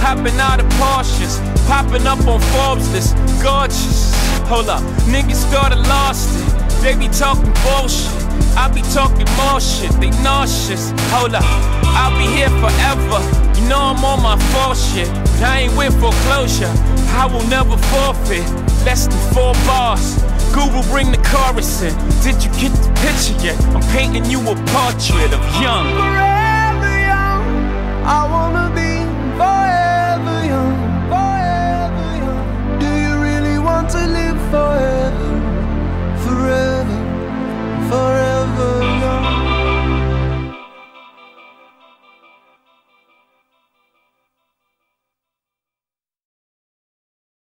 hopping 0.00 0.38
out 0.40 0.58
of 0.58 0.66
Porsches, 0.80 1.36
popping 1.66 2.06
up 2.06 2.20
on 2.26 2.40
Forbes 2.40 2.90
list, 2.92 3.14
gorgeous. 3.42 4.14
Hold 4.48 4.70
up, 4.70 4.82
niggas 5.04 5.36
started 5.36 5.80
lost 5.80 6.30
it. 6.32 6.82
They 6.82 6.96
be 6.96 7.08
talking 7.08 7.52
bullshit. 7.60 8.08
I 8.56 8.70
be 8.72 8.80
talking 8.94 9.28
more 9.36 9.60
shit, 9.60 9.92
they 10.00 10.10
nauseous. 10.24 10.92
Hold 11.12 11.34
up, 11.34 11.44
I'll 11.44 12.16
be 12.16 12.24
here 12.24 12.48
forever. 12.56 13.20
You 13.60 13.68
know 13.68 13.92
I'm 13.92 14.02
on 14.02 14.22
my 14.22 14.38
full 14.48 14.74
shit, 14.74 15.08
but 15.12 15.42
I 15.42 15.68
ain't 15.68 15.76
with 15.76 15.92
foreclosure. 16.00 16.72
I 17.20 17.28
will 17.30 17.46
never 17.48 17.76
forfeit. 17.92 18.48
Less 18.86 19.08
than 19.08 19.34
four 19.34 19.52
bars. 19.66 20.16
Google 20.54 20.82
bring 20.90 21.12
the 21.12 21.20
chorus 21.28 21.82
in. 21.82 21.92
Did 22.24 22.42
you 22.42 22.50
get 22.58 22.72
the 22.72 22.90
picture 23.04 23.36
yet? 23.44 23.58
I'm 23.76 23.82
painting 23.92 24.24
you 24.30 24.40
a 24.40 24.54
portrait 24.78 25.32
of 25.32 25.42
young. 25.60 25.86
Forever 26.02 26.94
young, 27.12 27.44
I 28.18 28.20
wanna 28.34 28.66
be 28.78 28.92
forever 29.40 30.36
young, 30.52 30.76
forever 31.12 32.08
young. 32.24 32.46
Do 32.82 32.90
you 33.04 33.14
really 33.28 33.58
want 33.68 33.86
to 33.96 34.02
live 34.18 34.38
forever, 34.54 35.32
forever, 36.24 36.98
forever 37.90 38.70
young? 39.04 39.37